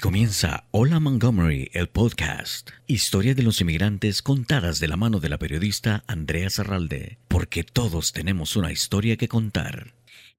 comienza 0.00 0.64
Hola 0.70 0.98
Montgomery, 0.98 1.70
el 1.74 1.88
podcast. 1.88 2.70
Historia 2.86 3.34
de 3.34 3.42
los 3.42 3.60
inmigrantes 3.60 4.22
contadas 4.22 4.80
de 4.80 4.88
la 4.88 4.96
mano 4.96 5.20
de 5.20 5.28
la 5.28 5.38
periodista 5.38 6.02
Andrea 6.06 6.48
Zarralde, 6.48 7.18
porque 7.28 7.64
todos 7.64 8.12
tenemos 8.12 8.56
una 8.56 8.72
historia 8.72 9.18
que 9.18 9.28
contar. 9.28 9.92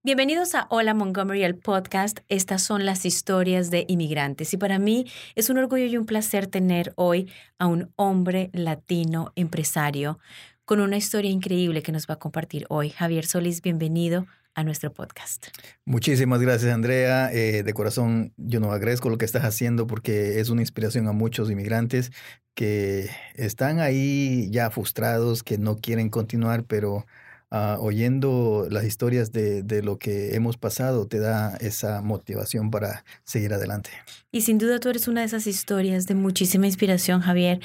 Bienvenidos 0.03 0.55
a 0.55 0.65
Hola 0.71 0.95
Montgomery, 0.95 1.43
el 1.43 1.55
podcast. 1.55 2.21
Estas 2.27 2.63
son 2.63 2.85
las 2.87 3.05
historias 3.05 3.69
de 3.69 3.85
inmigrantes 3.87 4.51
y 4.53 4.57
para 4.57 4.79
mí 4.79 5.05
es 5.35 5.51
un 5.51 5.59
orgullo 5.59 5.85
y 5.85 5.95
un 5.95 6.07
placer 6.07 6.47
tener 6.47 6.91
hoy 6.95 7.29
a 7.59 7.67
un 7.67 7.91
hombre 7.97 8.49
latino 8.53 9.31
empresario 9.35 10.17
con 10.65 10.79
una 10.79 10.97
historia 10.97 11.29
increíble 11.29 11.83
que 11.83 11.91
nos 11.91 12.07
va 12.07 12.15
a 12.15 12.19
compartir 12.19 12.65
hoy. 12.69 12.89
Javier 12.89 13.27
Solís, 13.27 13.61
bienvenido 13.61 14.25
a 14.55 14.63
nuestro 14.63 14.93
podcast. 14.93 15.47
Muchísimas 15.85 16.41
gracias, 16.41 16.73
Andrea. 16.73 17.31
Eh, 17.33 17.63
de 17.63 17.73
corazón, 17.73 18.33
yo 18.37 18.59
nos 18.59 18.73
agradezco 18.73 19.09
lo 19.09 19.17
que 19.17 19.25
estás 19.25 19.43
haciendo 19.43 19.87
porque 19.87 20.39
es 20.39 20.49
una 20.49 20.61
inspiración 20.61 21.07
a 21.07 21.11
muchos 21.13 21.49
inmigrantes 21.49 22.11
que 22.53 23.09
están 23.35 23.79
ahí 23.79 24.49
ya 24.51 24.69
frustrados, 24.69 25.43
que 25.43 25.57
no 25.57 25.77
quieren 25.77 26.09
continuar, 26.09 26.65
pero 26.65 27.05
ah, 27.49 27.77
oyendo 27.79 28.67
las 28.69 28.83
historias 28.83 29.31
de, 29.31 29.63
de, 29.63 29.81
lo 29.81 29.97
que 29.97 30.35
hemos 30.35 30.57
pasado 30.57 31.07
te 31.07 31.19
da 31.19 31.55
esa 31.57 32.01
motivación 32.01 32.71
para 32.71 33.05
seguir 33.23 33.53
adelante. 33.53 33.89
Y 34.31 34.41
sin 34.41 34.57
duda 34.57 34.79
tú 34.79 34.89
eres 34.89 35.07
una 35.07 35.21
de 35.21 35.27
esas 35.27 35.47
historias 35.47 36.07
de 36.07 36.15
muchísima 36.15 36.65
inspiración, 36.65 37.21
Javier. 37.21 37.61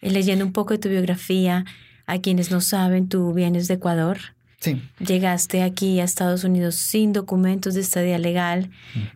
Eh, 0.00 0.10
leyendo 0.10 0.44
un 0.44 0.52
poco 0.52 0.72
de 0.72 0.78
tu 0.78 0.88
biografía, 0.88 1.64
a 2.06 2.20
quienes 2.20 2.50
no 2.50 2.60
saben, 2.60 3.08
tú 3.08 3.32
vienes 3.32 3.68
de 3.68 3.74
Ecuador. 3.74 4.18
Sí. 4.60 4.82
Llegaste 4.98 5.62
aquí 5.62 6.00
a 6.00 6.04
Estados 6.04 6.44
Unidos 6.44 6.76
sin 6.76 7.14
documentos 7.14 7.74
de 7.74 7.80
estadía 7.80 8.18
legal, 8.18 8.70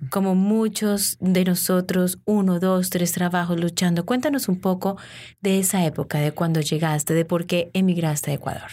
como 0.08 0.34
muchos 0.34 1.18
de 1.20 1.44
nosotros, 1.44 2.18
uno, 2.24 2.60
dos, 2.60 2.88
tres 2.88 3.12
trabajos 3.12 3.60
luchando. 3.60 4.06
Cuéntanos 4.06 4.48
un 4.48 4.58
poco 4.58 4.96
de 5.42 5.58
esa 5.58 5.84
época, 5.84 6.18
de 6.18 6.32
cuando 6.32 6.60
llegaste, 6.60 7.12
de 7.12 7.26
por 7.26 7.44
qué 7.44 7.70
emigraste 7.74 8.30
a 8.30 8.34
Ecuador. 8.34 8.70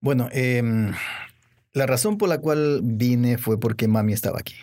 Bueno, 0.00 0.28
eh, 0.32 0.92
la 1.72 1.86
razón 1.86 2.18
por 2.18 2.28
la 2.28 2.38
cual 2.38 2.80
vine 2.82 3.38
fue 3.38 3.60
porque 3.60 3.86
mami 3.86 4.12
estaba 4.12 4.40
aquí. 4.40 4.56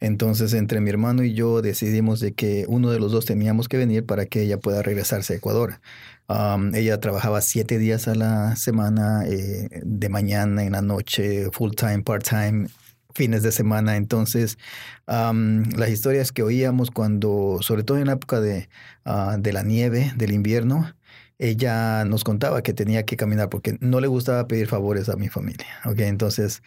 Entonces, 0.00 0.54
entre 0.54 0.80
mi 0.80 0.90
hermano 0.90 1.24
y 1.24 1.34
yo 1.34 1.62
decidimos 1.62 2.20
de 2.20 2.32
que 2.32 2.64
uno 2.68 2.90
de 2.90 3.00
los 3.00 3.12
dos 3.12 3.24
teníamos 3.24 3.68
que 3.68 3.76
venir 3.76 4.06
para 4.06 4.26
que 4.26 4.42
ella 4.42 4.58
pueda 4.58 4.82
regresarse 4.82 5.32
a 5.32 5.36
Ecuador. 5.36 5.80
Ella 6.28 7.00
trabajaba 7.00 7.40
siete 7.40 7.78
días 7.78 8.08
a 8.08 8.14
la 8.14 8.56
semana, 8.56 9.24
eh, 9.26 9.68
de 9.82 10.08
mañana, 10.08 10.64
en 10.64 10.72
la 10.72 10.82
noche, 10.82 11.50
full 11.52 11.72
time, 11.72 12.02
part 12.02 12.24
time, 12.26 12.68
fines 13.14 13.42
de 13.42 13.52
semana. 13.52 13.96
Entonces, 13.96 14.58
las 15.06 15.90
historias 15.90 16.32
que 16.32 16.42
oíamos 16.42 16.90
cuando, 16.90 17.58
sobre 17.60 17.84
todo 17.84 17.98
en 17.98 18.06
la 18.06 18.14
época 18.14 18.40
de, 18.40 18.68
uh, 19.06 19.38
de 19.38 19.52
la 19.52 19.62
nieve, 19.62 20.12
del 20.16 20.32
invierno, 20.32 20.94
ella 21.38 22.04
nos 22.04 22.24
contaba 22.24 22.62
que 22.62 22.72
tenía 22.72 23.04
que 23.04 23.16
caminar 23.16 23.48
porque 23.48 23.76
no 23.80 24.00
le 24.00 24.06
gustaba 24.06 24.46
pedir 24.46 24.68
favores 24.68 25.08
a 25.08 25.16
mi 25.16 25.28
familia. 25.28 25.66
Okay, 25.84 26.06
entonces, 26.06 26.62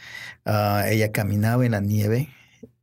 uh, 0.45 0.85
ella 0.87 1.11
caminaba 1.11 1.65
en 1.65 1.71
la 1.71 1.81
nieve 1.81 2.29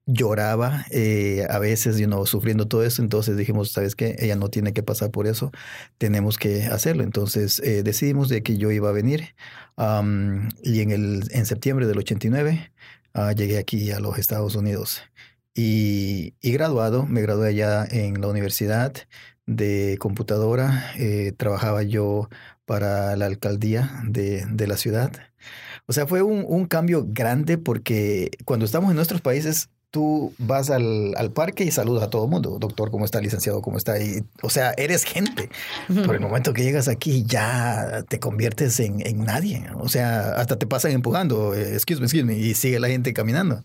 lloraba 0.06 0.84
eh, 0.90 1.46
a 1.48 1.58
veces, 1.58 1.98
you 1.98 2.06
know, 2.06 2.26
sufriendo 2.26 2.68
todo 2.68 2.84
eso. 2.84 3.02
Entonces 3.02 3.36
dijimos, 3.36 3.72
¿sabes 3.72 3.96
qué? 3.96 4.16
Ella 4.18 4.36
no 4.36 4.48
tiene 4.50 4.72
que 4.72 4.82
pasar 4.82 5.10
por 5.10 5.26
eso, 5.26 5.50
tenemos 5.98 6.38
que 6.38 6.64
hacerlo. 6.64 7.02
Entonces 7.04 7.60
eh, 7.60 7.82
decidimos 7.82 8.28
de 8.28 8.42
que 8.42 8.56
yo 8.56 8.70
iba 8.70 8.88
a 8.90 8.92
venir 8.92 9.34
um, 9.76 10.48
y 10.62 10.80
en, 10.80 10.90
el, 10.90 11.24
en 11.30 11.46
septiembre 11.46 11.86
del 11.86 11.98
89 11.98 12.72
uh, 13.14 13.30
llegué 13.32 13.58
aquí 13.58 13.90
a 13.92 14.00
los 14.00 14.18
Estados 14.18 14.54
Unidos. 14.56 15.02
Y, 15.54 16.34
y, 16.40 16.52
graduado, 16.52 17.06
me 17.06 17.22
gradué 17.22 17.48
allá 17.48 17.86
en 17.88 18.20
la 18.20 18.26
universidad 18.28 18.92
de 19.46 19.96
computadora. 20.00 20.92
Eh, 20.98 21.32
trabajaba 21.36 21.82
yo 21.84 22.28
para 22.64 23.14
la 23.16 23.26
alcaldía 23.26 24.00
de, 24.04 24.44
de 24.50 24.66
la 24.66 24.76
ciudad. 24.76 25.12
O 25.86 25.92
sea, 25.92 26.06
fue 26.06 26.22
un, 26.22 26.44
un, 26.48 26.66
cambio 26.66 27.06
grande 27.06 27.58
porque 27.58 28.30
cuando 28.44 28.64
estamos 28.64 28.90
en 28.90 28.96
nuestros 28.96 29.20
países 29.20 29.68
tú 29.94 30.34
vas 30.38 30.70
al, 30.70 31.14
al, 31.16 31.30
parque 31.30 31.62
y 31.62 31.70
saludas 31.70 32.02
a 32.02 32.10
todo 32.10 32.24
el 32.24 32.30
mundo. 32.30 32.58
Doctor, 32.58 32.90
¿cómo 32.90 33.04
está? 33.04 33.20
Licenciado, 33.20 33.62
¿cómo 33.62 33.78
está? 33.78 34.02
Y, 34.02 34.24
o 34.42 34.50
sea, 34.50 34.74
eres 34.76 35.04
gente. 35.04 35.50
Por 35.86 36.16
el 36.16 36.20
momento 36.20 36.52
que 36.52 36.64
llegas 36.64 36.88
aquí 36.88 37.22
ya 37.24 38.04
te 38.08 38.18
conviertes 38.18 38.80
en, 38.80 39.06
en 39.06 39.24
nadie. 39.24 39.64
O 39.76 39.88
sea, 39.88 40.32
hasta 40.32 40.58
te 40.58 40.66
pasan 40.66 40.90
empujando, 40.90 41.54
eh, 41.54 41.74
excuse 41.74 42.00
me, 42.00 42.06
excuse 42.06 42.24
me, 42.24 42.36
y 42.36 42.54
sigue 42.54 42.80
la 42.80 42.88
gente 42.88 43.12
caminando. 43.12 43.62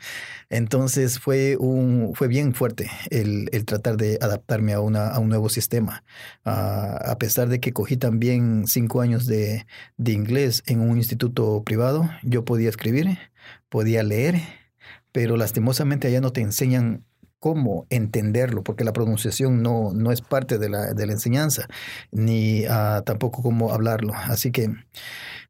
Entonces 0.51 1.17
fue, 1.17 1.57
un, 1.57 2.11
fue 2.13 2.27
bien 2.27 2.53
fuerte 2.53 2.91
el, 3.09 3.49
el 3.51 3.65
tratar 3.65 3.97
de 3.97 4.19
adaptarme 4.21 4.73
a, 4.73 4.81
una, 4.81 5.07
a 5.07 5.17
un 5.17 5.29
nuevo 5.29 5.49
sistema. 5.49 6.03
Uh, 6.45 7.09
a 7.09 7.15
pesar 7.17 7.49
de 7.49 7.59
que 7.59 7.73
cogí 7.73 7.97
también 7.97 8.67
cinco 8.67 9.01
años 9.01 9.25
de, 9.25 9.65
de 9.97 10.11
inglés 10.11 10.61
en 10.67 10.81
un 10.81 10.97
instituto 10.97 11.63
privado, 11.63 12.07
yo 12.21 12.45
podía 12.45 12.69
escribir, 12.69 13.17
podía 13.69 14.03
leer 14.03 14.58
pero 15.11 15.37
lastimosamente 15.37 16.07
allá 16.07 16.21
no 16.21 16.31
te 16.31 16.41
enseñan 16.41 17.03
cómo 17.39 17.87
entenderlo, 17.89 18.63
porque 18.63 18.83
la 18.83 18.93
pronunciación 18.93 19.63
no, 19.63 19.93
no 19.93 20.11
es 20.11 20.21
parte 20.21 20.57
de 20.57 20.69
la, 20.69 20.93
de 20.93 21.05
la 21.05 21.13
enseñanza, 21.13 21.67
ni 22.11 22.65
uh, 22.65 23.01
tampoco 23.05 23.41
cómo 23.41 23.71
hablarlo. 23.71 24.13
Así 24.13 24.51
que 24.51 24.69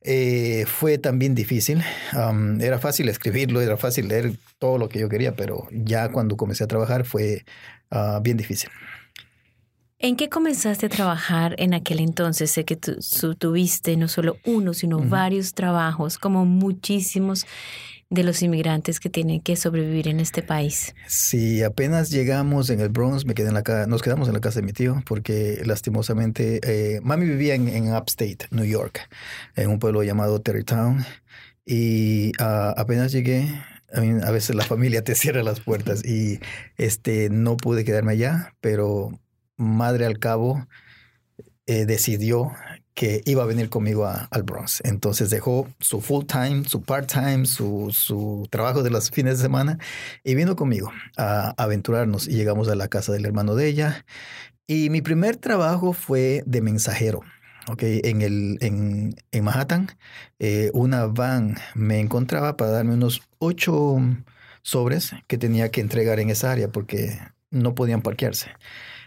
eh, 0.02 0.66
fue 0.68 0.98
también 0.98 1.36
difícil. 1.36 1.82
Um, 2.14 2.62
era 2.62 2.80
fácil 2.80 3.10
escribirlo, 3.10 3.60
era 3.60 3.76
fácil 3.76 4.08
leer 4.08 4.38
todo 4.60 4.78
lo 4.78 4.88
que 4.88 5.00
yo 5.00 5.10
quería, 5.10 5.36
pero 5.36 5.68
ya 5.72 6.10
cuando 6.10 6.38
comencé 6.38 6.64
a 6.64 6.68
trabajar 6.68 7.06
fue 7.06 7.44
uh, 7.92 8.22
bien 8.22 8.38
difícil. 8.38 8.70
¿En 10.02 10.16
qué 10.16 10.30
comenzaste 10.30 10.86
a 10.86 10.90
trabajar 10.90 11.56
en 11.58 11.74
aquel 11.74 12.00
entonces? 12.00 12.52
Sé 12.52 12.64
que 12.64 12.78
tú, 12.78 12.96
tuviste 13.38 13.98
no 13.98 14.08
solo 14.08 14.38
uno, 14.46 14.74
sino 14.74 14.98
uh 14.98 15.02
-huh. 15.02 15.10
varios 15.10 15.54
trabajos, 15.54 16.18
como 16.18 16.46
muchísimos 16.46 17.46
de 18.10 18.24
los 18.24 18.42
inmigrantes 18.42 19.00
que 19.00 19.10
tienen 19.10 19.40
que 19.40 19.56
sobrevivir 19.56 20.08
en 20.08 20.20
este 20.20 20.42
país. 20.42 20.96
Sí, 21.08 21.62
apenas 21.62 22.10
llegamos 22.10 22.70
en 22.72 22.80
el 22.80 22.90
Bronx, 22.90 23.26
me 23.26 23.36
quedé 23.36 23.50
en 23.50 23.54
la 23.54 23.62
casa, 23.62 23.86
nos 23.86 24.02
quedamos 24.02 24.28
en 24.28 24.34
la 24.34 24.42
casa 24.42 24.62
de 24.62 24.66
mi 24.66 24.74
tío 24.74 25.04
porque 25.06 25.62
lastimosamente 25.66 26.60
eh, 26.64 27.02
mami 27.02 27.26
vivía 27.26 27.54
en, 27.54 27.94
Upstate, 27.94 28.48
New 28.50 28.66
York, 28.66 29.08
en 29.56 29.70
un 29.70 29.80
pueblo 29.80 30.02
llamado 30.02 30.42
Terrytown 30.42 31.06
y 31.66 32.32
uh, 32.40 32.74
apenas 32.78 33.12
llegué, 33.12 33.48
a 33.92 34.32
veces 34.32 34.56
la 34.56 34.64
familia 34.66 35.04
te 35.04 35.14
cierra 35.16 35.44
las 35.44 35.60
puertas 35.60 36.04
y 36.04 36.40
este 36.78 37.30
no 37.30 37.58
pude 37.58 37.86
quedarme 37.86 38.14
allá, 38.14 38.56
pero 38.60 39.20
madre 39.56 40.06
al 40.06 40.18
cabo 40.18 40.68
eh, 41.68 41.86
decidió 41.86 42.52
que 43.00 43.22
iba 43.24 43.44
a 43.44 43.46
venir 43.46 43.70
conmigo 43.70 44.06
a, 44.06 44.28
al 44.30 44.44
Bronx. 44.44 44.82
Entonces 44.84 45.30
dejó 45.30 45.70
su 45.80 46.02
full 46.02 46.26
time, 46.26 46.66
su 46.66 46.82
part 46.82 47.10
time, 47.10 47.46
su, 47.46 47.92
su, 47.94 48.46
trabajo 48.50 48.84
de 48.84 48.90
los 48.90 49.10
fines 49.10 49.38
de 49.38 49.44
semana 49.44 49.78
y 50.22 50.36
vino 50.36 50.58
conmigo 50.58 50.92
a, 51.16 51.52
aventurarnos 51.52 52.28
y 52.28 52.32
llegamos 52.32 52.68
a 52.68 52.76
la 52.76 52.90
casa 52.90 53.14
del 53.14 53.26
hermano 53.26 53.56
de 53.56 53.68
ella. 53.68 54.06
Y 54.68 54.90
mi 54.90 55.02
primer 55.02 55.38
trabajo 55.38 55.94
fue 55.94 56.44
de 56.46 56.62
mensajero. 56.62 57.22
Okay, 57.70 58.02
en, 58.04 58.22
el, 58.22 58.58
en, 58.60 59.16
en 59.32 59.44
Manhattan, 59.46 59.88
eh, 60.40 60.70
una 60.74 61.06
van 61.06 61.56
me 61.76 62.02
encontraba 62.02 62.58
para 62.58 62.72
darme 62.72 62.96
unos 62.96 63.22
ocho 63.38 63.98
sobres 64.62 65.14
que 65.28 65.38
tenía 65.38 65.72
que 65.72 65.80
entregar 65.80 66.20
en 66.20 66.32
esa 66.32 66.52
área 66.52 66.70
porque 66.70 67.18
no 67.50 67.76
podían 67.76 68.02
parquearse. 68.02 68.50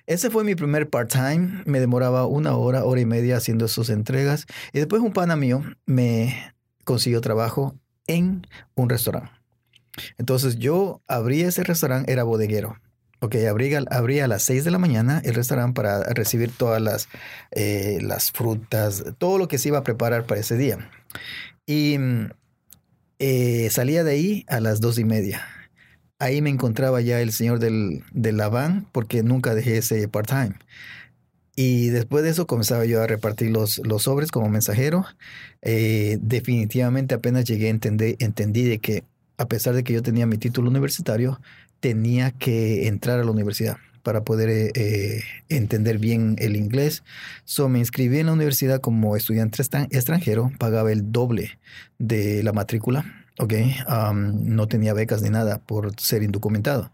Ese 0.06 0.30
fue 0.30 0.44
mi 0.44 0.54
primer 0.54 0.88
part-time. 0.88 1.62
Me 1.64 1.80
demoraba 1.80 2.26
una 2.26 2.56
hora, 2.56 2.84
hora 2.84 3.00
y 3.00 3.06
media 3.06 3.36
haciendo 3.36 3.68
sus 3.68 3.90
entregas. 3.90 4.46
Y 4.72 4.78
después 4.78 5.02
un 5.02 5.12
pana 5.12 5.36
mío 5.36 5.62
me 5.86 6.54
consiguió 6.84 7.20
trabajo 7.20 7.76
en 8.06 8.46
un 8.74 8.88
restaurante. 8.88 9.30
Entonces 10.18 10.58
yo 10.58 11.02
abrí 11.06 11.42
ese 11.42 11.62
restaurante, 11.64 12.10
era 12.12 12.24
bodeguero. 12.24 12.78
Ok, 13.20 13.36
abría 13.46 14.24
a 14.24 14.28
las 14.28 14.42
6 14.42 14.64
de 14.64 14.72
la 14.72 14.78
mañana 14.78 15.22
el 15.24 15.34
restaurante 15.34 15.74
para 15.74 16.02
recibir 16.02 16.50
todas 16.50 16.82
las, 16.82 17.08
eh, 17.52 17.98
las 18.02 18.32
frutas, 18.32 19.04
todo 19.18 19.38
lo 19.38 19.46
que 19.46 19.58
se 19.58 19.68
iba 19.68 19.78
a 19.78 19.84
preparar 19.84 20.26
para 20.26 20.40
ese 20.40 20.56
día. 20.56 20.90
Y 21.64 21.98
eh, 23.20 23.68
salía 23.70 24.02
de 24.02 24.10
ahí 24.10 24.44
a 24.48 24.58
las 24.58 24.80
dos 24.80 24.98
y 24.98 25.04
media 25.04 25.46
ahí 26.22 26.40
me 26.40 26.50
encontraba 26.50 27.00
ya 27.00 27.20
el 27.20 27.32
señor 27.32 27.58
del, 27.58 28.04
de 28.12 28.30
la 28.30 28.48
van 28.48 28.86
porque 28.92 29.24
nunca 29.24 29.54
dejé 29.56 29.78
ese 29.78 30.06
part-time. 30.06 30.54
Y 31.56 31.88
después 31.88 32.22
de 32.22 32.30
eso 32.30 32.46
comenzaba 32.46 32.84
yo 32.86 33.02
a 33.02 33.06
repartir 33.08 33.50
los, 33.50 33.78
los 33.84 34.04
sobres 34.04 34.30
como 34.30 34.48
mensajero. 34.48 35.04
Eh, 35.62 36.18
definitivamente 36.22 37.14
apenas 37.14 37.44
llegué 37.44 37.66
a 37.66 37.70
entender, 37.70 38.16
entendí 38.20 38.62
de 38.62 38.78
que 38.78 39.04
a 39.36 39.46
pesar 39.48 39.74
de 39.74 39.82
que 39.82 39.92
yo 39.92 40.02
tenía 40.02 40.26
mi 40.26 40.38
título 40.38 40.70
universitario, 40.70 41.40
tenía 41.80 42.30
que 42.30 42.86
entrar 42.86 43.18
a 43.18 43.24
la 43.24 43.30
universidad 43.32 43.78
para 44.04 44.22
poder 44.22 44.70
eh, 44.74 45.22
entender 45.48 45.98
bien 45.98 46.36
el 46.38 46.54
inglés. 46.54 47.02
So 47.44 47.68
me 47.68 47.80
inscribí 47.80 48.20
en 48.20 48.26
la 48.26 48.32
universidad 48.32 48.80
como 48.80 49.16
estudiante 49.16 49.60
extranjero, 49.90 50.52
pagaba 50.58 50.92
el 50.92 51.10
doble 51.10 51.58
de 51.98 52.44
la 52.44 52.52
matrícula 52.52 53.21
¿ok? 53.38 53.54
no 54.14 54.68
tenía 54.68 54.92
becas 54.94 55.22
ni 55.22 55.30
nada 55.30 55.58
por 55.58 55.98
ser 56.00 56.22
indocumentado. 56.22 56.92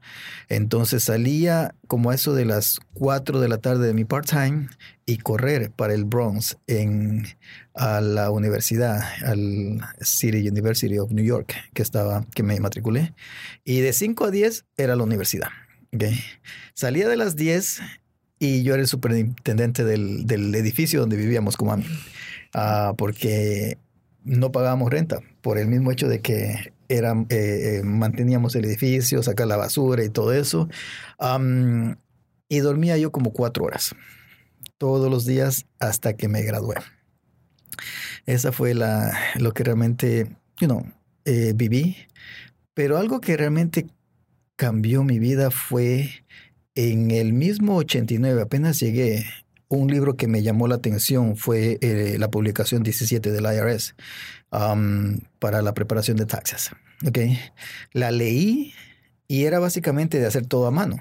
Entonces 0.48 1.04
salía 1.04 1.74
como 1.86 2.10
a 2.10 2.14
eso 2.14 2.34
de 2.34 2.44
las 2.44 2.80
4 2.94 3.40
de 3.40 3.48
la 3.48 3.58
tarde 3.58 3.86
de 3.86 3.94
mi 3.94 4.04
part-time 4.04 4.68
y 5.06 5.18
correr 5.18 5.70
para 5.70 5.94
el 5.94 6.04
Bronx 6.04 6.58
en, 6.66 7.26
a 7.74 8.00
la 8.00 8.30
universidad, 8.30 9.00
al 9.24 9.80
City 10.00 10.48
University 10.48 10.98
of 10.98 11.10
New 11.10 11.24
York, 11.24 11.54
que, 11.74 11.82
estaba, 11.82 12.24
que 12.34 12.42
me 12.42 12.58
matriculé. 12.60 13.14
Y 13.64 13.80
de 13.80 13.92
5 13.92 14.26
a 14.26 14.30
10 14.30 14.64
era 14.76 14.96
la 14.96 15.02
universidad. 15.04 15.48
¿okay? 15.94 16.18
Salía 16.74 17.08
de 17.08 17.16
las 17.16 17.36
10 17.36 17.80
y 18.38 18.62
yo 18.62 18.74
era 18.74 18.82
el 18.82 18.88
superintendente 18.88 19.84
del, 19.84 20.26
del 20.26 20.54
edificio 20.54 21.00
donde 21.00 21.16
vivíamos 21.16 21.56
como 21.56 21.72
a 21.72 21.76
mí. 21.78 21.86
Ah, 22.54 22.94
porque 22.96 23.78
no 24.28 24.52
pagábamos 24.52 24.90
renta 24.90 25.20
por 25.40 25.58
el 25.58 25.68
mismo 25.68 25.90
hecho 25.90 26.06
de 26.08 26.20
que 26.20 26.72
era, 26.88 27.12
eh, 27.30 27.78
eh, 27.78 27.82
manteníamos 27.82 28.54
el 28.54 28.64
edificio, 28.66 29.22
sacar 29.22 29.46
la 29.46 29.56
basura 29.56 30.04
y 30.04 30.10
todo 30.10 30.32
eso. 30.32 30.68
y 32.50 32.58
dormía 32.60 32.96
yo 32.96 33.12
como 33.12 33.32
cuatro 33.32 33.64
horas 33.64 33.94
todos 34.78 35.10
los 35.10 35.26
días 35.26 35.66
hasta 35.80 36.14
que 36.14 36.28
me 36.28 36.42
gradué. 36.42 36.76
Esa 38.26 38.52
fue 38.52 38.74
la, 38.74 39.18
lo 39.36 39.52
que 39.52 39.64
realmente, 39.64 40.28
you 40.60 40.68
eh, 41.24 41.52
viví. 41.54 41.96
Pero 42.74 42.96
algo 42.96 43.20
que 43.20 43.36
realmente 43.36 43.86
cambió 44.56 45.02
mi 45.02 45.18
vida 45.18 45.50
fue 45.50 46.10
en 46.74 47.10
el 47.10 47.32
mismo 47.32 47.76
89, 47.76 48.42
apenas 48.42 48.78
llegué 48.78 49.24
un 49.68 49.88
libro 49.90 50.16
que 50.16 50.28
me 50.28 50.42
llamó 50.42 50.66
la 50.66 50.76
atención 50.76 51.36
fue 51.36 51.78
eh, 51.80 52.16
la 52.18 52.30
publicación 52.30 52.82
17 52.82 53.30
del 53.30 53.44
IRS 53.44 53.94
para 55.38 55.62
la 55.62 55.74
preparación 55.74 56.16
de 56.16 56.26
taxes. 56.26 56.70
Okay. 57.06 57.38
La 57.92 58.10
leí 58.10 58.72
y 59.28 59.44
era 59.44 59.58
básicamente 59.58 60.18
de 60.18 60.26
hacer 60.26 60.46
todo 60.46 60.66
a 60.66 60.70
mano. 60.70 60.96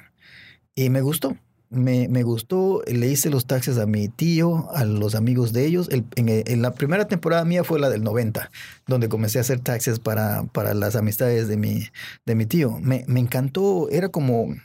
Y 0.76 0.90
me 0.90 1.02
gustó. 1.02 1.38
Me, 1.70 2.24
gustó, 2.24 2.82
le 2.88 3.08
hice 3.08 3.30
los 3.30 3.46
taxes 3.46 3.78
a 3.78 3.86
mi 3.86 4.08
tío, 4.08 4.70
a 4.72 4.86
los 4.86 5.16
amigos 5.16 5.52
de 5.52 5.66
ellos. 5.66 5.90
en, 5.92 6.62
la 6.62 6.74
primera 6.74 7.08
temporada 7.10 7.44
mía 7.44 7.66
fue 7.66 7.78
la 7.78 7.90
del 7.90 8.04
90, 8.04 8.52
donde 8.86 9.10
comencé 9.10 9.40
a 9.40 9.42
hacer 9.42 9.60
taxes 9.60 10.00
para, 10.00 10.44
para 10.46 10.74
las 10.74 10.96
amistades 10.96 11.50
de 11.50 11.58
mi, 11.58 11.88
de 12.26 12.36
mi 12.36 12.46
tío. 12.46 12.80
Me, 12.80 13.04
me 13.08 13.20
encantó, 13.20 13.90
era 13.90 14.08
como 14.08 14.56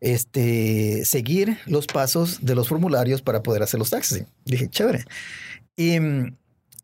este, 0.00 1.04
seguir 1.04 1.58
los 1.66 1.86
pasos 1.86 2.44
de 2.44 2.54
los 2.54 2.68
formularios 2.68 3.22
para 3.22 3.42
poder 3.42 3.62
hacer 3.62 3.78
los 3.78 3.90
taxis. 3.90 4.24
Dije, 4.44 4.68
chévere. 4.68 5.04
Y 5.76 5.98
mm, 5.98 6.36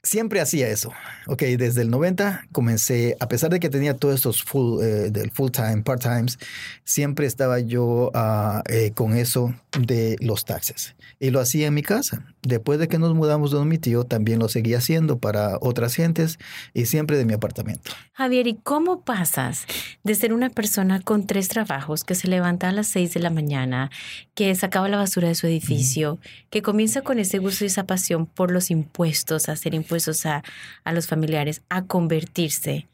siempre 0.07 0.41
hacía 0.41 0.69
eso. 0.69 0.93
Ok, 1.27 1.43
desde 1.43 1.83
el 1.83 1.91
90 1.91 2.47
comencé, 2.53 3.17
a 3.19 3.29
pesar 3.29 3.51
de 3.51 3.59
que 3.59 3.69
tenía 3.69 3.95
todos 3.95 4.15
estos 4.15 4.43
full, 4.43 4.81
eh, 4.81 5.11
del 5.11 5.31
full 5.33 5.51
time, 5.51 5.83
part 5.83 6.01
times, 6.01 6.39
siempre 6.85 7.27
estaba 7.27 7.59
yo 7.59 8.13
ah, 8.15 8.63
eh, 8.69 8.93
con 8.95 9.17
eso 9.17 9.55
de 9.79 10.17
los 10.21 10.45
taxes. 10.45 10.95
Y 11.19 11.31
lo 11.31 11.41
hacía 11.41 11.67
en 11.67 11.75
mi 11.75 11.83
casa. 11.83 12.25
Después 12.43 12.79
de 12.79 12.89
que 12.89 12.99
nos 12.99 13.15
mudamos 13.15 13.51
de 13.51 13.65
mi 13.65 13.79
tío, 13.79 14.05
también 14.05 14.39
lo 14.39 14.49
seguía 14.49 14.79
haciendo 14.79 15.19
para 15.19 15.59
otras 15.61 15.95
gentes 15.95 16.39
y 16.73 16.87
siempre 16.87 17.19
de 17.19 17.25
mi 17.25 17.33
apartamento. 17.33 17.91
Javier, 18.13 18.47
¿y 18.47 18.55
cómo 18.55 19.01
pasas 19.01 19.67
de 20.05 20.15
ser 20.15 20.33
una 20.33 20.51
persona 20.51 21.01
con 21.01 21.27
tres 21.27 21.49
trabajos 21.49 22.05
que 22.05 22.15
se 22.15 22.29
levanta 22.29 22.69
a 22.69 22.73
las 22.73 22.87
seis 22.87 23.13
de 23.15 23.21
la 23.21 23.31
mañana, 23.31 23.91
que 24.35 24.55
sacaba 24.55 24.89
la 24.89 24.99
basura 24.99 25.29
de 25.29 25.35
su 25.35 25.47
edificio, 25.47 26.19
que 26.51 26.63
comienza 26.63 27.01
con 27.01 27.19
ese 27.19 27.39
gusto 27.39 27.65
y 27.65 27.69
esa 27.69 27.85
pasión 27.85 28.27
por 28.27 28.53
los 28.53 28.71
impuestos, 28.71 29.49
hacer 29.49 29.75
impuestos 29.75 29.96
a, 30.27 30.43
a 30.85 30.93
los 30.93 31.07
familiares, 31.07 31.63
a 31.69 31.85
convertirse 31.87 32.89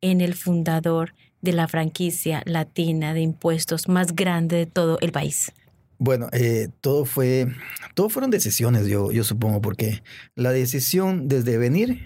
en 0.00 0.20
el 0.20 0.34
fundador 0.34 1.14
de 1.42 1.52
la 1.52 1.68
franquicia 1.68 2.42
latina 2.46 3.14
de 3.14 3.20
impuestos 3.20 3.88
más 3.88 4.14
grande 4.14 4.56
de 4.56 4.66
todo 4.66 4.98
el 5.00 5.12
país? 5.12 5.52
Bueno, 5.98 6.28
eh, 6.32 6.68
todo 6.80 7.04
fue, 7.04 7.46
todo 7.94 8.08
fueron 8.08 8.30
decisiones, 8.30 8.86
yo, 8.86 9.12
yo 9.12 9.22
supongo, 9.22 9.60
porque 9.60 10.02
la 10.34 10.50
decisión 10.50 11.28
desde 11.28 11.58
venir, 11.58 12.04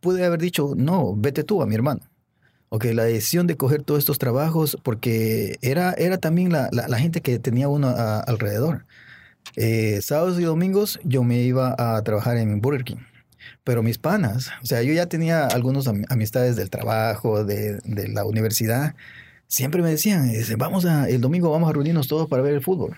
pude 0.00 0.24
haber 0.24 0.40
dicho, 0.40 0.74
no, 0.76 1.14
vete 1.16 1.44
tú 1.44 1.62
a 1.62 1.66
mi 1.66 1.74
hermano. 1.76 2.00
Ok, 2.70 2.86
la 2.86 3.04
decisión 3.04 3.46
de 3.46 3.56
coger 3.56 3.84
todos 3.84 4.00
estos 4.00 4.18
trabajos, 4.18 4.76
porque 4.82 5.56
era, 5.62 5.92
era 5.92 6.18
también 6.18 6.50
la, 6.50 6.68
la, 6.72 6.98
gente 6.98 7.20
que 7.20 7.38
tenía 7.38 7.68
uno 7.68 7.94
alrededor. 7.96 8.86
Eh, 9.54 10.00
sábados 10.02 10.40
y 10.40 10.42
domingos 10.42 10.98
yo 11.04 11.22
me 11.22 11.38
iba 11.38 11.76
a 11.78 12.02
trabajar 12.02 12.36
en 12.38 12.60
Burger 12.60 12.82
King. 12.82 12.96
Pero 13.64 13.82
mis 13.82 13.98
panas, 13.98 14.50
o 14.62 14.66
sea, 14.66 14.82
yo 14.82 14.92
ya 14.92 15.06
tenía 15.06 15.46
algunas 15.46 15.88
amistades 16.08 16.56
del 16.56 16.70
trabajo, 16.70 17.44
de, 17.44 17.80
la 18.08 18.24
universidad, 18.24 18.94
siempre 19.46 19.82
me 19.82 19.90
decían, 19.90 20.30
vamos 20.58 20.84
a, 20.84 21.08
el 21.08 21.20
domingo 21.20 21.50
vamos 21.50 21.70
a 21.70 21.72
reunirnos 21.72 22.08
todos 22.08 22.28
para 22.28 22.42
ver 22.42 22.54
el 22.54 22.62
fútbol. 22.62 22.96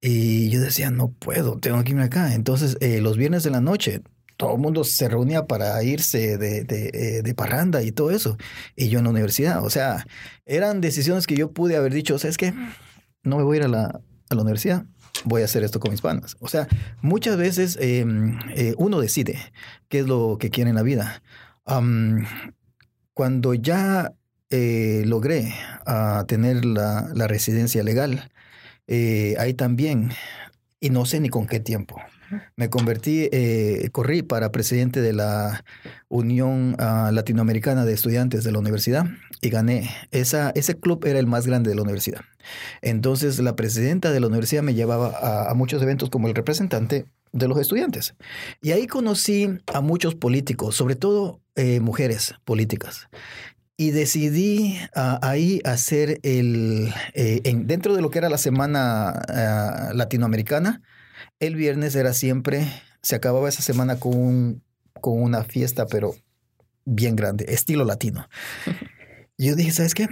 Y 0.00 0.48
yo 0.50 0.60
decía, 0.60 0.90
no 0.90 1.12
puedo, 1.12 1.58
tengo 1.58 1.82
que 1.84 1.90
irme 1.90 2.04
acá. 2.04 2.34
Entonces, 2.34 2.78
eh, 2.80 3.00
los 3.00 3.16
viernes 3.18 3.42
de 3.42 3.50
la 3.50 3.60
noche, 3.60 4.02
todo 4.36 4.54
el 4.54 4.60
mundo 4.60 4.84
se 4.84 5.08
reunía 5.08 5.46
para 5.46 5.82
irse 5.82 6.32
eh, 6.34 7.22
de, 7.22 7.34
parranda 7.34 7.82
y 7.82 7.92
todo 7.92 8.10
eso. 8.10 8.38
Y 8.76 8.88
yo 8.88 9.00
en 9.00 9.04
la 9.04 9.10
universidad, 9.10 9.62
o 9.64 9.68
sea, 9.70 10.06
eran 10.46 10.80
decisiones 10.80 11.26
que 11.26 11.36
yo 11.36 11.52
pude 11.52 11.76
haber 11.76 11.92
dicho, 11.92 12.14
o 12.14 12.18
sea, 12.18 12.30
es 12.30 12.38
que 12.38 12.54
no 13.22 13.36
me 13.36 13.42
voy 13.42 13.58
a 13.58 13.60
ir 13.60 13.66
a 13.66 13.68
la 13.68 14.00
universidad, 14.30 14.86
voy 15.24 15.42
a 15.42 15.44
hacer 15.44 15.64
esto 15.64 15.80
con 15.80 15.90
mis 15.90 16.00
panas. 16.00 16.36
O 16.40 16.48
sea, 16.48 16.68
muchas 17.02 17.36
veces 17.36 17.78
em, 17.80 18.38
eh, 18.54 18.74
uno 18.78 19.00
decide 19.00 19.38
qué 19.88 20.00
es 20.00 20.06
lo 20.06 20.38
que 20.38 20.50
quiere 20.50 20.70
en 20.70 20.76
la 20.76 20.82
vida. 20.82 21.22
cuando 23.14 23.54
ya 23.54 24.12
eh, 24.50 25.04
logré 25.06 25.54
ah, 25.86 26.24
tener 26.26 26.64
la, 26.64 27.26
residencia 27.28 27.82
legal, 27.84 28.30
eh, 28.88 29.36
ahí 29.38 29.54
también, 29.54 30.10
y 30.80 30.90
no 30.90 31.06
sé 31.06 31.20
ni 31.20 31.28
con 31.28 31.46
qué 31.46 31.60
tiempo. 31.60 32.00
Me 32.56 32.70
convertí, 32.70 33.28
eh, 33.32 33.88
corrí 33.92 34.22
para 34.22 34.52
presidente 34.52 35.00
de 35.00 35.12
la 35.12 35.64
Unión 36.08 36.76
ah, 36.78 37.10
Latinoamericana 37.12 37.84
de 37.84 37.92
Estudiantes 37.92 38.44
de 38.44 38.52
la 38.52 38.58
universidad 38.58 39.06
y 39.40 39.50
gané. 39.50 39.90
Esa, 40.10 40.50
ese 40.54 40.78
club 40.78 41.04
era 41.06 41.18
el 41.18 41.26
más 41.26 41.46
grande 41.46 41.70
de 41.70 41.76
la 41.76 41.82
universidad. 41.82 42.20
Entonces 42.82 43.38
la 43.38 43.56
presidenta 43.56 44.12
de 44.12 44.20
la 44.20 44.26
universidad 44.26 44.62
me 44.62 44.74
llevaba 44.74 45.48
a, 45.50 45.54
muchos 45.54 45.82
eventos 45.82 46.10
como 46.10 46.28
el 46.28 46.34
representante 46.34 47.06
de 47.32 47.48
los 47.48 47.58
estudiantes. 47.58 48.14
Y 48.60 48.72
ahí 48.72 48.86
conocí 48.86 49.58
a 49.72 49.80
muchos 49.80 50.14
políticos, 50.14 50.76
sobre 50.76 50.96
todo 50.96 51.40
mujeres 51.80 52.34
políticas 52.46 53.08
y 53.80 53.92
decidí 53.92 54.78
ah, 54.94 55.18
ahí 55.22 55.62
hacer 55.64 56.20
el, 56.22 56.92
eh, 57.14 57.40
dentro 57.64 57.96
de 57.96 58.02
lo 58.02 58.10
que 58.10 58.18
era 58.18 58.28
la 58.28 58.36
semana 58.36 59.08
ah, 59.08 59.92
latinoamericana, 59.94 60.82
el 61.40 61.56
viernes 61.56 61.94
era 61.94 62.12
siempre, 62.12 62.70
se 63.02 63.16
acababa 63.16 63.48
esa 63.48 63.62
semana 63.62 63.98
con, 63.98 64.62
con 65.00 65.20
una 65.20 65.42
fiesta, 65.42 65.86
pero 65.86 66.14
bien 66.84 67.16
grande, 67.16 67.46
estilo 67.48 67.84
latino. 67.84 68.28
yo 69.38 69.56
dije, 69.56 69.72
¿sabes 69.72 69.94
qué? 69.94 70.08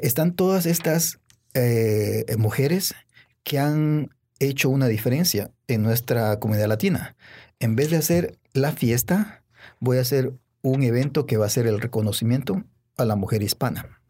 Están 0.00 0.34
todas 0.34 0.66
estas 0.66 1.20
eh, 1.52 2.24
mujeres 2.38 2.94
que 3.42 3.58
han 3.58 4.10
hecho 4.38 4.70
una 4.70 4.88
diferencia 4.88 5.50
en 5.68 5.82
nuestra 5.82 6.38
comunidad 6.40 6.68
latina. 6.68 7.14
En 7.60 7.76
vez 7.76 7.90
de 7.90 7.98
hacer 7.98 8.38
la 8.52 8.72
fiesta, 8.72 9.44
voy 9.80 9.98
a 9.98 10.02
hacer 10.02 10.32
un 10.62 10.82
evento 10.82 11.26
que 11.26 11.36
va 11.36 11.46
a 11.46 11.50
ser 11.50 11.66
el 11.66 11.80
reconocimiento 11.80 12.64
a 12.96 13.04
la 13.04 13.16
mujer 13.16 13.42
hispana 13.42 14.00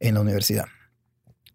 en 0.00 0.14
la 0.14 0.20
universidad. 0.20 0.66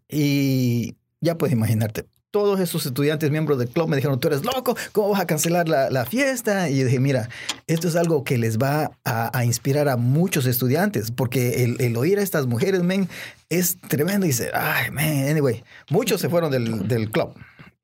Y 0.07 0.97
ya 1.21 1.37
puedes 1.37 1.53
imaginarte, 1.53 2.07
todos 2.31 2.59
esos 2.59 2.85
estudiantes 2.85 3.31
miembros 3.31 3.57
del 3.57 3.69
club 3.69 3.89
me 3.89 3.95
dijeron, 3.95 4.19
tú 4.19 4.27
eres 4.27 4.43
loco, 4.43 4.75
¿cómo 4.91 5.09
vas 5.09 5.21
a 5.21 5.27
cancelar 5.27 5.67
la, 5.67 6.05
fiesta? 6.05 6.69
Y 6.69 6.83
dije, 6.83 6.99
mira, 6.99 7.29
esto 7.67 7.87
es 7.87 7.95
algo 7.95 8.23
que 8.23 8.37
les 8.37 8.57
va 8.57 8.91
a, 9.03 9.45
inspirar 9.45 9.89
a 9.89 9.97
muchos 9.97 10.45
estudiantes, 10.45 11.11
porque 11.11 11.63
el, 11.79 11.97
oír 11.97 12.19
a 12.19 12.21
estas 12.21 12.45
mujeres, 12.45 12.83
men, 12.83 13.09
es 13.49 13.77
tremendo. 13.87 14.25
Y 14.25 14.29
dice, 14.29 14.51
ay, 14.53 14.91
man, 14.91 15.27
anyway, 15.29 15.63
muchos 15.89 16.21
se 16.21 16.29
fueron 16.29 16.51
del, 16.51 16.87
del 16.87 17.11
club. 17.11 17.33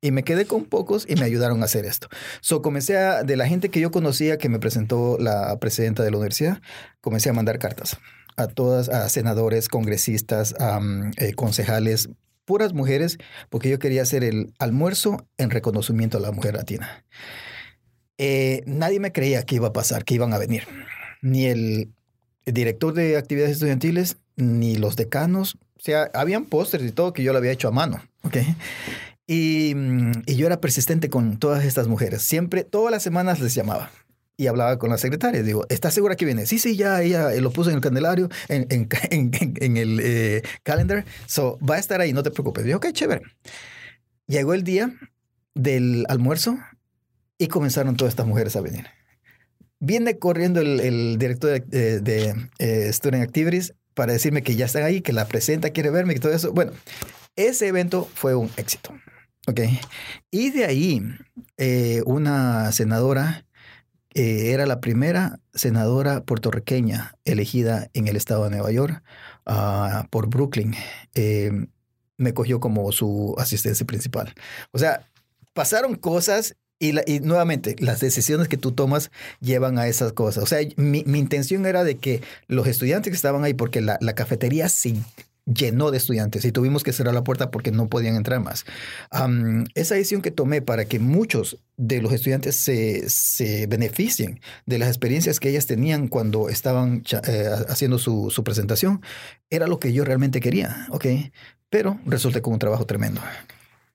Y 0.01 0.11
me 0.11 0.23
quedé 0.23 0.45
con 0.45 0.65
pocos 0.65 1.05
y 1.09 1.15
me 1.15 1.23
ayudaron 1.23 1.61
a 1.63 1.65
hacer 1.65 1.85
esto. 1.85 2.07
So 2.41 2.61
comencé 2.61 2.97
a, 2.97 3.23
de 3.23 3.35
la 3.37 3.47
gente 3.47 3.69
que 3.69 3.79
yo 3.79 3.89
conocía, 3.89 4.37
que 4.37 4.49
me 4.49 4.59
presentó 4.59 5.17
la 5.19 5.57
presidenta 5.57 6.03
de 6.03 6.11
la 6.11 6.17
universidad, 6.17 6.61
comencé 7.01 7.29
a 7.29 7.33
mandar 7.33 7.57
cartas 7.57 7.97
a 8.37 8.47
todas, 8.47 8.89
a 8.89 9.07
senadores, 9.09 9.69
congresistas, 9.69 10.55
eh, 11.17 11.33
concejales, 11.33 12.09
puras 12.45 12.73
mujeres, 12.73 13.17
porque 13.49 13.69
yo 13.69 13.79
quería 13.79 14.03
hacer 14.03 14.23
el 14.23 14.53
almuerzo 14.59 15.27
en 15.37 15.49
reconocimiento 15.49 16.17
a 16.17 16.21
la 16.21 16.31
mujer 16.31 16.55
latina. 16.55 17.03
Eh, 18.17 18.63
nadie 18.65 18.99
me 18.99 19.11
creía 19.11 19.43
que 19.43 19.55
iba 19.55 19.69
a 19.69 19.73
pasar, 19.73 20.05
que 20.05 20.15
iban 20.15 20.33
a 20.33 20.37
venir. 20.37 20.63
Ni 21.21 21.45
el 21.45 21.91
director 22.45 22.93
de 22.93 23.17
actividades 23.17 23.53
estudiantiles, 23.53 24.17
ni 24.35 24.77
los 24.77 24.95
decanos. 24.95 25.57
O 25.77 25.81
sea, 25.81 26.09
habían 26.13 26.45
pósters 26.45 26.83
y 26.83 26.91
todo 26.91 27.13
que 27.13 27.23
yo 27.23 27.33
lo 27.33 27.39
había 27.39 27.51
hecho 27.51 27.67
a 27.67 27.71
mano. 27.71 28.01
¿ok? 28.23 28.37
Y, 29.27 29.73
y, 30.27 30.35
yo 30.35 30.45
era 30.45 30.61
persistente 30.61 31.09
con 31.09 31.37
todas 31.37 31.65
estas 31.65 31.87
mujeres. 31.87 32.21
Siempre, 32.21 32.63
todas 32.63 32.91
las 32.91 33.01
semanas 33.01 33.39
les 33.39 33.55
llamaba 33.55 33.91
y 34.37 34.47
hablaba 34.47 34.77
con 34.77 34.89
la 34.89 34.97
secretaria. 34.97 35.43
Digo, 35.43 35.65
¿estás 35.69 35.93
segura 35.93 36.15
que 36.15 36.25
viene? 36.25 36.45
Sí, 36.45 36.59
sí, 36.59 36.75
ya 36.75 37.01
ella 37.01 37.31
lo 37.41 37.51
puso 37.51 37.69
en 37.69 37.77
el 37.77 37.81
candelario, 37.81 38.29
en, 38.47 38.67
en, 38.69 38.89
en, 39.31 39.77
el 39.77 39.99
eh, 40.03 40.41
calendar. 40.63 41.05
So, 41.25 41.57
va 41.59 41.75
a 41.75 41.79
estar 41.79 42.01
ahí, 42.01 42.13
no 42.13 42.23
te 42.23 42.31
preocupes. 42.31 42.65
Digo, 42.65 42.77
ok, 42.77 42.91
chévere. 42.91 43.21
Llegó 44.27 44.53
el 44.53 44.63
día 44.63 44.91
del 45.53 46.05
almuerzo 46.09 46.57
y 47.37 47.47
comenzaron 47.47 47.95
todas 47.95 48.11
estas 48.11 48.25
mujeres 48.25 48.55
a 48.55 48.61
venir. 48.61 48.85
Viene 49.79 50.17
corriendo 50.17 50.61
el, 50.61 51.17
director 51.17 51.61
de, 51.61 51.99
de, 51.99 52.49
eh, 52.59 52.91
Student 52.91 53.23
Activities 53.23 53.73
para 53.93 54.13
decirme 54.13 54.41
que 54.41 54.55
ya 54.55 54.65
están 54.65 54.83
ahí, 54.83 55.01
que 55.01 55.13
la 55.13 55.27
presenta, 55.27 55.69
quiere 55.69 55.89
verme 55.89 56.13
y 56.13 56.19
todo 56.19 56.33
eso. 56.33 56.51
Bueno, 56.53 56.71
ese 57.35 57.67
evento 57.67 58.09
fue 58.13 58.35
un 58.35 58.49
éxito. 58.57 58.93
Ok. 59.47 59.61
Y 60.31 60.49
de 60.51 60.65
ahí, 60.65 61.01
eh, 61.57 62.01
una 62.05 62.71
senadora 62.71 63.45
eh, 64.15 64.53
era 64.53 64.65
la 64.65 64.79
primera 64.79 65.39
senadora 65.53 66.23
puertorriqueña 66.23 67.15
elegida 67.25 67.89
en 67.93 68.07
el 68.07 68.15
estado 68.15 68.45
de 68.45 68.49
Nueva 68.51 68.71
York 68.71 69.03
ah, 69.45 70.07
por 70.09 70.27
Brooklyn. 70.27 70.73
Eh, 71.15 71.51
me 72.17 72.33
cogió 72.33 72.61
como 72.61 72.89
su 72.93 73.35
asistencia 73.37 73.85
principal. 73.85 74.33
O 74.71 74.79
sea, 74.79 75.05
pasaron 75.53 75.95
cosas 75.95 76.55
y, 76.79 76.93
nuevamente, 77.21 77.75
las 77.79 77.99
decisiones 77.99 78.47
que 78.47 78.57
tú 78.57 78.71
tomas 78.71 79.11
llevan 79.41 79.77
a 79.79 79.87
esas 79.87 80.13
cosas. 80.13 80.43
O 80.43 80.47
sea, 80.47 80.59
mi, 80.77 80.99
intención 80.99 81.65
era 81.65 81.83
de 81.83 81.97
que 81.97 82.21
los 82.47 82.67
estudiantes 82.67 83.11
que 83.11 83.15
estaban 83.15 83.43
ahí, 83.43 83.53
porque 83.53 83.81
la, 83.81 83.97
la 83.99 84.15
cafetería 84.15 84.69
sí 84.69 85.03
llenó 85.45 85.91
de 85.91 85.97
estudiantes 85.97 86.43
y 86.43 86.51
tuvimos 86.51 86.83
que 86.83 86.91
cerrar 86.91 87.13
la 87.13 87.23
puerta 87.23 87.51
porque 87.51 87.71
no 87.71 87.87
podían 87.87 88.15
entrar 88.15 88.39
más. 88.41 88.65
esa 89.75 89.95
decisión 89.95 90.21
que 90.21 90.31
tomé 90.31 90.61
para 90.61 90.85
que 90.85 90.99
muchos 90.99 91.59
de 91.77 92.01
los 92.01 92.11
estudiantes 92.11 92.55
se, 92.55 93.67
beneficien 93.67 94.39
de 94.65 94.79
las 94.79 94.89
experiencias 94.89 95.39
que 95.39 95.49
ellas 95.49 95.67
tenían 95.67 96.07
cuando 96.07 96.49
estaban 96.49 97.03
eh, 97.27 97.49
haciendo 97.69 97.99
su, 97.99 98.43
presentación, 98.43 99.01
era 99.49 99.67
lo 99.67 99.79
que 99.79 99.93
yo 99.93 100.03
realmente 100.03 100.39
quería, 100.39 100.87
¿ok? 100.89 101.05
Pero 101.69 101.99
resulté 102.05 102.41
con 102.41 102.53
un 102.53 102.59
trabajo 102.59 102.85
tremendo. 102.85 103.21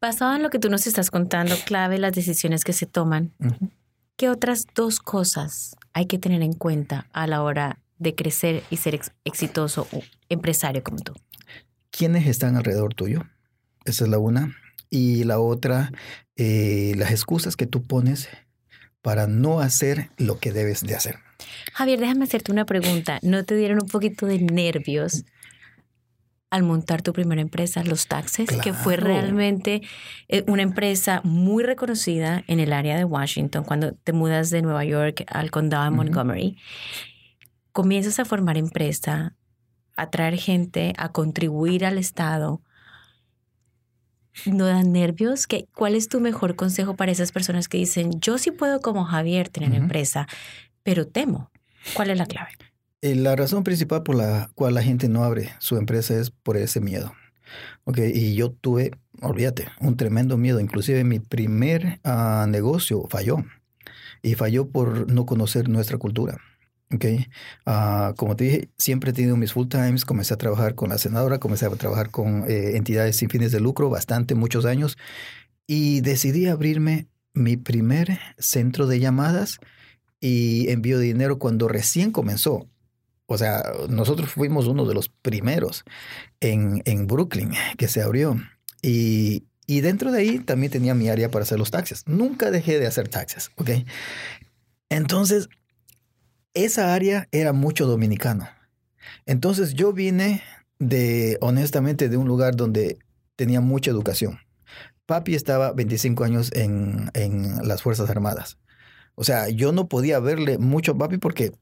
Basado 0.00 0.34
en 0.34 0.42
lo 0.42 0.50
que 0.50 0.58
tú 0.58 0.70
nos 0.70 0.86
estás 0.86 1.10
contando, 1.10 1.54
clave 1.66 1.98
las 1.98 2.12
decisiones 2.12 2.64
que 2.64 2.72
se 2.72 2.86
toman, 2.86 3.32
¿qué 4.16 4.30
otras 4.30 4.66
dos 4.74 4.98
cosas 4.98 5.76
hay 5.92 6.06
que 6.06 6.18
tener 6.18 6.42
en 6.42 6.52
cuenta 6.52 7.06
a 7.12 7.26
la 7.26 7.42
hora 7.42 7.78
de 7.98 8.14
crecer 8.14 8.62
y 8.70 8.78
ser 8.78 8.98
exitoso 9.24 9.86
empresario 10.28 10.82
como 10.82 10.98
tú? 11.00 11.12
Quiénes 11.90 12.26
están 12.26 12.56
alrededor 12.56 12.94
tuyo. 12.94 13.24
Esa 13.84 14.04
es 14.04 14.10
la 14.10 14.18
una. 14.18 14.56
Y 14.90 15.24
la 15.24 15.38
otra, 15.38 15.92
eh, 16.36 16.94
las 16.96 17.12
excusas 17.12 17.56
que 17.56 17.66
tú 17.66 17.82
pones 17.82 18.28
para 19.02 19.26
no 19.26 19.60
hacer 19.60 20.10
lo 20.18 20.38
que 20.38 20.52
debes 20.52 20.82
de 20.82 20.94
hacer. 20.94 21.16
Javier, 21.72 22.00
déjame 22.00 22.24
hacerte 22.24 22.52
una 22.52 22.66
pregunta. 22.66 23.18
¿No 23.22 23.44
te 23.44 23.56
dieron 23.56 23.78
un 23.82 23.88
poquito 23.88 24.26
de 24.26 24.38
nervios 24.40 25.24
al 26.50 26.64
montar 26.64 27.00
tu 27.00 27.12
primera 27.12 27.40
empresa, 27.40 27.84
Los 27.84 28.08
Taxes, 28.08 28.50
que 28.62 28.72
fue 28.72 28.96
realmente 28.96 29.82
eh, 30.28 30.44
una 30.48 30.62
empresa 30.62 31.20
muy 31.22 31.62
reconocida 31.62 32.42
en 32.48 32.58
el 32.58 32.72
área 32.72 32.96
de 32.96 33.04
Washington 33.04 33.62
cuando 33.62 33.92
te 33.92 34.12
mudas 34.12 34.50
de 34.50 34.60
Nueva 34.60 34.84
York 34.84 35.24
al 35.28 35.52
condado 35.52 35.84
de 35.84 35.90
Montgomery? 35.90 36.58
Comienzas 37.72 38.18
a 38.18 38.24
formar 38.24 38.56
empresa, 38.56 39.36
atraer 40.02 40.36
gente, 40.36 40.92
a 40.96 41.10
contribuir 41.10 41.84
al 41.84 41.98
Estado, 41.98 42.60
¿no 44.46 44.66
dan 44.66 44.92
nervios? 44.92 45.46
¿Qué, 45.46 45.66
¿Cuál 45.74 45.94
es 45.94 46.08
tu 46.08 46.20
mejor 46.20 46.56
consejo 46.56 46.96
para 46.96 47.12
esas 47.12 47.32
personas 47.32 47.68
que 47.68 47.78
dicen, 47.78 48.20
yo 48.20 48.38
sí 48.38 48.50
puedo 48.50 48.80
como 48.80 49.04
Javier 49.04 49.48
tener 49.48 49.74
empresa, 49.74 50.26
pero 50.82 51.06
temo? 51.06 51.50
¿Cuál 51.94 52.10
es 52.10 52.18
la 52.18 52.26
clave? 52.26 52.50
Eh, 53.02 53.14
la 53.14 53.34
razón 53.34 53.64
principal 53.64 54.02
por 54.02 54.14
la 54.14 54.50
cual 54.54 54.74
la 54.74 54.82
gente 54.82 55.08
no 55.08 55.24
abre 55.24 55.50
su 55.58 55.76
empresa 55.76 56.18
es 56.18 56.30
por 56.30 56.56
ese 56.56 56.80
miedo. 56.80 57.12
Okay, 57.84 58.12
y 58.14 58.34
yo 58.34 58.52
tuve, 58.52 58.92
olvídate, 59.22 59.68
un 59.80 59.96
tremendo 59.96 60.36
miedo. 60.36 60.60
Inclusive 60.60 61.02
mi 61.04 61.18
primer 61.18 62.00
ah, 62.04 62.46
negocio 62.48 63.06
falló. 63.08 63.38
Y 64.22 64.34
falló 64.34 64.68
por 64.68 65.10
no 65.10 65.24
conocer 65.24 65.68
nuestra 65.68 65.96
cultura. 65.96 66.38
Ok, 66.92 67.04
ah, 67.66 68.14
como 68.16 68.34
te 68.34 68.44
dije, 68.44 68.68
siempre 68.76 69.10
he 69.10 69.12
tenido 69.12 69.36
mis 69.36 69.52
full 69.52 69.68
times, 69.68 70.04
comencé 70.04 70.34
a 70.34 70.38
trabajar 70.38 70.74
con 70.74 70.88
la 70.88 70.98
senadora, 70.98 71.38
comencé 71.38 71.66
a 71.66 71.70
trabajar 71.70 72.10
con 72.10 72.44
eh, 72.50 72.76
entidades 72.76 73.16
sin 73.16 73.30
fines 73.30 73.52
de 73.52 73.60
lucro 73.60 73.88
bastante, 73.90 74.34
muchos 74.34 74.64
años, 74.64 74.98
y 75.68 76.00
decidí 76.00 76.46
abrirme 76.46 77.06
mi 77.32 77.56
primer 77.56 78.18
centro 78.38 78.88
de 78.88 78.98
llamadas 78.98 79.60
y 80.18 80.68
envío 80.68 80.98
de 80.98 81.06
dinero 81.06 81.38
cuando 81.38 81.68
recién 81.68 82.10
comenzó. 82.10 82.66
O 83.26 83.38
sea, 83.38 83.62
nosotros 83.88 84.30
fuimos 84.30 84.66
uno 84.66 84.84
de 84.84 84.94
los 84.94 85.08
primeros 85.08 85.84
en, 86.40 86.82
en 86.86 87.06
Brooklyn 87.06 87.52
que 87.78 87.86
se 87.86 88.02
abrió. 88.02 88.36
Y, 88.82 89.44
y 89.66 89.80
dentro 89.82 90.10
de 90.10 90.18
ahí 90.18 90.38
también 90.40 90.72
tenía 90.72 90.94
mi 90.94 91.08
área 91.08 91.30
para 91.30 91.44
hacer 91.44 91.60
los 91.60 91.70
taxes. 91.70 92.02
Nunca 92.08 92.50
dejé 92.50 92.80
de 92.80 92.88
hacer 92.88 93.06
taxes, 93.06 93.52
¿ok? 93.54 93.70
Entonces, 94.88 95.48
esa 96.54 96.94
área 96.94 97.28
era 97.32 97.52
mucho 97.52 97.86
dominicano. 97.86 98.48
Entonces 99.26 99.74
yo 99.74 99.92
vine 99.92 100.42
de, 100.78 101.38
honestamente, 101.40 102.08
de 102.08 102.16
un 102.16 102.26
lugar 102.26 102.56
donde 102.56 102.98
tenía 103.36 103.60
mucha 103.60 103.90
educación. 103.90 104.38
Papi 105.06 105.34
estaba 105.34 105.72
25 105.72 106.24
años 106.24 106.50
en, 106.54 107.10
en 107.14 107.66
las 107.66 107.82
Fuerzas 107.82 108.10
Armadas. 108.10 108.58
O 109.14 109.24
sea, 109.24 109.48
yo 109.48 109.72
no 109.72 109.88
podía 109.88 110.18
verle 110.18 110.58
mucho 110.58 110.92
a 110.92 110.98
papi 110.98 111.18
porque, 111.18 111.52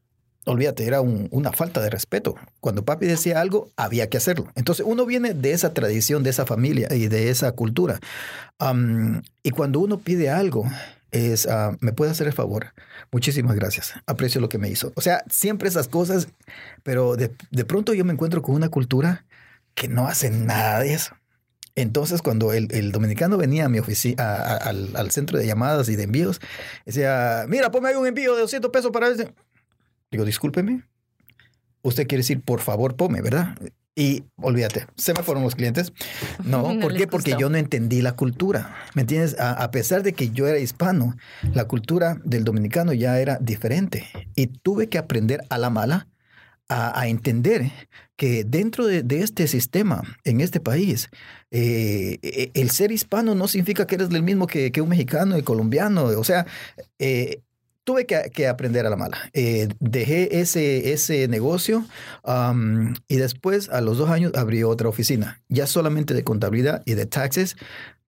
olvídate, 0.44 0.86
era 0.86 1.00
una 1.00 1.52
falta 1.52 1.80
de 1.80 1.90
respeto. 1.90 2.36
Cuando 2.60 2.84
papi 2.84 3.06
decía 3.06 3.40
algo, 3.40 3.70
había 3.76 4.08
que 4.08 4.16
hacerlo. 4.16 4.48
Entonces 4.54 4.86
uno 4.86 5.06
viene 5.06 5.34
de 5.34 5.52
esa 5.52 5.74
tradición, 5.74 6.22
de 6.22 6.30
esa 6.30 6.46
familia 6.46 6.88
y 6.94 7.08
de 7.08 7.30
esa 7.30 7.52
cultura. 7.52 7.98
y 9.42 9.50
cuando 9.50 9.80
uno 9.80 9.98
pide 9.98 10.30
algo, 10.30 10.66
es, 11.10 11.46
ah, 11.46 11.76
¿me 11.80 11.92
puede 11.92 12.10
hacer 12.10 12.26
el 12.26 12.32
favor? 12.32 12.74
Muchísimas 13.10 13.56
gracias. 13.56 13.94
Aprecio 14.06 14.40
lo 14.40 14.48
que 14.48 14.58
me 14.58 14.68
hizo. 14.68 14.92
O 14.94 15.00
sea, 15.00 15.24
siempre 15.30 15.68
esas 15.68 15.88
cosas, 15.88 16.28
pero 16.82 17.16
de, 17.16 17.30
pronto 17.64 17.94
yo 17.94 18.04
me 18.04 18.12
encuentro 18.12 18.42
con 18.42 18.54
una 18.54 18.68
cultura 18.68 19.26
que 19.74 19.88
no 19.88 20.06
hace 20.06 20.30
nada 20.30 20.80
de 20.80 20.94
eso. 20.94 21.14
Entonces, 21.74 22.22
cuando 22.22 22.52
el, 22.52 22.90
dominicano 22.90 23.36
venía 23.36 23.66
a 23.66 23.68
mi 23.68 23.78
oficina, 23.78 24.56
al, 24.56 25.10
centro 25.12 25.38
de 25.38 25.46
llamadas 25.46 25.88
y 25.88 25.96
de 25.96 26.02
envíos, 26.02 26.40
decía, 26.84 27.46
mira, 27.48 27.70
ponme 27.70 27.90
ahí 27.90 27.94
un 27.94 28.06
envío 28.06 28.34
de 28.34 28.42
200 28.42 28.70
pesos 28.70 28.90
para... 28.90 29.10
Digo, 30.10 30.24
discúlpeme. 30.24 30.82
Usted 31.82 32.08
quiere 32.08 32.22
decir, 32.22 32.42
por 32.42 32.60
favor, 32.60 32.96
pome, 32.96 33.22
¿verdad? 33.22 33.56
Y 33.98 34.22
olvídate, 34.36 34.86
se 34.94 35.12
me 35.12 35.24
fueron 35.24 35.42
los 35.42 35.56
clientes. 35.56 35.92
No, 36.44 36.62
¿por 36.80 36.94
qué? 36.94 37.08
Porque 37.08 37.34
yo 37.36 37.50
no 37.50 37.58
entendí 37.58 38.00
la 38.00 38.12
cultura. 38.12 38.76
¿Me 38.94 39.02
entiendes? 39.02 39.34
A, 39.40 39.68
pesar 39.72 40.04
de 40.04 40.12
que 40.12 40.30
yo 40.30 40.46
era 40.46 40.60
hispano, 40.60 41.16
la 41.52 41.64
cultura 41.64 42.16
del 42.22 42.44
dominicano 42.44 42.92
ya 42.92 43.18
era 43.18 43.38
diferente. 43.40 44.06
Y 44.36 44.46
tuve 44.46 44.88
que 44.88 44.98
aprender 44.98 45.42
a 45.50 45.58
la 45.58 45.70
mala 45.70 46.06
a, 46.68 47.08
entender 47.08 47.72
que 48.14 48.44
dentro 48.44 48.86
de, 48.86 49.04
este 49.20 49.48
sistema, 49.48 50.02
en 50.22 50.42
este 50.42 50.60
país, 50.60 51.08
eh, 51.50 52.18
e, 52.22 52.52
el 52.54 52.70
ser 52.70 52.92
hispano 52.92 53.34
no 53.34 53.48
significa 53.48 53.88
que 53.88 53.96
eres 53.96 54.10
el 54.10 54.22
mismo 54.22 54.46
que, 54.46 54.70
un 54.80 54.90
mexicano 54.90 55.36
y 55.36 55.42
colombiano. 55.42 56.04
O 56.04 56.22
sea, 56.22 56.46
eh, 57.00 57.40
tuve 57.88 58.04
que, 58.04 58.46
aprender 58.46 58.84
a 58.84 58.90
la 58.90 58.96
mala. 58.96 59.16
Eh, 59.32 59.68
dejé 59.80 60.40
ese, 60.40 60.92
ese 60.92 61.26
negocio 61.26 61.86
y 63.08 63.16
después, 63.16 63.70
a 63.70 63.80
los 63.80 63.96
dos 63.96 64.10
años, 64.10 64.32
abrí 64.34 64.62
otra 64.62 64.90
oficina, 64.90 65.40
ya 65.48 65.66
solamente 65.66 66.12
de 66.12 66.22
contabilidad 66.22 66.82
y 66.84 66.92
de 66.92 67.06
taxes, 67.06 67.56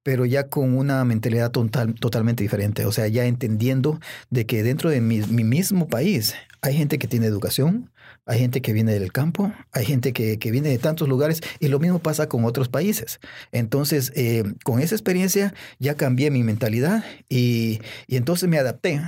pero 0.02 0.26
ya 0.26 0.48
con 0.48 0.76
una 0.76 1.02
mentalidad 1.06 1.50
total, 1.50 1.94
totalmente 1.94 2.42
diferente. 2.42 2.84
O 2.84 2.92
sea, 2.92 3.08
ya 3.08 3.24
entendiendo 3.24 4.00
de 4.28 4.44
que 4.44 4.62
dentro 4.62 4.90
de 4.90 5.00
mi, 5.00 5.22
mismo 5.22 5.88
país 5.88 6.34
hay 6.60 6.76
gente 6.76 6.98
que 6.98 7.08
tiene 7.08 7.24
educación, 7.24 7.90
hay 8.26 8.38
gente 8.38 8.60
que 8.60 8.74
viene 8.74 8.92
del 8.92 9.12
campo, 9.12 9.50
hay 9.72 9.86
gente 9.86 10.12
que, 10.12 10.36
viene 10.50 10.68
de 10.68 10.76
tantos 10.76 11.08
lugares 11.08 11.40
y 11.58 11.68
lo 11.68 11.78
mismo 11.78 12.00
pasa 12.00 12.28
con 12.28 12.44
otros 12.44 12.68
países. 12.68 13.18
Entonces, 13.50 14.12
eh, 14.14 14.44
con 14.62 14.78
esa 14.80 14.94
experiencia 14.94 15.54
ya 15.78 15.94
cambié 15.94 16.30
mi 16.30 16.42
mentalidad 16.42 17.02
y, 17.30 17.80
y 18.06 18.16
entonces 18.16 18.46
me 18.46 18.58
adapté 18.58 19.00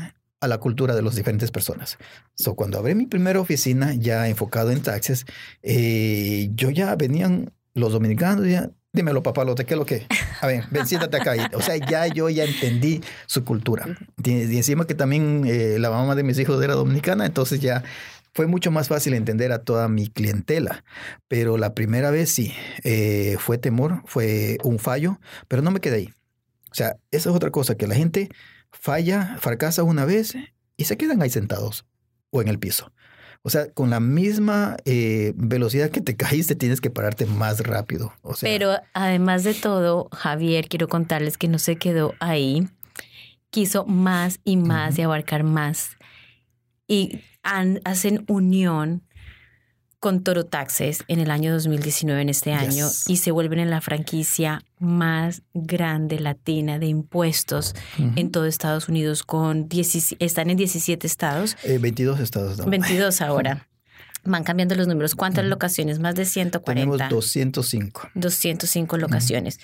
a 0.43 0.49
la 0.49 0.59
cultura 0.59 0.97
de 0.97 1.03
las 1.03 1.15
diferentes 1.15 1.53
personas. 1.53 1.99
So, 2.35 2.57
cuando 2.57 2.77
abrí 2.77 2.97
mi 2.97 3.07
primera 3.07 3.39
oficina 3.39 3.95
ya 3.95 4.29
enfocado 4.29 4.73
en 4.73 4.83
taxes, 4.83 5.25
eh, 5.63 6.51
yo 6.55 6.71
ya 6.71 6.97
venían 6.97 7.53
los 7.75 7.93
dominicanos 7.93 8.49
ya, 8.49 8.69
dímelo 8.93 9.23
papalote, 9.23 9.65
¿qué 9.65 9.75
es 9.75 9.79
lo 9.79 9.87
que? 9.87 10.05
A 10.41 10.49
ver, 10.49 10.65
ven, 10.73 10.85
siéntate 10.85 11.17
acá. 11.17 11.35
O 11.55 11.63
sea, 11.63 11.77
ya 11.77 12.09
yo 12.09 12.29
ya 12.29 12.43
entendí 12.43 13.01
su 13.27 13.45
cultura. 13.45 13.87
Y, 14.25 14.57
encima 14.57 14.85
que 14.85 14.97
también 14.97 15.45
eh, 15.47 15.77
la 15.79 15.91
mamá 15.91 16.17
de 16.17 16.25
mis 16.25 16.37
hijos 16.41 16.63
era 16.63 16.75
dominicana, 16.75 17.25
entonces 17.25 17.61
ya 17.61 17.85
fue 18.35 18.49
mucho 18.49 18.73
más 18.73 18.89
fácil 18.89 19.15
entender 19.15 19.53
a 19.53 19.61
toda 19.61 19.87
mi 19.87 20.09
clientela. 20.09 20.85
Pero 21.29 21.57
la 21.57 21.73
primera 21.73 22.11
vez 22.11 22.31
sí, 22.31 22.53
eh, 22.83 23.37
fue 23.39 23.59
temor, 23.59 24.03
fue 24.07 24.59
un 24.65 24.81
fallo, 24.81 25.21
pero 25.47 25.63
no 25.63 25.71
me 25.71 25.79
quedé 25.79 25.97
ahí. 25.99 26.13
O 26.73 26.75
sea, 26.75 26.97
esa 27.13 27.31
es 27.31 27.37
otra 27.37 27.53
cosa, 27.53 27.77
que 27.77 27.87
la 27.87 27.95
gente 27.95 28.29
falla, 28.73 29.37
fracasa 29.41 29.83
una 29.83 30.05
vez 30.05 30.35
y 30.77 30.85
se 30.85 30.97
quedan 30.97 31.23
ahí 31.23 31.31
sentados 31.31 31.87
o 32.31 32.43
en 32.43 32.49
el 32.49 32.59
piso. 32.59 32.93
O 33.45 33.51
sea, 33.51 33.71
con 33.73 33.91
la 33.91 33.99
misma 33.99 34.77
eh, 34.85 35.33
velocidad 35.37 35.91
que 35.91 36.01
te 36.01 36.17
caíste, 36.17 36.55
tienes 36.55 36.81
que 36.81 36.91
pararte 36.91 37.27
más 37.27 37.61
rápido. 37.61 38.13
O 38.23 38.35
sea, 38.35 38.49
Pero 38.49 38.77
además 38.95 39.43
de 39.45 39.55
todo, 39.55 40.09
Javier, 40.13 40.69
quiero 40.69 40.89
contarles 40.89 41.39
que 41.39 41.49
no 41.49 41.59
se 41.59 41.77
quedó 41.77 42.15
ahí. 42.21 42.69
Quiso 43.51 43.85
más 43.85 44.41
y 44.45 44.57
más 44.57 44.99
y 44.99 45.03
abarcar 45.03 45.43
más. 45.45 45.97
Y 46.87 47.21
han- 47.43 47.81
hacen 47.85 48.25
unión 48.29 49.03
con 50.03 50.25
Toro 50.25 50.45
Taxes 50.47 51.05
en 51.07 51.21
el 51.21 51.31
año 51.31 51.53
2019, 51.53 52.23
en 52.23 52.29
este 52.29 52.53
año, 52.53 52.89
Yes. 52.89 53.09
y 53.09 53.19
se 53.19 53.31
vuelven 53.31 53.61
en 53.61 53.71
la 53.71 53.81
franquicia 53.81 54.65
más 54.81 55.43
grande 55.55 56.19
latina 56.19 56.81
de 56.81 56.87
impuestos 56.87 57.73
ujú. 58.01 58.11
en 58.17 58.33
todo 58.33 58.47
Estados 58.47 58.89
Unidos. 58.89 59.23
Con 59.23 59.69
17 59.69 60.25
están 60.25 60.51
en 60.51 60.57
17 60.57 61.07
estados, 61.07 61.57
Eh, 61.63 61.79
22 61.81 62.19
estados. 62.19 62.59
¿no? 62.59 62.65
22 62.67 63.21
ahora. 63.21 63.69
Van 64.25 64.43
cambiando 64.43 64.75
los 64.75 64.89
números. 64.89 65.15
¿Cuántas 65.15 65.45
Ujú. 65.45 65.51
locaciones? 65.51 66.01
Más 66.01 66.17
de 66.17 66.25
140. 66.25 66.91
Tenemos 66.97 67.09
205. 67.09 68.09
205 68.17 68.97
locaciones. 68.97 69.61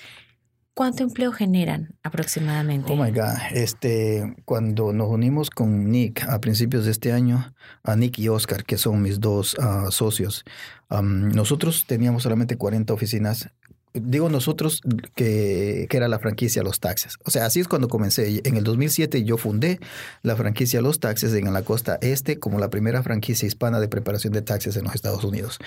¿Cuánto 0.79 1.03
empleo 1.03 1.33
generan 1.33 1.93
aproximadamente? 2.03 2.93
Oh 2.93 2.95
my 2.95 3.11
God. 3.11 3.35
Este, 3.51 4.33
cuando 4.45 4.93
nos 4.93 5.09
unimos 5.09 5.49
con 5.49 5.91
Nick 5.91 6.23
a 6.23 6.39
principios 6.39 6.85
de 6.85 6.91
este 6.91 7.11
año, 7.11 7.53
a 7.83 7.97
Nick 7.97 8.17
y 8.19 8.29
Oscar, 8.29 8.63
que 8.63 8.77
son 8.77 9.01
mis 9.01 9.19
dos 9.19 9.57
ah, 9.59 9.87
socios, 9.89 10.45
nosotros 10.89 11.83
teníamos 11.85 12.23
solamente 12.23 12.55
40 12.55 12.93
oficinas. 12.93 13.49
Digo 13.91 14.29
nosotros 14.29 14.79
que, 15.15 15.85
que 15.89 15.97
era 15.97 16.07
la 16.07 16.17
franquicia 16.17 16.63
Los 16.63 16.79
Taxes. 16.79 17.17
O 17.25 17.29
sea, 17.29 17.45
así 17.45 17.59
es 17.59 17.67
cuando 17.67 17.89
comencé. 17.89 18.41
En 18.45 18.55
el 18.55 18.63
2007 18.63 19.25
yo 19.25 19.35
fundé 19.35 19.81
la 20.21 20.37
franquicia 20.37 20.79
Los 20.79 21.01
Taxes 21.01 21.33
en 21.33 21.51
la 21.51 21.63
costa 21.63 21.97
este 21.99 22.39
como 22.39 22.57
la 22.57 22.69
primera 22.69 23.03
franquicia 23.03 23.45
hispana 23.45 23.81
de 23.81 23.89
preparación 23.89 24.31
de 24.31 24.43
taxes 24.43 24.77
en 24.77 24.85
los 24.85 24.95
Estados 24.95 25.25
Unidos. 25.25 25.59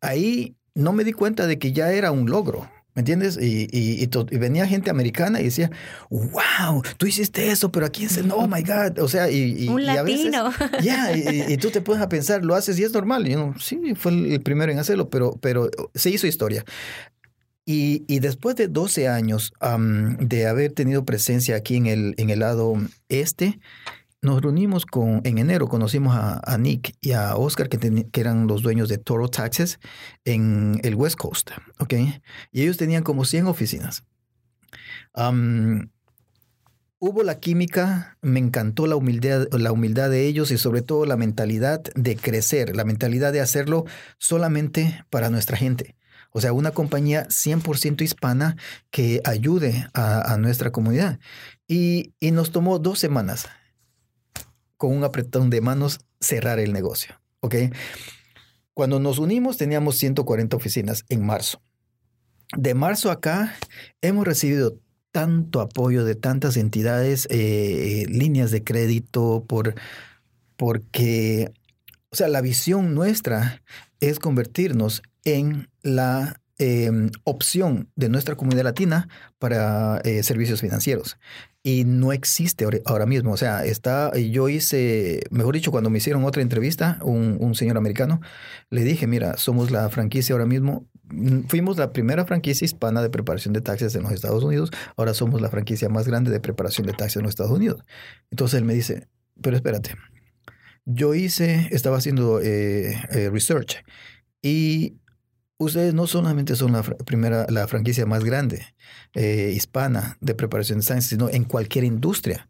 Ahí 0.00 0.54
no 0.76 0.92
me 0.92 1.02
di 1.02 1.10
cuenta 1.10 1.48
de 1.48 1.58
que 1.58 1.72
ya 1.72 1.90
era 1.90 2.12
un 2.12 2.30
logro. 2.30 2.70
¿Me 2.94 3.00
entiendes? 3.00 3.36
Y, 3.40 3.68
y- 3.72 4.04
y 4.04 4.08
y 4.30 4.38
venía 4.38 4.66
gente 4.68 4.88
americana 4.88 5.40
y 5.40 5.44
decía, 5.44 5.70
wow, 6.10 6.82
tú 6.96 7.06
hiciste 7.06 7.50
eso, 7.50 7.72
pero 7.72 7.86
aquí 7.86 8.04
es, 8.04 8.20
oh 8.32 8.46
my 8.46 8.62
God. 8.62 9.00
O 9.00 9.08
sea, 9.08 9.28
y, 9.30 9.66
Un 9.68 9.80
a 9.88 9.94
latino. 9.96 10.52
ya, 10.82 11.16
y, 11.16 11.52
y- 11.52 11.56
tú 11.56 11.70
te 11.70 11.80
pones 11.80 12.02
a 12.02 12.08
pensar, 12.08 12.44
lo 12.44 12.54
haces 12.54 12.78
y 12.78 12.84
es 12.84 12.92
normal. 12.92 13.26
Y 13.26 13.34
uno, 13.34 13.54
sí, 13.58 13.94
fue 13.96 14.12
el 14.12 14.40
primero 14.42 14.70
en 14.70 14.78
hacerlo, 14.78 15.08
pero, 15.10 15.36
pero 15.40 15.68
se 15.94 16.10
hizo 16.10 16.26
historia. 16.28 16.64
Y, 17.66 18.04
después 18.20 18.56
de 18.56 18.68
12 18.68 19.08
años 19.08 19.52
am, 19.58 20.18
de 20.18 20.46
haber 20.46 20.72
tenido 20.72 21.04
presencia 21.04 21.56
aquí 21.56 21.76
en 21.76 21.86
el, 21.86 22.14
en 22.18 22.28
el 22.30 22.40
lado 22.40 22.74
este, 23.08 23.58
nos 24.24 24.40
reunimos 24.42 24.86
con, 24.86 25.20
en 25.24 25.38
enero 25.38 25.68
conocimos 25.68 26.16
a, 26.16 26.40
a 26.44 26.58
Nick 26.58 26.96
y 27.00 27.12
a 27.12 27.36
Oscar, 27.36 27.68
que, 27.68 27.78
teni- 27.78 28.10
que 28.10 28.20
eran 28.20 28.46
los 28.46 28.62
dueños 28.62 28.88
de 28.88 28.98
Toro 28.98 29.28
Taxes 29.28 29.78
en 30.24 30.80
el 30.82 30.94
West 30.94 31.16
Coast, 31.16 31.50
¿ok? 31.78 31.94
Y 32.50 32.62
ellos 32.62 32.76
tenían 32.76 33.02
como 33.02 33.24
100 33.24 33.46
oficinas. 33.46 34.04
Am, 35.12 35.90
hubo 36.98 37.22
la 37.22 37.38
química, 37.38 38.16
me 38.22 38.40
encantó 38.40 38.86
la 38.86 38.96
humildad, 38.96 39.46
la 39.52 39.72
humildad 39.72 40.10
de 40.10 40.26
ellos 40.26 40.50
y 40.50 40.58
sobre 40.58 40.82
todo 40.82 41.04
la 41.06 41.16
mentalidad 41.16 41.82
de 41.94 42.16
crecer, 42.16 42.74
la 42.74 42.84
mentalidad 42.84 43.32
de 43.32 43.40
hacerlo 43.40 43.84
solamente 44.18 45.04
para 45.10 45.30
nuestra 45.30 45.56
gente. 45.56 45.96
O 46.30 46.40
sea, 46.40 46.52
una 46.52 46.72
compañía 46.72 47.28
100% 47.28 48.02
hispana 48.02 48.56
que 48.90 49.20
ayude 49.24 49.86
a, 49.92 50.32
a 50.32 50.38
nuestra 50.38 50.72
comunidad. 50.72 51.20
Y, 51.68 52.14
y 52.18 52.32
nos 52.32 52.50
tomó 52.50 52.78
dos 52.80 52.98
semanas 52.98 53.48
con 54.84 54.94
un 54.94 55.02
apretón 55.02 55.48
de 55.48 55.62
manos 55.62 56.00
cerrar 56.20 56.58
el 56.58 56.74
negocio. 56.74 57.18
¿Ok? 57.40 57.54
Cuando 58.74 59.00
nos 59.00 59.18
unimos 59.18 59.56
teníamos 59.56 59.96
140 59.96 60.54
oficinas 60.54 61.06
en 61.08 61.24
marzo. 61.24 61.62
De 62.54 62.74
marzo 62.74 63.10
acá 63.10 63.54
hemos 64.02 64.26
recibido 64.26 64.78
tanto 65.10 65.62
apoyo 65.62 66.04
de 66.04 66.16
tantas 66.16 66.58
entidades, 66.58 67.26
eh, 67.30 68.04
líneas 68.10 68.50
de 68.50 68.62
crédito, 68.62 69.46
por, 69.48 69.74
porque, 70.56 71.50
o 72.10 72.16
sea, 72.16 72.28
la 72.28 72.42
visión 72.42 72.94
nuestra 72.94 73.62
es 74.00 74.18
convertirnos 74.18 75.02
en 75.24 75.70
la 75.80 76.42
eh, 76.58 76.90
opción 77.22 77.88
de 77.96 78.10
nuestra 78.10 78.34
comunidad 78.34 78.64
latina 78.64 79.08
para 79.38 80.02
eh, 80.04 80.22
servicios 80.22 80.60
financieros. 80.60 81.16
Y 81.66 81.84
no 81.84 82.12
existe 82.12 82.66
ahora- 82.84 83.06
mismo. 83.06 83.32
O 83.32 83.36
sea, 83.38 83.64
está, 83.64 84.14
yo 84.18 84.50
hice, 84.50 85.22
mejor 85.30 85.54
dicho, 85.54 85.70
cuando 85.70 85.88
me 85.88 85.96
hicieron 85.96 86.22
otra 86.24 86.42
entrevista, 86.42 86.98
un, 87.02 87.38
un 87.40 87.54
señor 87.54 87.78
americano, 87.78 88.20
le 88.68 88.84
dije, 88.84 89.06
mira, 89.06 89.38
somos 89.38 89.70
la 89.70 89.88
franquicia 89.88 90.34
ahora 90.34 90.44
mismo, 90.44 90.86
mm, 91.04 91.44
fuimos 91.48 91.78
la 91.78 91.90
primera 91.92 92.26
franquicia 92.26 92.66
hispana 92.66 93.00
de 93.00 93.08
preparación 93.08 93.54
de 93.54 93.62
taxes 93.62 93.94
en 93.94 94.02
los 94.02 94.12
Estados 94.12 94.44
Unidos, 94.44 94.70
ahora 94.98 95.14
somos 95.14 95.40
la 95.40 95.48
franquicia 95.48 95.88
más 95.88 96.06
grande 96.06 96.30
de 96.30 96.38
preparación 96.40 96.86
de 96.86 96.92
taxes 96.92 97.16
en 97.16 97.22
los 97.22 97.30
Estados 97.30 97.52
Unidos. 97.52 97.82
Entonces 98.30 98.58
él 98.58 98.64
me 98.66 98.74
dice, 98.74 99.08
pero 99.40 99.56
espérate, 99.56 99.96
yo 100.84 101.14
hice, 101.14 101.68
estaba 101.70 101.96
haciendo 101.96 102.40
eh, 102.42 102.94
eh, 103.10 103.30
research 103.30 103.84
y 104.42 104.98
ustedes 105.58 105.94
no 105.94 106.06
solamente 106.06 106.56
son 106.56 106.72
la 106.72 106.82
primera, 106.82 107.46
la 107.48 107.66
franquicia 107.68 108.06
más 108.06 108.24
grande 108.24 108.66
eh, 109.14 109.52
hispana 109.54 110.16
de 110.20 110.34
preparación 110.34 110.80
de 110.80 110.86
taxes, 110.86 111.06
sino 111.06 111.28
en 111.28 111.44
cualquier 111.44 111.84
industria. 111.84 112.46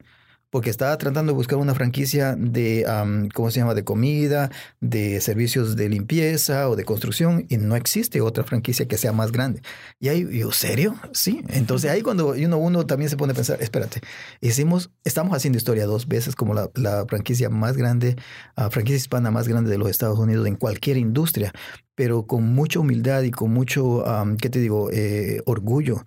Porque 0.51 0.71
estaba 0.71 0.97
tratando 0.99 1.33
de 1.33 1.37
buscar 1.37 1.59
una 1.59 1.75
franquicia 1.75 2.37
de, 2.39 2.85
am, 2.87 3.29
¿cómo 3.31 3.51
se 3.51 3.59
llama?, 3.59 3.75
de 3.75 3.83
comida, 3.83 4.53
de 4.81 5.21
servicios 5.21 5.75
de 5.75 5.89
limpieza 5.89 6.69
o 6.69 6.77
de 6.77 6.85
construcción, 6.85 7.45
y 7.49 7.57
no 7.57 7.75
existe 7.75 8.21
otra 8.21 8.45
franquicia 8.45 8.87
que 8.87 8.97
sea 8.97 9.11
más 9.13 9.33
grande. 9.33 9.63
Y 9.99 10.11
ahí, 10.11 10.25
yo, 10.39 10.53
¿serio? 10.53 10.95
Sí. 11.13 11.43
Entonces 11.49 11.91
ahí 11.91 12.03
cuando 12.03 12.35
uno, 12.35 12.59
uno 12.59 12.87
también 12.87 13.11
se 13.11 13.17
pone 13.17 13.33
a 13.33 13.35
pensar, 13.35 13.61
espérate, 13.61 14.01
hicimos, 14.41 14.93
estamos 15.03 15.37
haciendo 15.37 15.59
historia 15.59 15.87
dos 15.87 16.07
veces 16.07 16.37
como 16.37 16.55
la, 16.55 16.71
la 16.75 17.05
franquicia 17.09 17.51
más 17.51 17.77
grande, 17.77 18.15
ah, 18.55 18.71
franquicia 18.71 18.99
hispana 18.99 19.33
más 19.33 19.49
grande 19.49 19.73
de 19.73 19.79
los 19.79 19.91
Estados 19.91 20.21
Unidos 20.21 20.47
en 20.47 20.55
cualquier 20.55 20.99
industria, 20.99 21.53
pero 21.95 22.27
con 22.27 22.45
mucha 22.55 22.81
humildad 22.81 23.23
y 23.23 23.31
con 23.31 23.53
mucho, 23.53 24.07
am, 24.07 24.37
¿qué 24.37 24.51
te 24.51 24.59
digo?, 24.61 24.91
eh, 24.93 25.41
orgullo. 25.47 26.05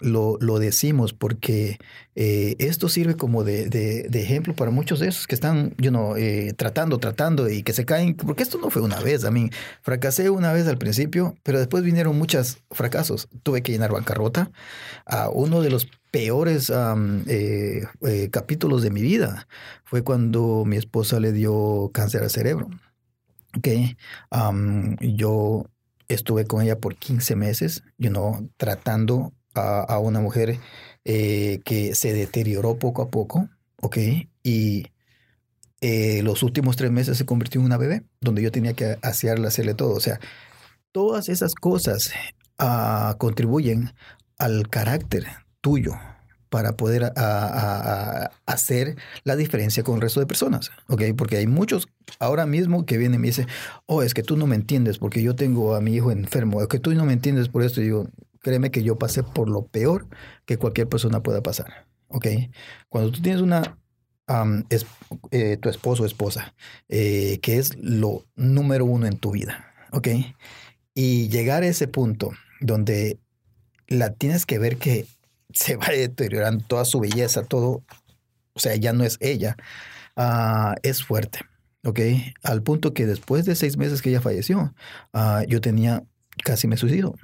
lo, 0.00 0.36
lo 0.40 0.58
decimos 0.58 1.12
porque 1.12 1.78
eh, 2.14 2.56
esto 2.58 2.88
sirve 2.88 3.16
como 3.16 3.44
de, 3.44 3.68
de- 3.68 4.08
ejemplo 4.24 4.54
para 4.54 4.70
muchos 4.70 5.00
de 5.00 5.08
esos 5.08 5.26
que 5.26 5.34
están, 5.34 5.74
you 5.78 5.90
know, 5.90 6.16
eh, 6.16 6.54
tratando, 6.56 6.98
tratando 6.98 7.48
y 7.50 7.62
que 7.62 7.72
se 7.74 7.84
caen, 7.84 8.14
porque 8.16 8.42
esto 8.42 8.58
no 8.58 8.70
fue 8.70 8.80
una 8.82 9.00
vez, 9.00 9.24
a 9.24 9.30
mí 9.30 9.50
fracasé 9.82 10.30
una 10.30 10.52
vez 10.52 10.66
al 10.66 10.78
principio, 10.78 11.36
pero 11.42 11.58
después 11.58 11.82
vinieron 11.84 12.16
muchos 12.16 12.58
fracasos. 12.70 13.28
Tuve 13.42 13.62
que 13.62 13.72
llenar 13.72 13.92
bancarrota. 13.92 14.50
a 15.06 15.28
uno 15.30 15.60
de 15.62 15.70
los 15.70 15.88
peores 16.10 16.72
capítulos 18.30 18.82
de 18.82 18.90
mi 18.90 19.02
vida 19.02 19.46
fue 19.84 20.02
cuando 20.02 20.64
mi 20.64 20.76
esposa 20.76 21.20
le 21.20 21.32
dio 21.32 21.90
cáncer 21.92 22.22
al 22.22 22.30
cerebro. 22.30 22.68
Am, 24.30 24.96
yo 25.00 25.66
estuve 26.08 26.46
con 26.46 26.62
ella 26.62 26.78
por 26.78 26.96
15 26.96 27.36
meses, 27.36 27.82
you 27.98 28.10
know, 28.10 28.48
tratando 28.56 29.32
a, 29.54 29.98
una 29.98 30.20
mujer 30.20 30.58
eh, 31.04 31.60
que 31.64 31.94
se 31.94 32.12
deterioró 32.12 32.78
poco 32.78 33.02
a 33.02 33.10
poco, 33.10 33.48
ok, 33.80 33.98
y 34.42 34.86
eh, 35.80 36.22
los 36.22 36.42
últimos 36.42 36.76
tres 36.76 36.90
meses 36.90 37.18
se 37.18 37.26
convirtió 37.26 37.60
en 37.60 37.66
una 37.66 37.76
bebé, 37.76 38.04
donde 38.20 38.42
yo 38.42 38.50
tenía 38.50 38.74
que 38.74 38.98
asearla, 39.02 39.48
hacerle 39.48 39.74
todo. 39.74 39.94
O 39.94 40.00
sea, 40.00 40.18
todas 40.92 41.28
esas 41.28 41.54
cosas 41.54 42.12
ah, 42.58 43.16
contribuyen 43.18 43.92
al 44.38 44.68
carácter 44.68 45.26
tuyo 45.60 45.94
para 46.54 46.76
poder 46.76 47.12
hacer 48.46 48.96
la 49.24 49.34
diferencia 49.34 49.82
con 49.82 49.96
el 49.96 50.02
resto 50.02 50.20
de 50.20 50.26
personas. 50.26 50.70
Porque 51.16 51.36
hay 51.36 51.48
muchos 51.48 51.88
ahora 52.20 52.46
mismo 52.46 52.86
que 52.86 52.96
vienen 52.96 53.18
y 53.18 53.22
me 53.22 53.26
dicen, 53.26 53.48
oh, 53.86 54.04
es 54.04 54.14
que 54.14 54.22
tú 54.22 54.36
no 54.36 54.46
me 54.46 54.54
entiendes 54.54 54.98
porque 54.98 55.20
yo 55.20 55.34
tengo 55.34 55.74
a 55.74 55.80
mi 55.80 55.96
hijo 55.96 56.12
enfermo, 56.12 56.62
es 56.62 56.68
que 56.68 56.78
tú 56.78 56.94
no 56.94 57.04
me 57.04 57.12
entiendes 57.12 57.48
por 57.48 57.64
esto. 57.64 57.80
Y 57.80 57.86
digo, 57.86 58.08
créeme 58.40 58.70
que 58.70 58.84
yo 58.84 58.96
pasé 59.00 59.24
por 59.24 59.48
lo 59.48 59.66
peor 59.66 60.06
que 60.44 60.56
cualquier 60.56 60.88
persona 60.88 61.24
pueda 61.24 61.42
pasar. 61.42 61.88
Cuando 62.88 63.10
tú 63.10 63.20
tienes 63.20 63.42
una, 63.42 63.76
es- 64.68 64.86
eh, 65.32 65.56
tu 65.56 65.68
esposo 65.68 66.04
o 66.04 66.06
esposa, 66.06 66.54
eh, 66.88 67.40
que 67.42 67.58
es 67.58 67.76
lo 67.78 68.26
número 68.36 68.84
uno 68.84 69.06
en 69.08 69.18
tu 69.18 69.32
vida. 69.32 69.74
Y 70.94 71.28
llegar 71.30 71.64
a 71.64 71.66
ese 71.66 71.88
punto 71.88 72.30
donde 72.60 73.18
la 73.88 74.12
tienes 74.12 74.46
que 74.46 74.60
ver 74.60 74.76
que 74.76 75.06
se 75.54 75.76
va 75.76 75.88
deteriorando 75.88 76.64
toda 76.66 76.84
su 76.84 77.00
belleza, 77.00 77.42
todo, 77.44 77.82
o 78.52 78.60
sea, 78.60 78.76
ya 78.76 78.92
no 78.92 79.04
es 79.04 79.16
ella, 79.20 79.56
ah, 80.16 80.74
es 80.82 81.02
fuerte, 81.02 81.40
¿ok? 81.84 82.00
Al 82.42 82.62
punto 82.62 82.92
que 82.92 83.06
después 83.06 83.44
de 83.44 83.54
seis 83.54 83.76
meses 83.76 84.02
que 84.02 84.10
ella 84.10 84.20
falleció, 84.20 84.74
ah, 85.12 85.44
yo 85.48 85.60
tenía, 85.60 86.02
casi 86.44 86.66
me 86.66 86.76
suicido. 86.76 87.14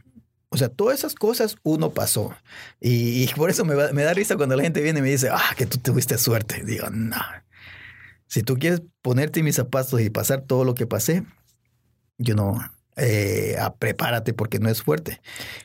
O 0.53 0.57
sea, 0.57 0.69
todas 0.69 0.99
esas 0.99 1.15
cosas 1.15 1.57
uno 1.63 1.91
pasó. 1.91 2.35
Y, 2.81 3.29
por 3.35 3.51
eso 3.51 3.65
me, 3.65 3.75
me, 3.93 4.03
da 4.03 4.15
risa 4.15 4.37
cuando 4.37 4.57
la 4.57 4.65
gente 4.65 4.83
viene 4.83 4.99
y 4.99 5.03
me 5.03 5.11
dice, 5.11 5.29
ah, 5.31 5.55
que 5.57 5.65
tú 5.65 5.79
tuviste 5.79 6.19
suerte. 6.19 6.65
Digo, 6.65 6.91
no. 6.91 7.21
Si 8.27 8.43
tú 8.43 8.57
quieres 8.57 8.83
ponerte 9.01 9.45
mis 9.45 9.55
zapatos 9.57 10.01
y 10.01 10.11
pasar 10.11 10.43
todo 10.43 10.65
lo 10.65 10.75
que 10.75 10.89
pasé, 10.89 11.25
yo 12.19 12.35
no, 12.35 12.61
eh, 13.01 13.57
prepárate 13.79 14.35
porque 14.35 14.59
no 14.59 14.69
es 14.69 14.83
fuerte. 14.83 15.21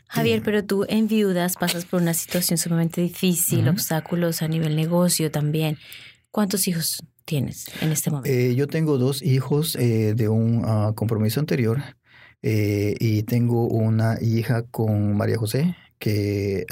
Javier, 0.08 0.42
pero 0.44 0.64
tú 0.64 0.86
en 0.88 1.08
viudas 1.08 1.56
pasas 1.56 1.86
por 1.86 2.02
una 2.02 2.14
situación 2.14 2.58
sumamente 2.58 3.02
difícil, 3.02 3.68
obstáculos 3.68 4.42
a 4.42 4.48
nivel 4.48 4.76
negocio 4.76 5.32
también. 5.32 5.78
¿Cuántos 6.32 6.68
hijos 6.68 7.04
tienes 7.26 7.66
en 7.82 7.92
este 7.92 8.10
momento? 8.10 8.30
Eh, 8.30 8.56
yo 8.56 8.68
tengo 8.68 8.98
dos 8.98 9.22
hijos 9.22 9.76
eh, 9.76 10.14
de 10.16 10.30
un 10.30 10.64
ah, 10.66 10.94
compromiso 10.96 11.40
anterior 11.40 11.82
y 12.48 13.24
tengo 13.24 13.68
una 13.68 14.22
hija 14.22 14.62
con 14.62 15.18
María 15.18 15.36
José, 15.36 15.76
que 15.98 16.68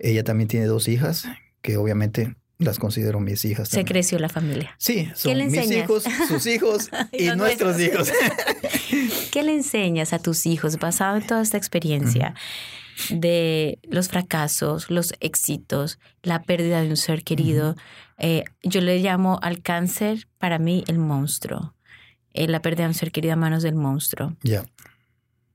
ella 0.00 0.24
también 0.24 0.48
tiene 0.48 0.66
dos 0.66 0.88
hijas, 0.88 1.26
que 1.62 1.76
obviamente 1.76 2.34
las 2.58 2.78
considero 2.78 3.20
mis 3.20 3.44
hijas. 3.44 3.68
Se 3.68 3.84
creció 3.84 4.18
la 4.18 4.28
familia. 4.28 4.74
Sí, 4.78 5.10
son 5.14 5.36
mis 5.36 5.70
hijos, 5.70 6.04
sus 6.28 6.46
hijos 6.46 6.90
y, 7.12 7.28
nuestros 7.30 7.80
hijos. 7.80 8.10
¿Qué 9.32 9.42
le 9.42 9.54
enseñas 9.54 10.12
a 10.12 10.18
tus 10.18 10.46
hijos 10.46 10.78
basado 10.78 11.16
en 11.16 11.26
toda 11.26 11.42
esta 11.42 11.56
experiencia 11.56 12.34
de 13.10 13.78
los 13.82 14.08
fracasos, 14.08 14.88
los 14.90 15.14
éxitos, 15.20 15.98
la 16.22 16.42
pérdida 16.42 16.80
de 16.82 16.88
un 16.90 16.96
ser 16.96 17.24
querido? 17.24 17.74
Eh, 18.18 18.44
yo 18.62 18.80
le 18.80 18.98
llamo 19.00 19.38
al 19.42 19.60
cáncer, 19.62 20.28
para 20.38 20.58
mí, 20.58 20.84
el 20.86 20.98
monstruo. 20.98 21.74
Eh, 22.32 22.48
la 22.48 22.60
pérdida 22.60 22.84
de 22.84 22.88
un 22.88 22.94
ser 22.94 23.10
querido 23.10 23.34
a 23.34 23.36
manos 23.36 23.62
del 23.62 23.74
monstruo. 23.74 24.36
Ya. 24.42 24.64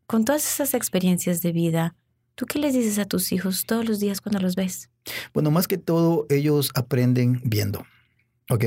Con 0.06 0.26
todas 0.26 0.46
esas 0.46 0.74
experiencias 0.74 1.42
de 1.42 1.52
vida, 1.52 1.96
¿tú 2.36 2.46
qué 2.46 2.60
les 2.60 2.74
dices 2.74 3.00
a 3.00 3.06
tus 3.06 3.32
hijos 3.32 3.66
todos 3.66 3.86
los 3.86 4.00
días 4.00 4.22
cuando 4.22 4.40
los 4.40 4.56
ves? 4.56 4.90
Bueno, 5.34 5.52
más 5.52 5.68
que 5.68 5.78
todo, 5.78 6.26
ellos 6.30 6.72
aprenden 6.76 7.42
viendo, 7.44 7.86
¿ok? 8.50 8.66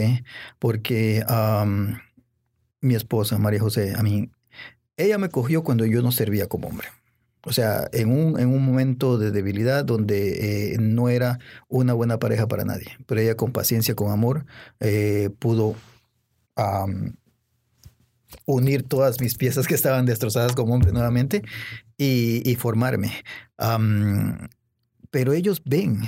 Porque 0.58 1.24
mi 2.80 2.94
esposa, 2.94 3.38
María 3.38 3.60
José, 3.60 3.94
a 3.96 4.02
mí, 4.02 4.30
ella 4.96 5.18
me 5.18 5.30
cogió 5.30 5.62
cuando 5.62 5.86
yo 5.86 6.02
no 6.02 6.12
servía 6.12 6.48
como 6.48 6.68
hombre. 6.68 6.88
O 7.44 7.52
sea, 7.52 7.88
en 7.92 8.10
un, 8.10 8.38
en 8.38 8.48
un 8.48 8.64
momento 8.64 9.18
de 9.18 9.32
debilidad 9.32 9.84
donde 9.84 10.74
eh, 10.74 10.76
no 10.78 11.08
era 11.08 11.40
una 11.68 11.92
buena 11.92 12.18
pareja 12.18 12.46
para 12.46 12.64
nadie. 12.64 12.96
Pero 13.06 13.20
ella 13.20 13.36
con 13.36 13.52
paciencia, 13.52 13.96
con 13.96 14.12
amor, 14.12 14.46
eh, 14.78 15.30
pudo 15.38 15.74
unir 18.46 18.84
todas 18.84 19.20
mis 19.20 19.36
piezas 19.36 19.66
que 19.66 19.74
estaban 19.74 20.06
destrozadas 20.06 20.54
como 20.54 20.74
hombre 20.74 20.92
nuevamente 20.92 21.42
y, 21.96 22.54
formarme. 22.56 23.12
pero 25.10 25.32
ellos 25.32 25.62
ven 25.64 26.02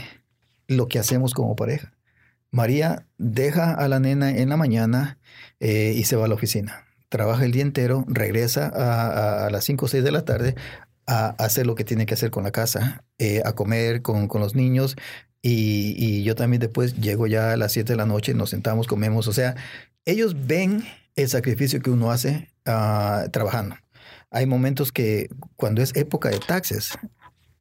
lo 0.69 0.89
que 0.89 0.99
hacemos 0.99 1.35
como 1.35 1.57
pareja. 1.57 1.93
María 2.51 3.07
deja 3.19 3.75
a 3.75 3.89
la 3.89 3.99
nena 3.99 4.31
en 4.31 4.49
la 4.49 4.57
mañana 4.57 5.19
eh, 5.59 5.93
y 5.97 6.05
se 6.05 6.17
va 6.17 6.27
a 6.27 6.29
la 6.29 6.35
oficina. 6.35 6.85
Trabaja 7.09 7.45
el 7.45 7.53
día 7.53 7.63
entero, 7.63 8.05
regresa 8.07 9.47
a, 9.47 9.51
las 9.51 9.65
5 9.65 9.85
o 9.85 9.89
6 9.89 10.05
de 10.05 10.13
la 10.13 10.25
tarde 10.25 10.55
a, 11.07 11.31
hacer 11.31 11.67
lo 11.67 11.75
que 11.75 11.85
tiene 11.85 12.07
que 12.07 12.15
hacer 12.15 12.31
con 12.31 12.45
la 12.45 12.53
casa, 12.53 13.05
eh, 13.19 13.43
a 13.45 13.55
comer 13.55 14.03
con, 14.03 14.29
los 14.33 14.55
niños. 14.55 14.97
Y, 15.43 16.23
yo 16.23 16.37
también 16.37 16.61
después 16.61 16.95
llego 16.95 17.27
ya 17.27 17.53
a 17.53 17.57
las 17.57 17.73
7 17.73 17.93
de 17.93 17.97
la 17.97 18.07
noche, 18.07 18.35
nos 18.35 18.51
sentamos, 18.51 18.87
comemos. 18.87 19.27
O 19.27 19.33
sea, 19.33 19.57
ellos 20.05 20.47
ven 20.47 20.85
el 21.17 21.29
sacrificio 21.29 21.81
que 21.83 21.91
uno 21.91 22.13
hace 22.13 22.51
ah, 22.67 23.27
trabajando. 23.33 23.77
Hay 24.31 24.47
momentos 24.47 24.93
que 24.93 25.29
cuando 25.57 25.83
es 25.83 25.95
época 25.97 26.29
de 26.29 26.39
taxes, 26.39 26.91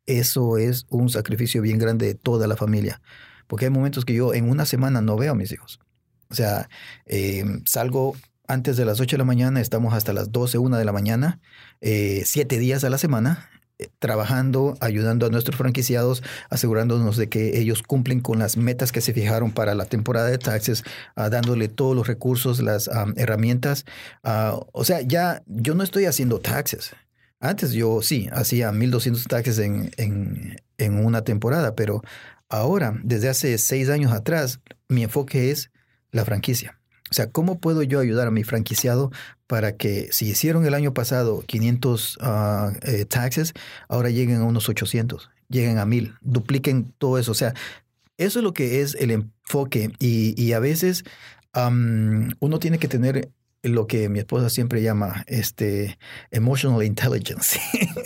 eso 0.06 0.58
es 0.58 0.86
un 0.90 1.10
sacrificio 1.10 1.62
bien 1.62 1.78
grande 1.78 2.08
de 2.08 2.16
toda 2.16 2.48
la 2.48 2.56
familia. 2.56 3.02
Porque 3.48 3.66
hay 3.66 3.72
momentos 3.72 4.06
que 4.06 4.14
yo 4.14 4.34
en 4.34 4.50
una 4.50 4.66
semana 4.66 5.02
no 5.02 5.18
veo 5.18 5.34
a 5.34 5.36
mis 5.36 5.52
hijos. 5.52 5.80
O 6.30 6.36
sea, 6.36 6.70
em, 7.06 7.62
salgo 7.66 8.16
antes 8.48 8.78
de 8.78 8.86
las 8.86 9.00
8 9.00 9.16
de 9.16 9.20
la 9.20 9.26
mañana, 9.26 9.62
estamos 9.62 9.94
hasta 9.94 10.14
las 10.14 10.32
12, 10.32 10.58
1 10.58 10.78
de 10.78 10.86
la 10.86 10.92
mañana, 10.92 11.40
eh, 11.82 12.24
siete 12.26 12.58
días 12.58 12.84
a 12.84 12.90
la 12.90 12.98
semana, 12.98 13.50
eh, 13.80 13.88
trabajando, 14.00 14.76
ayudando 14.82 15.26
a 15.26 15.30
nuestros 15.30 15.58
franquiciados, 15.58 16.24
asegurándonos 16.50 17.18
de 17.18 17.30
que 17.30 17.60
ellos 17.60 17.84
cumplen 17.84 18.20
con 18.20 18.40
las 18.40 18.58
metas 18.58 18.92
que 18.92 19.02
se 19.02 19.14
fijaron 19.14 19.52
para 19.52 19.76
la 19.76 19.86
temporada 19.86 20.28
de 20.28 20.38
taxes, 20.38 20.84
ah, 21.16 21.30
dándole 21.30 21.70
todos 21.70 21.96
los 21.96 22.08
recursos, 22.08 22.62
las 22.62 22.90
herramientas. 23.16 23.86
Ah, 24.24 24.60
o 24.74 24.84
sea, 24.84 25.02
ya 25.02 25.42
yo 25.48 25.76
no 25.76 25.84
estoy 25.84 26.06
haciendo 26.06 26.40
taxes. 26.40 26.96
Antes 27.44 27.74
yo 27.74 28.02
sí, 28.02 28.30
hacía 28.32 28.72
1200 28.72 29.26
taxes 29.26 29.60
en, 29.60 29.92
en, 29.98 31.06
una 31.06 31.26
temporada, 31.26 31.76
pero 31.76 32.02
ahora, 32.48 32.98
desde 33.04 33.28
hace 33.28 33.58
seis 33.58 33.90
años 33.90 34.14
atrás, 34.14 34.62
mi 34.88 35.04
enfoque 35.04 35.52
es 35.52 35.70
la 36.12 36.24
franquicia. 36.24 36.80
O 37.12 37.14
sea, 37.14 37.30
¿cómo 37.30 37.60
puedo 37.60 37.84
yo 37.84 38.00
ayudar 38.00 38.30
a 38.30 38.32
mi 38.32 38.46
franquiciado 38.46 39.12
para 39.46 39.76
que 39.76 40.08
si 40.14 40.30
hicieron 40.30 40.66
el 40.66 40.74
año 40.74 40.94
pasado 40.94 41.44
500 41.46 42.20
ah, 42.22 42.72
eh, 42.84 43.04
taxes, 43.04 43.52
ahora 43.90 44.10
lleguen 44.10 44.38
a 44.38 44.46
unos 44.46 44.70
800, 44.70 45.30
lleguen 45.50 45.80
a 45.80 45.86
1000, 45.86 46.16
dupliquen 46.22 46.94
todo 46.98 47.18
eso? 47.18 47.34
O 47.34 47.36
sea, 47.36 47.54
eso 48.18 48.40
es 48.40 48.44
lo 48.44 48.54
que 48.54 48.80
es 48.80 48.96
el 48.96 49.12
enfoque 49.12 49.92
y, 50.00 50.54
a 50.54 50.60
veces 50.60 51.04
uno 51.54 52.60
tiene 52.60 52.80
que 52.80 52.88
tener 52.88 53.32
lo 53.64 53.88
que 53.88 54.10
mi 54.10 54.20
esposa 54.20 54.50
siempre 54.50 54.82
llama 54.82 55.24
este 55.28 55.98
emotional 56.32 56.84
intelligence, 56.84 57.60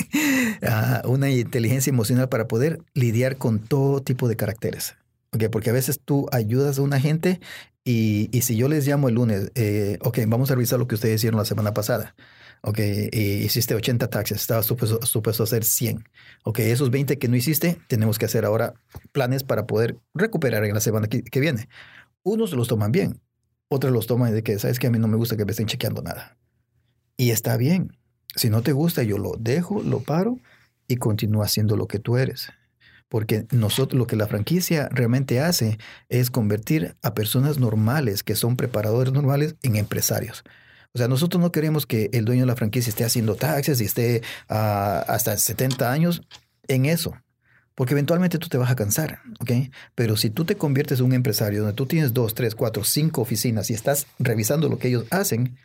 ah, 0.64 1.02
una 1.06 1.30
inteligencia 1.30 1.90
emocional 1.90 2.30
para 2.30 2.48
poder 2.48 2.80
lidiar 2.94 3.38
con 3.38 3.60
todo 3.60 4.02
tipo 4.02 4.28
de 4.28 4.36
caracteres. 4.36 4.96
Okay, 5.34 5.50
porque 5.50 5.72
a 5.72 5.74
veces 5.74 6.00
tú 6.04 6.28
ayudas 6.32 6.80
a 6.80 6.82
una 6.84 7.02
gente 7.02 7.42
y, 7.84 8.30
y 8.32 8.44
si 8.44 8.56
yo 8.56 8.70
les 8.70 8.88
llamo 8.88 9.10
el 9.10 9.16
lunes, 9.16 9.52
eh, 9.56 9.98
ok, 10.02 10.20
vamos 10.28 10.52
a 10.52 10.56
revisar 10.56 10.80
lo 10.80 10.88
que 10.88 10.96
ustedes 10.96 11.16
hicieron 11.16 11.38
la 11.38 11.46
semana 11.46 11.74
pasada. 11.74 12.16
Ok, 12.62 12.80
hiciste 13.14 13.76
80 13.76 14.10
taxes, 14.10 14.42
estabas 14.42 14.66
supuesto, 14.66 15.00
supuesto 15.06 15.44
hacer 15.44 15.64
100. 15.64 16.04
Ok, 16.44 16.60
esos 16.60 16.90
20 16.92 17.18
que 17.18 17.28
no 17.28 17.36
hiciste, 17.36 17.78
tenemos 17.88 18.18
que 18.18 18.26
hacer 18.26 18.46
ahora 18.46 18.74
planes 19.12 19.44
para 19.44 19.68
poder 19.68 19.98
recuperar 20.14 20.66
en 20.66 20.74
la 20.74 20.82
semana 20.82 21.08
que, 21.08 21.24
que 21.24 21.40
viene. 21.40 21.70
Unos 22.24 22.54
los 22.54 22.68
toman 22.68 22.92
bien, 22.92 23.22
otros 23.70 23.92
los 23.92 24.08
toman 24.08 24.34
de 24.34 24.44
que, 24.44 24.60
sabes 24.60 24.80
que 24.80 24.88
a 24.88 24.92
mí 24.92 25.00
no 25.00 25.08
me 25.08 25.18
gusta 25.18 25.38
que 25.38 25.46
me 25.46 25.52
estén 25.52 25.68
chequeando 25.68 26.02
nada. 26.02 26.38
Y 27.18 27.32
está 27.32 27.58
bien. 27.58 27.98
Si 28.36 28.50
no 28.50 28.62
te 28.62 28.72
gusta, 28.72 29.04
yo 29.04 29.18
lo 29.18 29.34
dejo, 29.40 29.82
lo 29.82 30.00
paro 30.00 30.38
y 30.88 30.98
continúo 30.98 31.44
haciendo 31.44 31.76
lo 31.76 31.88
que 31.88 32.00
tú 32.00 32.18
eres. 32.18 32.50
Porque 33.10 33.46
nosotros 33.52 33.98
lo 33.98 34.06
que 34.06 34.16
la 34.16 34.28
franquicia 34.28 34.90
realmente 34.92 35.40
hace 35.40 35.78
es 36.10 36.30
convertir 36.30 36.96
a 37.02 37.14
personas 37.14 37.58
normales, 37.58 38.24
que 38.24 38.36
son 38.36 38.58
preparadores 38.58 39.14
normales, 39.14 39.56
en 39.64 39.76
empresarios. 39.76 40.44
O 40.94 40.98
sea, 40.98 41.08
nosotros 41.08 41.42
no 41.42 41.52
queremos 41.52 41.86
que 41.86 42.10
el 42.14 42.26
dueño 42.26 42.42
de 42.42 42.48
la 42.48 42.56
franquicia 42.56 42.90
esté 42.90 43.06
haciendo 43.06 43.36
taxes 43.36 43.82
y 43.82 43.86
esté 43.86 44.22
ah, 44.50 45.04
hasta 45.08 45.38
70 45.38 45.92
años 45.92 46.22
en 46.68 46.86
eso 46.86 47.14
porque 47.78 47.94
eventualmente 47.94 48.40
tú 48.40 48.48
te 48.50 48.58
vas 48.58 48.72
a 48.72 48.76
cansar, 48.76 49.20
¿ok? 49.40 49.52
Pero 49.94 50.18
si 50.18 50.32
tú 50.32 50.46
te 50.46 50.58
conviertes 50.58 51.00
en 51.00 51.06
un 51.06 51.14
empresario 51.14 51.60
donde 51.60 51.76
tú 51.76 51.86
tienes 51.86 52.12
dos, 52.12 52.34
tres, 52.34 52.56
cuatro, 52.56 52.84
cinco 52.84 53.22
oficinas 53.22 53.70
y 53.70 53.76
estás 53.76 54.08
revisando 54.18 54.68
lo 54.68 54.80
que 54.80 54.88
ellos 54.88 55.06
hacen, 55.12 55.56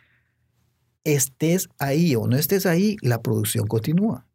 estés 1.03 1.69
ahí 1.79 2.15
o 2.15 2.27
no 2.27 2.37
estés 2.37 2.67
ahí, 2.67 2.97
la 3.01 3.23
producción 3.23 3.65
continúa. 3.65 4.27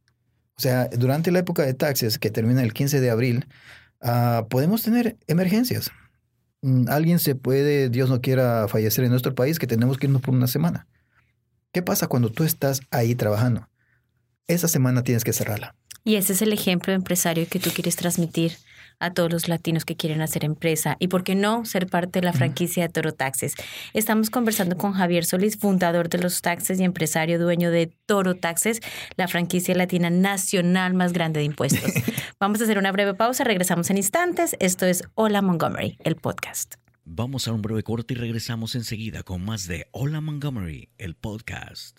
O 0.56 0.60
sea, 0.60 0.88
durante 0.88 1.30
la 1.30 1.38
época 1.38 1.62
de 1.62 1.72
taxes 1.72 2.18
que 2.18 2.32
termina 2.32 2.64
el 2.64 2.72
15 2.72 3.00
de 3.00 3.10
abril, 3.10 3.46
ah, 4.00 4.46
podemos 4.50 4.82
tener 4.82 5.16
emergencias. 5.28 5.92
Mm, 6.62 6.88
alguien 6.88 7.20
se 7.20 7.36
puede, 7.36 7.90
Dios 7.90 8.10
no 8.10 8.20
quiera 8.20 8.66
fallecer 8.66 9.04
en 9.04 9.12
nuestro 9.12 9.36
país, 9.36 9.60
que 9.60 9.68
tenemos 9.68 9.98
que 9.98 10.06
irnos 10.06 10.22
por 10.22 10.34
una 10.34 10.48
semana. 10.48 10.88
¿Qué 11.70 11.82
pasa 11.82 12.08
cuando 12.08 12.32
tú 12.32 12.42
estás 12.42 12.80
ahí 12.90 13.14
trabajando? 13.14 13.68
Esa 14.48 14.66
semana 14.66 15.04
tienes 15.04 15.22
que 15.22 15.32
cerrarla. 15.32 15.76
Y 16.08 16.16
ese 16.16 16.32
es 16.32 16.40
el 16.40 16.54
ejemplo 16.54 16.94
empresario 16.94 17.46
que 17.46 17.58
tú 17.58 17.68
quieres 17.68 17.96
transmitir 17.96 18.52
a 18.98 19.12
todos 19.12 19.30
los 19.30 19.46
latinos 19.46 19.84
que 19.84 19.94
quieren 19.94 20.22
hacer 20.22 20.42
empresa 20.42 20.96
y 20.98 21.08
por 21.08 21.22
qué 21.22 21.34
no 21.34 21.66
ser 21.66 21.86
parte 21.86 22.20
de 22.20 22.24
la 22.24 22.32
franquicia 22.32 22.84
de 22.84 22.88
Toro 22.88 23.12
Taxes. 23.12 23.52
Estamos 23.92 24.30
conversando 24.30 24.78
con 24.78 24.94
Javier 24.94 25.26
Solís, 25.26 25.58
fundador 25.58 26.08
de 26.08 26.16
los 26.16 26.40
taxes 26.40 26.80
y 26.80 26.84
empresario 26.84 27.38
dueño 27.38 27.70
de 27.70 27.92
Toro 28.06 28.36
Taxes, 28.36 28.80
la 29.18 29.28
franquicia 29.28 29.74
latina 29.74 30.08
nacional 30.08 30.94
más 30.94 31.12
grande 31.12 31.40
de 31.40 31.44
impuestos. 31.44 31.92
Vamos 32.40 32.62
a 32.62 32.64
hacer 32.64 32.78
una 32.78 32.90
breve 32.90 33.12
pausa, 33.12 33.44
regresamos 33.44 33.90
en 33.90 33.98
instantes. 33.98 34.56
Esto 34.60 34.86
es 34.86 35.04
Hola 35.14 35.42
Montgomery, 35.42 35.98
el 36.04 36.16
podcast. 36.16 36.76
Vamos 37.04 37.48
a 37.48 37.52
un 37.52 37.60
breve 37.60 37.82
corte 37.82 38.14
y 38.14 38.16
regresamos 38.16 38.74
enseguida 38.76 39.24
con 39.24 39.44
más 39.44 39.66
de 39.66 39.88
Hola 39.92 40.22
Montgomery, 40.22 40.88
el 40.96 41.16
podcast. 41.16 41.98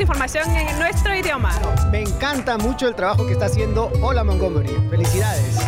información 0.00 0.48
en 0.56 0.78
nuestro 0.78 1.14
idioma. 1.14 1.52
Me 1.90 2.02
encanta 2.02 2.58
mucho 2.58 2.88
el 2.88 2.94
trabajo 2.94 3.26
que 3.26 3.32
está 3.32 3.46
haciendo 3.46 3.90
Hola 4.00 4.24
Montgomery. 4.24 4.74
Felicidades. 4.90 5.58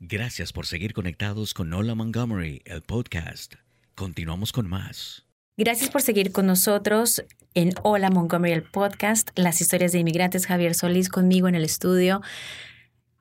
Gracias 0.00 0.52
por 0.52 0.66
seguir 0.66 0.92
conectados 0.92 1.54
con 1.54 1.72
Hola 1.72 1.94
Montgomery, 1.94 2.62
el 2.66 2.82
podcast. 2.82 3.54
Continuamos 3.94 4.52
con 4.52 4.68
más. 4.68 5.24
Gracias 5.56 5.90
por 5.90 6.02
seguir 6.02 6.32
con 6.32 6.46
nosotros 6.46 7.24
en 7.54 7.74
Hola 7.82 8.10
Montgomery, 8.10 8.52
el 8.52 8.62
podcast, 8.64 9.30
las 9.36 9.60
historias 9.60 9.92
de 9.92 10.00
inmigrantes. 10.00 10.46
Javier 10.46 10.74
Solís 10.74 11.08
conmigo 11.08 11.48
en 11.48 11.54
el 11.54 11.64
estudio. 11.64 12.22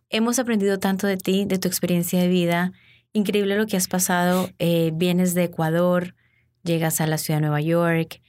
Hemos 0.09 0.39
aprendido 0.39 0.79
tanto 0.79 1.07
de 1.07 1.17
ti, 1.17 1.45
de 1.45 1.57
tu 1.57 1.67
experiencia 1.67 2.19
de 2.19 2.27
vida. 2.27 2.73
Increíble 3.13 3.55
lo 3.57 3.67
que 3.67 3.77
has 3.77 3.87
pasado. 3.87 4.49
Eh, 4.57 4.91
vienes 4.93 5.35
de 5.35 5.43
Ecuador, 5.43 6.15
llegas 6.63 6.99
a 6.99 7.07
la 7.07 7.19
ciudad 7.19 7.37
de 7.37 7.47
Nueva 7.47 7.61
York, 7.61 8.21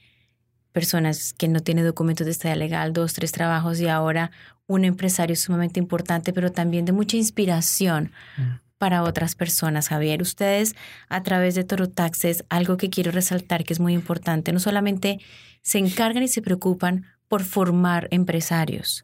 personas 0.71 1.33
que 1.33 1.47
no 1.47 1.61
tienen 1.61 1.85
documentos 1.85 2.25
de 2.25 2.31
estadía 2.31 2.55
legal, 2.55 2.93
dos, 2.93 3.13
tres 3.13 3.31
trabajos 3.31 3.79
y 3.79 3.87
ahora 3.87 4.31
un 4.67 4.85
empresario 4.85 5.35
sumamente 5.35 5.79
importante, 5.79 6.33
pero 6.33 6.51
también 6.51 6.85
de 6.85 6.91
mucha 6.91 7.17
inspiración 7.17 8.11
mm. 8.37 8.43
para 8.77 9.03
otras 9.03 9.35
personas, 9.35 9.87
Javier. 9.87 10.21
Ustedes, 10.21 10.75
a 11.09 11.23
través 11.23 11.55
de 11.55 11.63
Toro 11.63 11.89
Taxes, 11.89 12.45
algo 12.49 12.77
que 12.77 12.89
quiero 12.89 13.11
resaltar 13.11 13.63
que 13.63 13.73
es 13.73 13.79
muy 13.79 13.93
importante, 13.93 14.51
no 14.51 14.59
solamente 14.59 15.19
se 15.61 15.79
encargan 15.79 16.23
y 16.23 16.27
se 16.27 16.41
preocupan 16.41 17.05
por 17.27 17.43
formar 17.43 18.07
empresarios, 18.11 19.03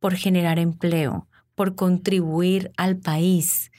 por 0.00 0.16
generar 0.16 0.58
empleo, 0.58 1.28
por 1.54 1.76
contribuir 1.76 2.72
al 2.76 2.96
país, 2.96 3.70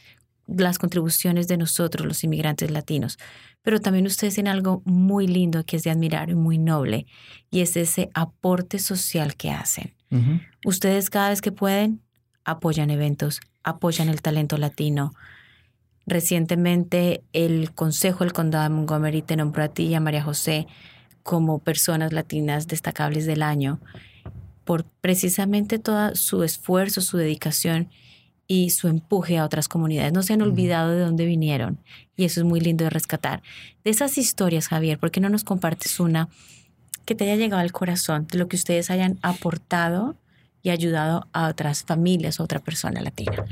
las 0.48 0.78
contribuciones 0.78 1.48
de 1.48 1.58
nosotros, 1.58 2.06
los 2.06 2.24
inmigrantes 2.24 2.72
latinos. 2.72 3.18
Pero 3.62 3.80
también 3.80 4.06
ustedes 4.06 4.36
tienen 4.36 4.54
algo 4.54 4.82
muy 4.86 5.28
lindo 5.28 5.64
que 5.66 5.78
es 5.78 5.84
de 5.84 5.92
admirar 5.92 6.30
y 6.30 6.36
muy 6.36 6.58
noble, 6.58 7.08
y 7.50 7.62
es 7.62 7.76
ese 7.78 8.10
aporte 8.14 8.80
social 8.80 9.36
que 9.36 9.52
hacen. 9.52 9.94
Ustedes 10.64 11.10
cada 11.10 11.30
vez 11.30 11.42
que 11.42 11.52
pueden 11.52 12.02
apoyan 12.46 12.90
eventos, 12.90 13.42
apoyan 13.64 14.08
el 14.08 14.22
talento 14.22 14.58
latino. 14.58 15.14
Recientemente 16.06 17.24
el 17.34 17.74
Consejo 17.74 18.24
del 18.24 18.32
Condado 18.32 18.64
de 18.64 18.70
Montgomery 18.70 19.24
te 19.24 19.36
nombró 19.36 19.64
a 19.64 19.68
ti 19.68 19.88
y 19.88 19.96
a 19.96 20.00
María 20.00 20.24
José 20.24 20.68
como 21.24 21.60
personas 21.60 22.14
latinas 22.14 22.68
destacables 22.68 23.26
del 23.26 23.42
año 23.42 23.82
por 24.66 24.84
precisamente 24.84 25.80
todo 25.80 26.16
su 26.16 26.44
esfuerzo, 26.44 27.00
su 27.02 27.18
dedicación 27.18 27.90
y 28.48 28.70
su 28.70 28.88
empuje 28.88 29.38
a 29.38 29.46
otras 29.46 29.68
comunidades. 29.68 30.14
No 30.14 30.24
se 30.24 30.34
han 30.34 30.42
olvidado 30.42 30.92
de 30.92 31.00
dónde 31.00 31.26
vinieron 31.26 31.80
y 32.16 32.26
eso 32.26 32.42
es 32.42 32.46
muy 32.46 32.60
lindo 32.60 32.84
de 32.84 32.90
rescatar. 32.90 33.42
De 33.84 33.92
esas 33.92 34.18
historias, 34.18 34.68
Javier, 34.68 35.00
¿por 35.00 35.12
qué 35.12 35.20
no 35.20 35.30
nos 35.30 35.44
compartes 35.44 36.00
una 36.00 36.30
que 37.06 37.16
te 37.16 37.26
haya 37.26 37.36
llegado 37.36 37.62
al 37.62 37.72
corazón 37.72 38.28
de 38.32 38.38
lo 38.38 38.48
que 38.48 38.56
ustedes 38.56 38.90
hayan 38.90 39.20
aportado 39.22 40.16
y 40.62 40.70
ayudado 40.70 41.28
a 41.34 41.48
otras 41.48 41.84
familias, 41.84 42.40
a 42.40 42.44
otra 42.44 42.60
persona 42.60 43.02
latina? 43.02 43.46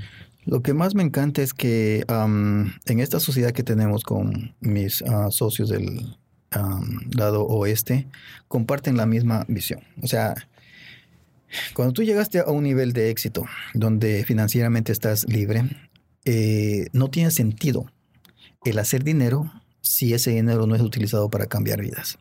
Lo 0.45 0.61
que 0.61 0.73
más 0.73 0.93
me 0.93 1.03
encanta 1.03 1.41
es 1.41 1.53
que 1.53 2.05
en 2.07 2.99
esta 2.99 3.19
sociedad 3.19 3.51
que 3.51 3.63
tenemos 3.63 4.03
con 4.03 4.55
mis 4.59 5.01
ah, 5.03 5.29
socios 5.31 5.69
del 5.69 6.17
lado 7.15 7.45
oeste, 7.45 8.07
comparten 8.47 8.97
la 8.97 9.05
misma 9.05 9.45
visión. 9.47 9.81
O 10.01 10.07
sea, 10.07 10.35
cuando 11.73 11.93
tú 11.93 12.03
llegaste 12.03 12.39
a 12.39 12.45
un 12.45 12.63
nivel 12.63 12.93
de 12.93 13.09
éxito 13.09 13.45
donde 13.73 14.23
financieramente 14.25 14.91
estás 14.91 15.25
libre, 15.27 15.63
eh, 16.25 16.87
no 16.93 17.09
tiene 17.09 17.31
sentido 17.31 17.85
el 18.63 18.79
hacer 18.79 19.03
dinero 19.03 19.51
si 19.81 20.13
ese 20.13 20.31
dinero 20.31 20.65
no 20.67 20.75
es 20.75 20.81
utilizado 20.81 21.29
para 21.29 21.47
cambiar 21.47 21.81
vidas. 21.81 22.17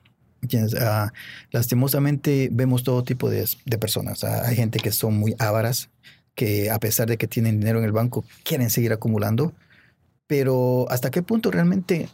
Ah, 0.80 1.12
lastimosamente 1.52 2.48
vemos 2.50 2.82
todo 2.82 3.04
tipo 3.04 3.30
de, 3.30 3.46
personas. 3.78 4.24
Ah, 4.24 4.42
hay 4.46 4.56
gente 4.56 4.80
que 4.80 4.90
son 4.90 5.16
muy 5.16 5.36
ávaras, 5.38 5.88
que 6.34 6.70
a 6.70 6.78
pesar 6.78 7.08
de 7.08 7.16
que 7.16 7.28
tienen 7.28 7.60
dinero 7.60 7.78
en 7.78 7.84
el 7.84 7.92
banco, 7.92 8.24
quieren 8.42 8.70
seguir 8.70 8.92
acumulando. 8.92 9.52
Pero 10.26 10.86
¿hasta 10.90 11.10
qué 11.10 11.22
punto 11.22 11.50
realmente 11.50 12.08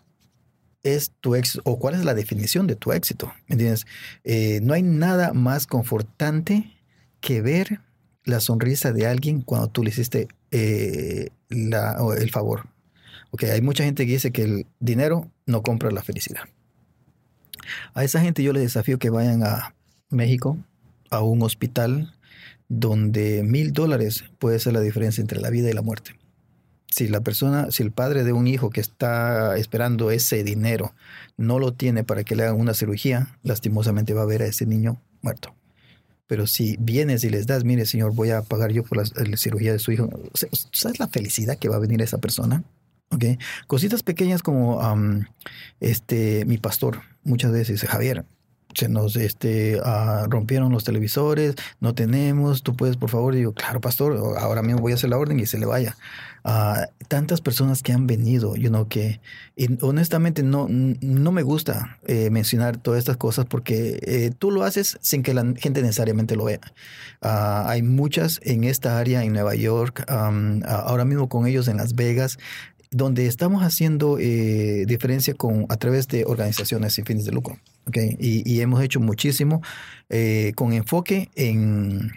es 0.83 1.13
tu 1.21 1.35
éxito 1.35 1.63
o 1.65 1.79
cuál 1.79 1.95
es 1.95 2.05
la 2.05 2.15
definición 2.15 2.67
de 2.67 2.77
tu 2.77 2.93
éxito? 2.93 3.33
¿Me 3.47 3.55
entiendes? 3.55 3.87
Eh, 4.25 4.61
no 4.63 4.75
hay 4.75 4.83
nada 4.83 5.33
más 5.33 5.67
confortante 5.67 6.71
que 7.21 7.43
ver 7.43 7.81
la 8.25 8.41
sonrisa 8.41 8.93
de 8.93 9.07
alguien 9.07 9.43
cuando 9.43 9.69
tú 9.69 9.83
le 9.83 9.91
hiciste 9.91 10.29
eh, 10.51 11.31
el 11.51 12.31
favor. 12.31 12.67
Okay, 13.31 13.51
hay 13.51 13.61
mucha 13.61 13.85
gente 13.85 14.07
que 14.07 14.13
dice 14.13 14.33
que 14.33 14.43
el 14.43 14.67
dinero 14.81 15.31
no 15.47 15.63
compra 15.63 15.91
la 15.91 16.03
felicidad. 16.03 16.43
A 17.95 18.05
esa 18.05 18.21
gente 18.21 18.43
yo 18.43 18.53
les 18.53 18.63
desafío 18.63 18.99
que 18.99 19.11
vayan 19.11 19.43
a 19.43 19.75
México, 20.11 20.57
a 21.11 21.23
un 21.23 21.43
hospital 21.43 22.15
donde 22.69 23.43
mil 23.43 23.73
dólares 23.73 24.25
puede 24.39 24.59
ser 24.59 24.75
la 24.75 24.81
diferencia 24.81 25.21
entre 25.21 25.41
la 25.41 25.51
vida 25.51 25.71
y 25.71 25.75
la 25.75 25.83
muerte. 25.83 26.13
Si 26.91 27.07
la 27.09 27.21
persona, 27.21 27.71
si 27.71 27.83
el 27.83 27.93
padre 27.93 28.25
de 28.25 28.33
un 28.33 28.47
hijo 28.47 28.71
que 28.71 28.81
está 28.81 29.57
esperando 29.59 30.11
ese 30.11 30.43
dinero 30.43 30.95
no 31.37 31.59
lo 31.59 31.75
tiene 31.75 32.05
para 32.05 32.25
que 32.25 32.35
le 32.35 32.45
hagan 32.45 32.59
una 32.59 32.75
cirugía, 32.75 33.39
lastimosamente 33.43 34.15
va 34.15 34.23
a 34.23 34.27
ver 34.27 34.43
a 34.43 34.47
ese 34.47 34.65
niño 34.65 35.01
muerto. 35.21 35.55
Pero 36.29 36.47
si 36.47 36.77
vienes 36.79 37.25
y 37.25 37.31
les 37.31 37.47
das, 37.47 37.65
mire, 37.65 37.87
señor, 37.87 38.15
voy 38.15 38.31
a 38.31 38.43
pagar 38.43 38.71
yo 38.71 38.85
por 38.85 38.99
la, 38.99 39.37
cirugía 39.37 39.73
de 39.73 39.79
su 39.81 39.91
hijo, 39.91 40.09
¿sabes 40.73 41.01
la 41.01 41.09
felicidad 41.09 41.59
que 41.59 41.69
va 41.69 41.77
a 41.77 41.81
venir 41.81 42.01
esa 42.03 42.19
persona? 42.19 42.63
¿Okay? 43.11 43.39
Cositas 43.67 44.03
pequeñas 44.03 44.43
como 44.43 44.81
este, 45.81 46.45
mi 46.45 46.59
pastor 46.59 47.01
muchas 47.25 47.51
veces 47.51 47.83
Javier, 47.83 48.25
se 48.75 48.89
nos 48.89 49.17
este, 49.17 49.81
ah, 49.85 50.27
rompieron 50.29 50.73
los 50.73 50.85
televisores, 50.85 51.55
no 51.81 51.95
tenemos, 51.95 52.63
tú 52.63 52.77
puedes, 52.77 52.97
por 52.97 53.11
favor, 53.11 53.35
digo, 53.35 53.53
claro, 53.53 53.81
pastor, 53.81 54.37
ahora 54.39 54.63
mismo 54.63 54.81
voy 54.81 54.93
a 54.93 54.95
hacer 54.97 55.11
la 55.11 55.19
orden 55.19 55.41
y 55.41 55.47
se 55.47 55.59
le 55.59 55.67
vaya. 55.67 55.97
Uh, 56.45 56.87
tantas 57.09 57.41
personas 57.41 57.83
que 57.83 57.93
han 57.93 58.07
venido, 58.07 58.57
you 58.57 58.69
know, 58.69 58.89
que 58.89 59.21
honestamente 59.83 60.43
no, 60.43 60.67
no 60.69 61.33
me 61.33 61.43
gusta 61.43 61.99
eh, 62.07 62.31
mencionar 62.31 62.79
todas 62.79 62.99
estas 62.99 63.17
cosas 63.17 63.45
porque 63.45 63.99
eh, 64.03 64.31
tú 64.39 64.51
lo 64.51 64.63
haces 64.63 64.99
sin 65.03 65.23
que 65.23 65.35
la 65.35 65.45
gente 65.57 65.83
necesariamente 65.83 66.37
lo 66.37 66.45
vea. 66.45 66.61
Uh, 67.23 67.67
hay 67.69 67.83
muchas 67.83 68.41
en 68.45 68.65
esta 68.65 68.99
área, 68.99 69.25
en 69.25 69.33
Nueva 69.33 69.57
York, 69.57 70.05
ahora 70.09 71.05
mismo 71.05 71.29
con 71.29 71.47
ellos 71.47 71.69
en 71.69 71.77
Las 71.77 71.95
Vegas, 71.95 72.39
donde 72.91 73.27
estamos 73.27 73.63
haciendo 73.63 74.19
eh, 74.19 74.85
diferencia 74.87 75.35
con, 75.35 75.67
a 75.69 75.77
través 75.77 76.09
de 76.09 76.25
organizaciones 76.25 76.95
sin 76.95 77.05
fines 77.05 77.25
de 77.25 77.33
lucro. 77.33 77.59
¿Okay? 77.89 78.17
Y, 78.19 78.61
hemos 78.61 78.83
hecho 78.83 79.01
muchísimo 79.01 79.63
eh, 80.09 80.53
con 80.55 80.73
enfoque 80.73 81.31
en 81.35 82.13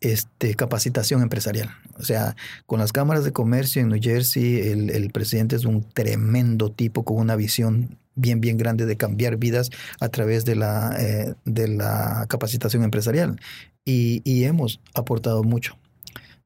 este, 0.00 0.54
capacitación 0.54 1.22
empresarial. 1.22 1.70
O 1.98 2.02
sea, 2.02 2.34
con 2.66 2.80
las 2.80 2.92
cámaras 2.92 3.24
de 3.24 3.32
comercio 3.32 3.82
en 3.82 3.88
New 3.88 4.00
Jersey, 4.02 4.60
el, 4.60 5.10
presidente 5.10 5.56
es 5.56 5.64
un 5.64 5.82
tremendo 5.82 6.70
tipo 6.70 7.04
con 7.04 7.18
una 7.18 7.36
visión 7.36 7.98
bien, 8.14 8.40
bien 8.40 8.56
grande 8.56 8.86
de 8.86 8.96
cambiar 8.96 9.36
vidas 9.36 9.70
a 10.00 10.08
través 10.08 10.44
de 10.44 10.56
la, 10.56 10.96
eh, 10.98 11.34
de 11.44 11.68
la 11.68 12.26
capacitación 12.28 12.82
empresarial. 12.82 13.38
Y, 13.84 14.22
y 14.24 14.44
hemos 14.44 14.80
aportado 14.94 15.42
mucho. 15.42 15.78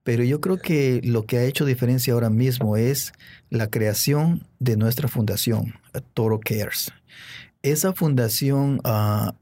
Pero 0.03 0.23
yo 0.23 0.41
creo 0.41 0.59
que 0.59 1.01
lo 1.03 1.25
que 1.25 1.39
ha 1.39 1.45
hecho 1.45 1.65
diferencia 1.65 2.13
ahora 2.13 2.29
mismo 2.29 2.77
es 2.77 3.13
la 3.49 3.71
creación 3.71 4.47
de 4.59 4.77
nuestra 4.77 5.09
fundación, 5.09 5.75
Toro 6.13 6.41
Cares. 6.41 6.93
Esa 7.65 7.95
fundación 7.95 8.83
ah, 8.85 9.33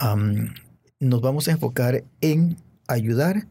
nos 1.00 1.20
vamos 1.20 1.48
a 1.48 1.50
enfocar 1.50 2.04
en 2.20 2.56
ayudar 2.86 3.48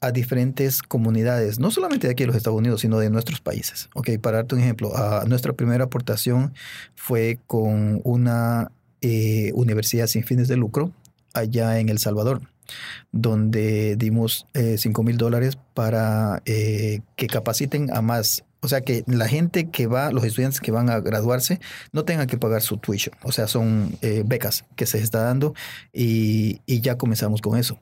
a 0.00 0.10
diferentes 0.10 0.82
comunidades, 0.82 1.60
no 1.60 1.70
solamente 1.70 2.08
de 2.08 2.12
aquí 2.12 2.24
en 2.24 2.26
los 2.26 2.36
Estados 2.36 2.58
Unidos, 2.58 2.80
sino 2.80 2.98
de 2.98 3.10
nuestros 3.10 3.40
países. 3.40 3.88
Ok, 3.94 4.10
para 4.20 4.38
darte 4.38 4.56
un 4.56 4.60
ejemplo, 4.60 4.90
ah, 4.96 5.22
nuestra 5.28 5.52
primera 5.52 5.84
aportación 5.84 6.52
fue 6.96 7.38
con 7.46 8.00
una 8.02 8.72
eh, 9.02 9.52
universidad 9.54 10.08
sin 10.08 10.24
fines 10.24 10.48
de 10.48 10.56
lucro 10.56 10.90
allá 11.32 11.78
en 11.78 11.88
El 11.88 11.98
Salvador 11.98 12.42
donde 13.10 13.96
dimos 13.96 14.46
5 14.54 15.00
eh, 15.00 15.04
mil 15.04 15.16
dólares 15.16 15.58
para 15.74 16.42
eh, 16.44 17.00
que 17.16 17.26
capaciten 17.26 17.94
a 17.94 18.02
más 18.02 18.44
O 18.62 18.68
sea, 18.68 18.80
que 18.80 19.02
la 19.08 19.26
gente 19.26 19.70
que 19.70 19.88
va, 19.88 20.12
los 20.12 20.24
estudiantes 20.24 20.60
que 20.60 20.70
van 20.70 20.88
a 20.88 21.00
graduarse, 21.00 21.60
no 21.92 22.04
tengan 22.04 22.28
que 22.28 22.38
pagar 22.38 22.62
su 22.62 22.76
tuition. 22.76 23.14
O 23.24 23.32
sea, 23.32 23.48
son 23.48 23.98
eh, 24.02 24.22
becas 24.24 24.64
que 24.76 24.86
se 24.86 24.98
está 24.98 25.22
dando 25.22 25.52
y, 25.92 26.60
y, 26.64 26.80
ya 26.80 26.96
comenzamos 26.96 27.40
con 27.40 27.58
eso. 27.58 27.80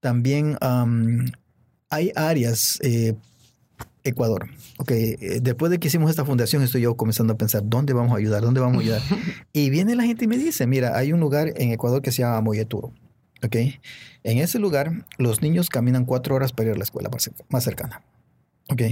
También 0.00 0.58
um, 0.60 1.26
hay 1.88 2.10
áreas, 2.16 2.78
eh, 2.82 3.14
Ecuador. 4.02 4.48
Ok, 4.78 4.90
eh, 4.90 5.38
después 5.40 5.70
de 5.70 5.78
que 5.78 5.86
hicimos 5.86 6.10
esta 6.10 6.24
fundación, 6.24 6.62
estoy 6.62 6.82
yo 6.82 6.96
comenzando 6.96 7.34
a 7.34 7.36
pensar, 7.36 7.62
¿dónde 7.64 7.92
vamos 7.92 8.12
a 8.12 8.16
ayudar? 8.16 8.42
¿Dónde 8.42 8.60
vamos 8.60 8.78
a 8.78 8.80
ayudar? 8.80 9.02
y 9.52 9.70
viene 9.70 9.94
la 9.94 10.02
gente 10.02 10.24
y 10.24 10.28
me 10.28 10.36
dice, 10.36 10.66
mira, 10.66 10.96
hay 10.96 11.12
un 11.12 11.20
lugar 11.20 11.52
en 11.56 11.70
Ecuador 11.70 12.02
que 12.02 12.10
se 12.10 12.22
llama 12.22 12.40
Moyeturo. 12.40 12.92
Ok, 13.44 13.54
en 13.54 14.38
ese 14.38 14.58
lugar 14.58 15.06
los 15.16 15.42
niños 15.42 15.68
caminan 15.68 16.04
cuatro 16.04 16.34
horas 16.34 16.52
para 16.52 16.70
ir 16.70 16.74
a 16.74 16.78
la 16.78 16.82
escuela 16.82 17.08
más 17.50 17.62
cercana. 17.62 18.02
Ok, 18.68 18.82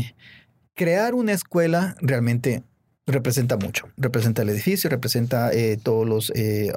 crear 0.77 1.15
una 1.15 1.33
escuela 1.33 1.97
realmente 2.01 2.63
representa 3.07 3.57
mucho. 3.57 3.89
Representa 3.97 4.43
el 4.43 4.51
edificio, 4.51 4.91
representa 4.91 5.53
eh, 5.53 5.79
todos 5.83 6.07
los, 6.07 6.31
eh, 6.37 6.73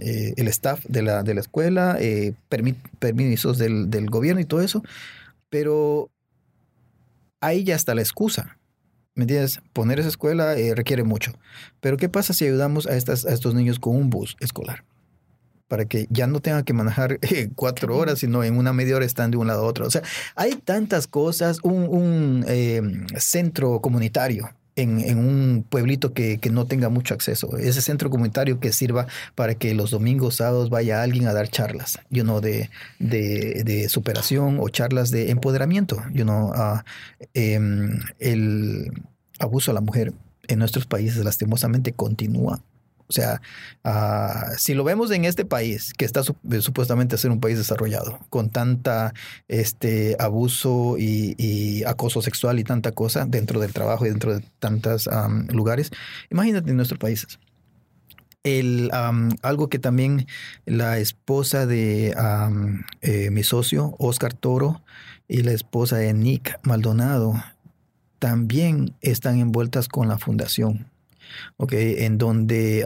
eh, 0.00 0.34
el 0.36 0.48
staff 0.48 0.84
de 0.86 1.02
la, 1.02 1.22
de 1.22 1.34
la 1.34 1.40
escuela, 1.40 1.98
permisos 2.48 3.58
del, 3.58 3.90
del, 3.90 4.08
gobierno 4.08 4.40
y 4.40 4.44
todo 4.44 4.62
eso. 4.62 4.82
Pero 5.50 6.10
ahí 7.40 7.64
ya 7.64 7.74
está 7.74 7.94
la 7.94 8.02
excusa. 8.02 8.58
¿Me 9.14 9.24
entiendes? 9.24 9.60
Poner 9.72 10.00
esa 10.00 10.08
escuela 10.08 10.54
requiere 10.74 11.04
mucho. 11.04 11.32
Pero 11.80 11.96
¿qué 11.96 12.08
pasa 12.08 12.32
si 12.32 12.44
ayudamos 12.44 12.86
a, 12.86 12.96
estas, 12.96 13.26
a 13.26 13.32
estos 13.32 13.54
niños 13.54 13.78
con 13.78 13.96
un 13.96 14.10
bus 14.10 14.36
escolar? 14.40 14.84
Para 15.68 15.86
que 15.86 16.06
ya 16.10 16.26
no 16.26 16.40
tengan 16.40 16.64
que 16.64 16.72
manejar 16.72 17.18
eh, 17.22 17.50
cuatro 17.54 17.96
horas, 17.96 18.18
sino 18.18 18.44
en 18.44 18.56
una 18.56 18.72
media 18.72 18.96
hora 18.96 19.04
están 19.04 19.30
de 19.30 19.36
un 19.36 19.46
lado 19.46 19.64
a 19.64 19.66
otro. 19.66 19.86
O 19.86 19.90
sea, 19.90 20.02
hay 20.34 20.54
tantas 20.56 21.06
cosas, 21.06 21.58
un, 21.62 22.44
em, 22.48 23.06
centro 23.18 23.80
comunitario. 23.80 24.50
En, 24.76 25.16
un 25.16 25.64
pueblito 25.68 26.12
que, 26.12 26.40
no 26.50 26.66
tenga 26.66 26.88
mucho 26.88 27.14
acceso. 27.14 27.56
Ese 27.58 27.80
centro 27.80 28.10
comunitario 28.10 28.58
que 28.58 28.72
sirva 28.72 29.06
para 29.36 29.54
que 29.54 29.72
los 29.72 29.92
domingos, 29.92 30.34
sábados 30.36 30.68
vaya 30.68 31.00
alguien 31.00 31.28
a 31.28 31.32
dar 31.32 31.46
charlas, 31.48 32.00
you 32.10 32.24
know, 32.24 32.40
de, 32.40 32.70
de, 32.98 33.88
superación 33.88 34.58
o 34.60 34.68
charlas 34.70 35.12
de 35.12 35.30
empoderamiento. 35.30 36.02
You 36.12 36.24
know, 36.24 36.52
em, 37.34 38.00
el 38.18 38.90
abuso 39.38 39.70
a 39.70 39.74
la 39.74 39.80
mujer 39.80 40.12
en 40.48 40.58
nuestros 40.58 40.86
países 40.86 41.24
lastimosamente 41.24 41.92
continúa 41.92 42.60
o 43.06 43.12
sea, 43.12 43.42
ah, 43.84 44.52
si 44.56 44.74
lo 44.74 44.84
vemos 44.84 45.10
en 45.10 45.24
este 45.24 45.44
país, 45.44 45.92
que 45.92 46.04
está 46.04 46.20
eh, 46.20 46.60
supuestamente 46.60 47.14
a 47.14 47.18
ser 47.18 47.30
un 47.30 47.40
país 47.40 47.58
desarrollado, 47.58 48.18
con 48.30 48.50
tanta 48.50 49.12
este, 49.48 50.16
abuso 50.18 50.96
y, 50.98 51.82
acoso 51.86 52.22
sexual 52.22 52.58
y 52.58 52.64
tanta 52.64 52.92
cosa 52.92 53.26
dentro 53.26 53.60
del 53.60 53.72
trabajo 53.72 54.06
y 54.06 54.08
dentro 54.08 54.34
de 54.34 54.44
tantos 54.58 55.08
lugares, 55.52 55.90
imagínate 56.30 56.70
en 56.70 56.76
nuestros 56.76 56.98
países. 56.98 57.38
El, 58.42 58.90
algo 59.42 59.68
que 59.68 59.78
también 59.78 60.26
la 60.66 60.98
esposa 60.98 61.66
de 61.66 62.14
eh, 63.00 63.30
mi 63.30 63.42
socio, 63.42 63.94
Oscar 63.98 64.34
Toro, 64.34 64.82
y 65.28 65.42
la 65.42 65.52
esposa 65.52 65.96
de 65.96 66.12
Nick 66.12 66.58
Maldonado, 66.62 67.42
también 68.18 68.94
están 69.00 69.38
envueltas 69.38 69.88
con 69.88 70.08
la 70.08 70.18
fundación 70.18 70.90
en 71.58 72.18
donde 72.18 72.84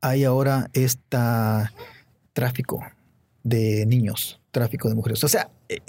hay 0.00 0.24
ahora 0.24 0.68
este 0.72 1.18
tráfico 2.32 2.82
de 3.44 3.86
niños, 3.86 4.40
tráfico 4.50 4.88
de 4.88 4.94
mujeres. 4.94 5.22
O 5.24 5.28
sea, 5.28 5.50
eh, 5.68 5.80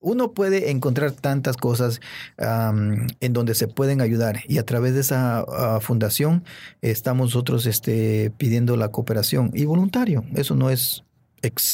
uno 0.00 0.32
puede 0.32 0.70
encontrar 0.70 1.12
tantas 1.12 1.56
cosas 1.56 2.00
en 2.38 3.32
donde 3.32 3.54
se 3.54 3.68
pueden 3.68 4.00
ayudar 4.00 4.40
y 4.48 4.58
a 4.58 4.64
través 4.64 4.94
de 4.94 5.00
esa 5.00 5.40
ah, 5.40 5.80
fundación 5.80 6.44
estamos 6.82 7.26
nosotros 7.26 7.66
este, 7.66 8.30
pidiendo 8.36 8.76
la 8.76 8.88
cooperación 8.88 9.50
y 9.54 9.64
voluntario. 9.64 10.24
Eso 10.34 10.54
no 10.54 10.70
es, 10.70 11.04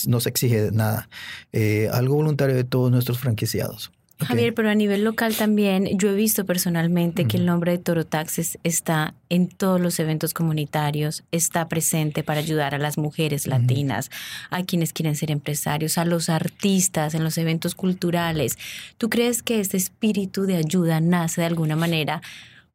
no 0.07 0.21
se 0.21 0.29
exige 0.29 0.71
nada. 0.73 1.09
Eh, 1.53 1.89
algo 1.93 2.17
voluntario 2.17 2.57
de 2.57 2.65
todos 2.65 2.91
nuestros 2.91 3.19
franquiciados. 3.19 3.93
Javier, 4.25 4.55
pero 4.55 4.71
a 4.71 4.75
nivel 4.75 5.05
local 5.05 5.35
también, 5.35 5.99
yo 5.99 6.11
he 6.11 6.15
visto 6.15 6.45
personalmente 6.45 7.27
que 7.27 7.37
el 7.37 7.47
nombre 7.47 7.73
de 7.73 7.79
Toro 7.79 8.05
Taxes 8.05 8.59
está 8.63 9.15
en 9.29 9.49
todos 9.49 9.81
los 9.81 9.99
eventos 9.99 10.35
comunitarios, 10.35 11.25
está 11.33 11.69
presente 11.69 12.23
para 12.23 12.41
ayudar 12.41 12.75
a 12.75 12.79
las 12.79 12.99
mujeres 12.99 13.47
latinas, 13.47 14.11
a 14.51 14.63
quienes 14.63 14.93
quieren 14.93 15.17
ser 15.17 15.31
empresarios, 15.31 15.99
a 15.99 16.05
los 16.05 16.29
artistas, 16.29 17.15
en 17.15 17.25
los 17.25 17.39
eventos 17.39 17.75
culturales. 17.75 18.59
¿Tú 18.99 19.11
crees 19.11 19.43
que 19.43 19.61
este 19.61 19.77
espíritu 19.77 20.43
de 20.43 20.57
ayuda 20.57 21.01
nace 21.01 21.41
de 21.41 21.47
alguna 21.47 21.77
manera? 21.77 22.23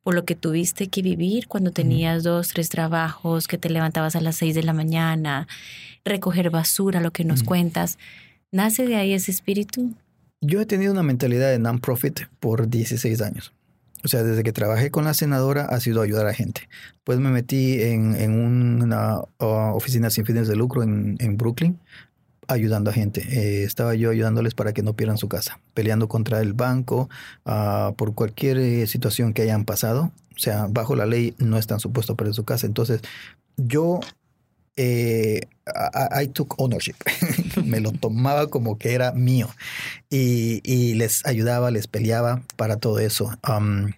por 0.08 0.16
lo 0.16 0.24
que 0.24 0.36
tuviste 0.36 0.88
que 0.88 1.02
vivir 1.02 1.50
cuando 1.50 1.72
tenías 1.72 2.24
dos, 2.24 2.48
tres 2.48 2.70
trabajos, 2.70 3.46
que 3.46 3.58
te 3.58 3.70
levantabas 3.70 4.16
a 4.16 4.22
las 4.22 4.38
seis 4.38 4.56
de 4.56 4.64
la 4.64 4.72
mañana, 4.72 5.50
recoger 6.06 6.50
basura, 6.50 7.02
lo 7.02 7.12
que 7.12 7.26
nos 7.26 7.44
cuentas. 7.44 7.98
¿Nace 8.50 8.88
de 8.88 8.96
ahí 8.96 9.12
ese 9.12 9.32
espíritu? 9.32 9.94
Yo 10.42 10.62
he 10.62 10.66
tenido 10.66 10.92
una 10.92 11.04
mentalidad 11.04 11.50
de 11.50 11.58
non-profit 11.58 12.22
por 12.40 12.70
16 12.70 13.22
años. 13.22 13.54
O 14.04 14.08
sea, 14.08 14.24
desde 14.24 14.44
que 14.44 14.54
trabajé 14.54 14.92
con 14.92 15.06
la 15.06 15.14
senadora 15.16 15.66
ha 15.66 15.80
sido 15.80 16.02
ayudar 16.02 16.28
a 16.28 16.34
gente. 16.34 16.70
Pues 17.04 17.20
me 17.20 17.30
metí 17.30 17.82
en, 17.82 18.32
una 18.32 19.22
oficina 19.40 20.10
sin 20.10 20.26
fines 20.26 20.48
de 20.48 20.56
lucro 20.56 20.84
en, 20.84 21.38
Brooklyn 21.38 21.80
ayudando 22.48 22.92
a 22.92 22.94
gente. 22.94 23.22
Eh, 23.22 23.64
estaba 23.64 23.96
yo 23.96 24.12
ayudándoles 24.12 24.54
para 24.54 24.72
que 24.74 24.84
no 24.84 24.94
pierdan 24.94 25.18
su 25.18 25.28
casa, 25.28 25.60
peleando 25.74 26.08
contra 26.08 26.40
el 26.40 26.54
banco 26.54 27.10
ah, 27.46 27.94
por 27.98 28.14
cualquier 28.14 28.58
eh, 28.60 28.88
situación 28.88 29.34
que 29.34 29.42
hayan 29.42 29.66
pasado. 29.66 30.12
O 30.36 30.40
sea, 30.40 30.68
bajo 30.70 30.96
la 30.96 31.06
ley 31.08 31.34
no 31.40 31.58
están 31.58 31.80
supuestos 31.80 32.14
a 32.14 32.18
perder 32.18 32.36
su 32.36 32.46
casa. 32.46 32.68
Entonces, 32.68 33.02
yo 33.58 34.00
eh, 34.78 35.42
I, 36.22 36.28
took 36.28 36.56
ownership. 36.60 36.96
Me 37.66 37.80
lo 37.80 37.92
tomaba 37.92 38.48
como 38.48 38.78
que 38.78 38.94
era 38.94 39.12
mío. 39.12 39.50
Y, 40.10 40.94
les 40.94 41.26
ayudaba, 41.26 41.72
les 41.72 41.88
peleaba 41.88 42.44
para 42.56 42.78
todo 42.78 43.00
eso. 43.00 43.32
Um, 43.48 43.92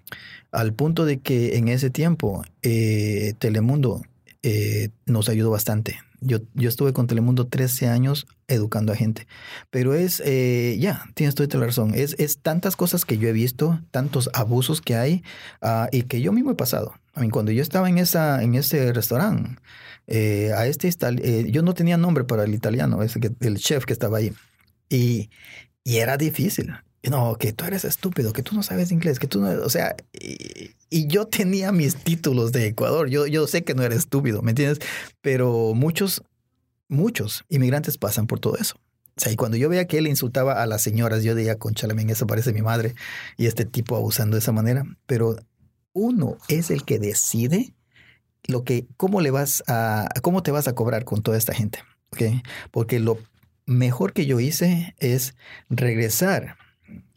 al 0.51 0.73
punto 0.73 1.05
de 1.05 1.19
que 1.19 1.57
en 1.57 1.67
ese 1.67 1.91
tiempo 1.91 2.43
eh, 2.63 3.33
Telemundo 3.37 4.01
eh, 4.41 4.89
nos 5.05 5.29
ayudó 5.29 5.51
bastante. 5.51 5.99
Yo, 6.21 6.39
yo 6.55 6.69
estuve 6.69 6.93
con 6.93 7.07
Telemundo 7.07 7.47
13 7.47 7.87
años 7.87 8.25
educando 8.49 8.91
a 8.91 8.95
gente. 8.95 9.27
Pero 9.69 9.93
es, 9.93 10.21
eh, 10.25 10.77
ya, 10.79 11.05
tienes 11.13 11.35
toda 11.35 11.47
la 11.59 11.67
razón. 11.67 11.93
Es, 11.95 12.15
es 12.19 12.39
tantas 12.39 12.75
cosas 12.75 13.05
que 13.05 13.17
yo 13.17 13.29
he 13.29 13.33
visto, 13.33 13.79
tantos 13.91 14.29
abusos 14.33 14.81
que 14.81 14.95
hay 14.95 15.23
ah, 15.61 15.87
y 15.91 16.03
que 16.03 16.21
yo 16.21 16.31
mismo 16.31 16.51
he 16.51 16.55
pasado. 16.55 16.93
Cuando 17.31 17.51
yo 17.51 17.61
estaba 17.61 17.89
en, 17.89 17.97
esa, 17.97 18.41
en 18.43 18.55
ese 18.55 18.93
restaurante, 18.93 19.59
eh, 20.07 20.51
a 20.55 20.67
este 20.67 20.89
eh, 20.89 21.47
yo 21.51 21.61
no 21.61 21.73
tenía 21.73 21.97
nombre 21.97 22.23
para 22.23 22.43
el 22.43 22.53
italiano, 22.53 23.03
ese 23.03 23.19
que, 23.19 23.31
el 23.41 23.57
chef 23.57 23.85
que 23.85 23.93
estaba 23.93 24.17
ahí. 24.17 24.33
Y, 24.89 25.29
y 25.83 25.97
era 25.97 26.17
difícil. 26.17 26.73
No, 27.03 27.37
que 27.37 27.53
tú 27.53 27.63
eres 27.65 27.85
estúpido, 27.85 28.33
que 28.33 28.43
tú 28.43 28.55
no 28.55 28.63
sabes 28.63 28.91
inglés, 28.91 29.19
que 29.19 29.27
tú 29.27 29.39
no, 29.39 29.49
o 29.63 29.69
sea, 29.69 29.95
y, 30.11 30.71
y, 30.89 31.07
yo 31.07 31.27
tenía 31.27 31.71
mis 31.71 31.95
títulos 31.95 32.51
de 32.51 32.67
Ecuador. 32.67 33.07
Yo, 33.09 33.25
yo 33.25 33.47
sé 33.47 33.63
que 33.63 33.73
no 33.73 33.83
eres 33.83 33.99
estúpido, 33.99 34.41
¿me 34.41 34.51
entiendes? 34.51 34.79
Pero 35.21 35.73
muchos, 35.75 36.23
muchos 36.89 37.45
inmigrantes 37.47 37.97
pasan 37.97 38.27
por 38.27 38.41
todo 38.41 38.57
eso. 38.57 38.75
O 39.15 39.21
sea, 39.21 39.31
y 39.31 39.35
cuando 39.35 39.57
yo 39.57 39.69
veía 39.69 39.87
que 39.87 39.97
él 39.97 40.07
insultaba 40.07 40.61
a 40.61 40.65
las 40.65 40.81
señoras, 40.81 41.23
yo 41.23 41.35
decía, 41.35 41.57
en 41.57 42.09
eso 42.09 42.27
parece 42.27 42.53
mi 42.53 42.61
madre 42.61 42.95
y 43.37 43.47
este 43.47 43.65
tipo 43.65 43.95
abusando 43.95 44.35
de 44.35 44.39
esa 44.39 44.51
manera. 44.51 44.83
Pero 45.05 45.37
uno 45.93 46.37
es 46.47 46.71
el 46.71 46.83
que 46.83 46.99
decide 46.99 47.73
lo 48.45 48.63
que, 48.63 48.87
cómo 48.97 49.21
le 49.21 49.31
vas 49.31 49.63
a, 49.67 50.09
cómo 50.21 50.43
te 50.43 50.51
vas 50.51 50.67
a 50.67 50.73
cobrar 50.73 51.05
con 51.05 51.21
toda 51.21 51.37
esta 51.37 51.53
gente. 51.53 51.79
Porque 52.71 52.99
lo 52.99 53.17
mejor 53.65 54.13
que 54.13 54.25
yo 54.25 54.39
hice 54.39 54.95
es 54.97 55.35
regresar 55.69 56.57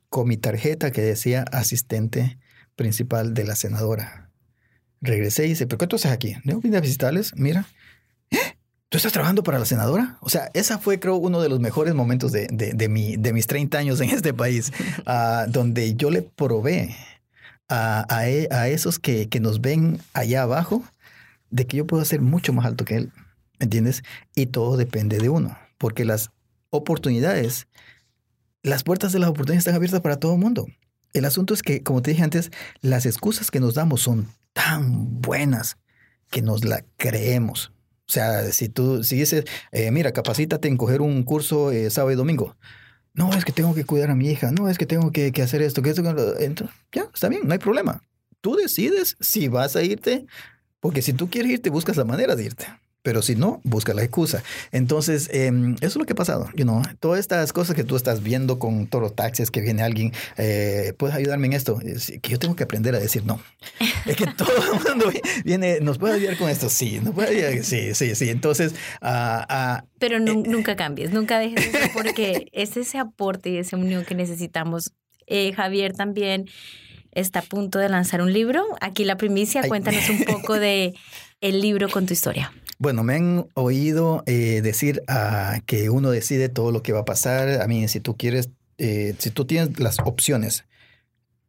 con 0.09 0.29
mi 0.29 0.37
tarjeta 0.37 0.91
que 0.91 1.01
decía 1.01 1.45
asistente 1.53 2.39
principal 2.77 3.33
de 3.33 3.45
la 3.45 3.57
senadora. 3.57 4.31
Regresé 5.01 5.47
y 5.47 5.51
dice, 5.51 5.67
¿pero 5.67 5.79
qué 5.79 5.87
tú 5.87 5.97
haces 5.97 6.13
aquí? 6.13 6.35
No 6.45 6.61
vine 6.61 6.79
a 6.79 6.83
mira. 7.37 7.67
¿Tú 8.93 8.99
estás 8.99 9.15
trabajando 9.15 9.43
para 9.43 9.59
la 9.59 9.65
senadora? 9.65 10.19
O 10.21 10.29
sea, 10.29 10.51
esa 10.53 10.77
fue, 10.77 11.01
creo, 11.01 11.17
uno 11.17 11.41
de 11.41 11.49
los 11.49 11.61
mejores 11.61 11.95
momentos 11.95 12.31
de, 12.31 12.47
de, 12.47 12.89
mi, 12.91 13.17
de 13.17 13.33
mis 13.33 13.47
30 13.47 13.79
años 13.79 13.99
en 14.03 14.11
este 14.11 14.35
país, 14.35 14.71
uh, 15.07 15.47
donde 15.51 15.95
yo 15.95 16.11
le 16.11 16.21
probé 16.21 16.95
a, 17.71 18.05
a, 18.15 18.29
e, 18.29 18.49
a 18.51 18.69
esos 18.69 18.99
que, 18.99 19.31
que, 19.31 19.41
nos 19.41 19.63
ven 19.63 19.99
allá 20.13 20.43
abajo 20.43 20.85
de 21.49 21.67
que 21.67 21.79
yo 21.79 21.87
puedo 21.87 22.05
ser 22.05 22.21
mucho 22.21 22.53
más 22.53 22.67
alto 22.67 22.85
que 22.85 22.97
él, 22.97 23.13
¿me 23.59 23.65
entiendes? 23.65 24.03
Y 24.35 24.45
todo 24.45 24.77
depende 24.77 25.17
de 25.17 25.31
uno, 25.31 25.57
porque 25.79 26.05
las 26.05 26.31
oportunidades, 26.69 27.69
las 28.63 28.85
puertas 28.85 29.11
de 29.13 29.21
las 29.21 29.31
oportunidades 29.31 29.61
están 29.61 29.75
abiertas 29.75 30.03
para 30.03 30.19
todo 30.19 30.35
el 30.35 30.39
mundo. 30.39 30.67
El 31.15 31.25
asunto 31.25 31.55
es 31.55 31.63
que, 31.63 31.83
como 31.83 32.03
te 32.03 32.11
dije 32.11 32.25
antes, 32.25 32.51
las 32.83 33.07
excusas 33.07 33.51
que 33.51 33.59
nos 33.59 33.73
damos 33.73 34.03
son 34.03 34.29
tan 34.53 35.23
buenas 35.23 35.79
que 36.29 36.43
nos 36.43 36.67
la 36.67 36.85
creemos. 36.99 37.73
O 38.09 38.13
sea, 38.13 38.53
si 38.53 38.69
tú 38.69 39.05
si 39.05 39.17
dices, 39.17 39.45
eh, 39.73 39.91
mira, 39.91 40.13
capacítate 40.13 40.69
en 40.69 40.77
coger 40.77 41.01
un 41.01 41.23
curso 41.23 41.73
eh, 41.73 41.91
sábado 41.91 42.13
y 42.13 42.17
domingo, 42.17 42.57
No, 43.15 43.33
es 43.35 43.45
que 43.45 43.53
tengo 43.53 43.75
que 43.75 43.85
cuidar 43.85 44.11
a 44.11 44.15
mi 44.15 44.29
hija. 44.31 44.53
No, 44.53 44.69
es 44.69 44.79
que 44.79 44.87
tengo 44.87 45.13
que, 45.13 45.33
que 45.33 45.43
hacer 45.43 45.63
esto, 45.63 45.83
que 45.83 45.91
esto. 45.91 46.03
que 46.03 46.45
Entonces, 46.45 46.77
ya, 46.93 47.09
está 47.15 47.29
bien, 47.29 47.43
no 47.47 47.53
hay 47.53 47.59
problema. 47.59 48.03
Tú 48.41 48.57
decides 48.57 49.17
si 49.21 49.49
vas 49.49 49.77
a 49.77 49.83
irte, 49.83 50.27
porque 50.81 51.03
si 51.03 51.13
tú 51.13 51.31
quieres 51.31 51.53
irte, 51.53 51.71
buscas 51.71 51.97
la 51.97 52.05
manera 52.05 52.37
de 52.37 52.45
irte. 52.45 52.67
Pero 53.03 53.21
si 53.21 53.35
no, 53.35 53.61
busca 53.65 53.95
la 53.95 54.03
excusa. 54.05 54.45
Entonces, 54.71 55.29
em, 55.33 55.75
eso 55.77 55.87
es 55.87 55.97
lo 55.97 56.05
que 56.05 56.13
ha 56.13 56.17
pasado. 56.17 56.49
You 56.55 56.65
know, 56.65 56.83
todas 57.01 57.19
estas 57.19 57.53
cosas 57.53 57.75
que 57.75 57.83
tú 57.83 57.97
estás 57.97 58.23
viendo 58.23 58.59
con 58.61 58.89
los 58.93 59.15
taxis, 59.17 59.51
que 59.51 59.61
viene 59.61 59.83
alguien, 59.83 60.13
eh, 60.39 60.93
¿puedes 60.97 61.17
ayudarme 61.17 61.49
en 61.49 61.53
esto? 61.55 61.81
Es 61.81 62.13
que 62.23 62.31
yo 62.31 62.39
tengo 62.39 62.55
que 62.55 62.63
aprender 62.65 62.95
a 62.95 63.01
decir 63.01 63.25
no. 63.25 63.41
Es 64.07 64.17
que 64.17 64.27
todo 64.37 64.51
el 64.57 64.81
mundo 64.89 65.11
viene, 65.45 65.81
¿nos 65.81 65.99
puede 65.99 66.15
ayudar 66.15 66.37
con 66.39 66.49
esto? 66.49 66.69
Sí, 66.69 67.01
¿nos 67.03 67.13
puede 67.15 67.31
ayudar? 67.45 67.65
Sí, 67.65 67.95
sí, 67.95 68.15
sí. 68.15 68.31
Entonces, 68.31 68.75
ah, 69.01 69.85
Pero 69.99 70.21
nu- 70.21 70.45
nunca 70.47 70.77
cambies, 70.77 71.11
nunca 71.13 71.39
dejes 71.39 71.75
eso 71.75 71.79
porque 71.95 72.49
es 72.53 72.77
ese 72.77 72.99
aporte 72.99 73.51
y 73.51 73.57
esa 73.59 73.77
unión 73.77 74.05
que 74.05 74.15
necesitamos. 74.15 74.93
Eh, 75.27 75.53
Javier 75.55 75.93
también 75.93 76.47
está 77.13 77.41
a 77.41 77.43
punto 77.43 77.79
de 77.79 77.89
lanzar 77.89 78.23
un 78.23 78.33
libro. 78.33 78.65
Aquí 78.81 79.05
la 79.05 79.17
primicia, 79.17 79.67
cuéntanos 79.69 80.09
un 80.09 80.25
poco 80.25 80.55
de 80.59 80.95
el 81.43 81.61
libro 81.61 81.91
con 81.91 82.07
tu 82.07 82.15
historia. 82.15 82.53
Bueno, 82.79 83.05
me 83.05 83.17
han 83.17 83.47
oído 83.55 84.23
eh, 84.27 84.61
decir 84.63 85.03
ah, 85.07 85.61
que 85.67 85.91
uno 85.91 86.11
decide 86.11 86.49
todo 86.49 86.73
lo 86.73 86.83
que 86.83 86.93
va 86.93 87.01
a 87.01 87.05
pasar. 87.05 87.61
A 87.61 87.67
mí, 87.67 87.87
si 87.89 88.01
tú 88.01 88.17
quieres, 88.17 88.49
eh, 88.79 89.15
si 89.19 89.31
tú 89.31 89.45
tienes 89.45 89.79
las 89.79 89.99
opciones, 89.99 90.65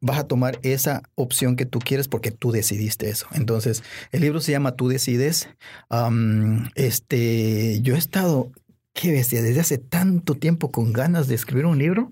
vas 0.01 0.19
a 0.19 0.27
tomar 0.27 0.59
esa 0.63 1.01
opción 1.15 1.55
que 1.55 1.65
tú 1.65 1.79
quieres 1.79 2.07
porque 2.07 2.31
tú 2.31 2.51
decidiste 2.51 3.09
eso. 3.09 3.27
Entonces, 3.31 3.83
el 4.11 4.21
libro 4.21 4.41
se 4.41 4.51
llama 4.51 4.75
Tú 4.75 4.89
decides. 4.89 5.47
Am, 5.89 6.69
este, 6.75 7.81
yo 7.81 7.95
he 7.95 7.97
estado, 7.97 8.51
qué 8.93 9.11
bestia, 9.11 9.41
desde 9.41 9.61
hace 9.61 9.77
tanto 9.77 10.35
tiempo 10.35 10.71
con 10.71 10.91
ganas 10.91 11.27
de 11.27 11.35
escribir 11.35 11.65
un 11.65 11.77
libro, 11.79 12.11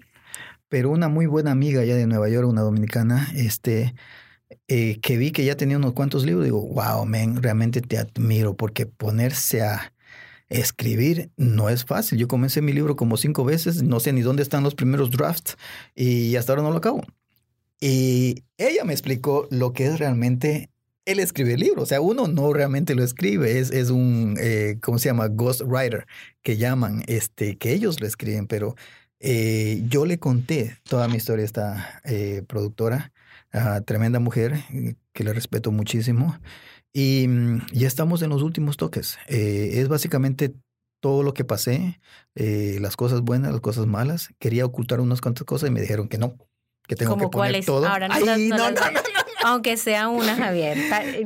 pero 0.69 0.89
una 0.89 1.09
muy 1.09 1.25
buena 1.25 1.51
amiga 1.51 1.84
ya 1.84 1.95
de 1.95 2.07
Nueva 2.07 2.29
York, 2.29 2.47
una 2.47 2.61
dominicana, 2.61 3.29
este, 3.36 3.93
eh, 4.74 5.01
que 5.01 5.17
vi 5.17 5.32
que 5.32 5.43
ya 5.43 5.57
tenía 5.57 5.76
unos 5.76 5.91
cuantos 5.91 6.26
libros, 6.26 6.45
digo, 6.45 6.61
wow, 6.61 7.05
man, 7.05 7.43
realmente 7.43 7.82
te 7.82 7.97
admiro 7.97 8.55
porque 8.55 8.86
ponerse 8.86 9.63
a 9.63 9.91
escribir 10.47 11.30
no 11.36 11.67
es 11.67 11.84
fácil. 11.84 12.17
Yo 12.17 12.30
comencé 12.30 12.61
mi 12.61 12.72
libro 12.72 12.95
como 12.95 13.17
cinco 13.17 13.43
veces, 13.43 13.84
no 13.84 13.99
sé 13.99 14.13
ni 14.13 14.22
dónde 14.22 14.43
están 14.43 14.63
los 14.63 14.74
primeros 14.74 15.11
drafts 15.11 15.57
y 15.93 16.38
hasta 16.38 16.53
ahora 16.53 16.63
no 16.63 16.72
lo 16.72 16.78
acabo. 16.78 17.03
Y 17.82 18.45
ella 18.57 18.86
me 18.86 18.93
explicó 18.93 19.45
lo 19.51 19.74
que 19.74 19.88
es 19.88 19.99
realmente 19.99 20.69
el 21.03 21.19
escribir 21.19 21.59
libros. 21.59 21.84
O 21.84 21.88
sea, 21.88 21.99
uno 21.99 22.30
no 22.30 22.53
realmente 22.53 22.95
lo 22.95 23.03
escribe, 23.03 23.59
es, 23.59 23.72
es 23.72 23.89
un, 23.89 24.38
eh, 24.39 24.78
¿cómo 24.82 24.99
se 24.99 25.09
llama? 25.09 25.28
Ghost 25.28 25.63
writer, 25.65 26.07
que 26.43 26.55
llaman, 26.55 27.03
este, 27.07 27.57
que 27.57 27.74
ellos 27.74 27.99
lo 27.99 28.07
escriben, 28.07 28.47
pero 28.47 28.76
eh, 29.19 29.84
yo 29.89 30.05
le 30.05 30.17
conté 30.17 30.78
toda 30.88 31.09
mi 31.09 31.17
historia 31.17 31.43
a 31.43 31.45
esta 31.45 32.01
eh, 32.05 32.43
productora, 32.47 33.11
tremenda 33.86 34.20
mujer, 34.20 34.54
eh, 34.74 34.95
que 35.14 35.24
le 35.24 35.34
respeto 35.34 35.72
muchísimo. 35.72 36.38
Y 36.93 37.28
mm, 37.28 37.68
ya 37.74 37.88
estamos 37.88 38.22
en 38.22 38.30
los 38.30 38.41
últimos 38.41 38.78
toques. 38.78 39.18
Eh, 39.28 39.72
es 39.76 39.88
básicamente 39.88 40.54
todo 40.99 41.24
lo 41.24 41.34
que 41.34 41.43
pasé, 41.43 41.99
eh, 42.36 42.78
las 42.80 42.95
cosas 42.95 43.22
buenas, 43.22 43.52
las 43.52 43.62
cosas 43.62 43.88
malas. 43.88 44.30
Quería 44.39 44.66
ocultar 44.66 44.99
unas 44.99 45.22
cuantas 45.22 45.45
cosas 45.45 45.70
y 45.70 45.72
me 45.72 45.82
dijeron 45.82 46.08
que 46.08 46.18
no, 46.18 46.36
que 46.88 46.95
tengo 46.95 47.16
que 47.16 47.22
¿Cómo 47.24 47.32
poner 47.32 47.66
todo. 47.66 47.88
Ahora 47.88 48.08
no 48.08 48.14
Ay, 48.14 48.24
las- 48.26 48.39
no 48.39 48.58
no, 48.58 48.72
las- 48.72 48.74
no, 48.74 48.91
no, 48.91 49.02
no. 49.02 49.30
Aunque 49.44 49.78
sea 49.78 50.08
una, 50.10 50.36
Javier. 50.36 50.78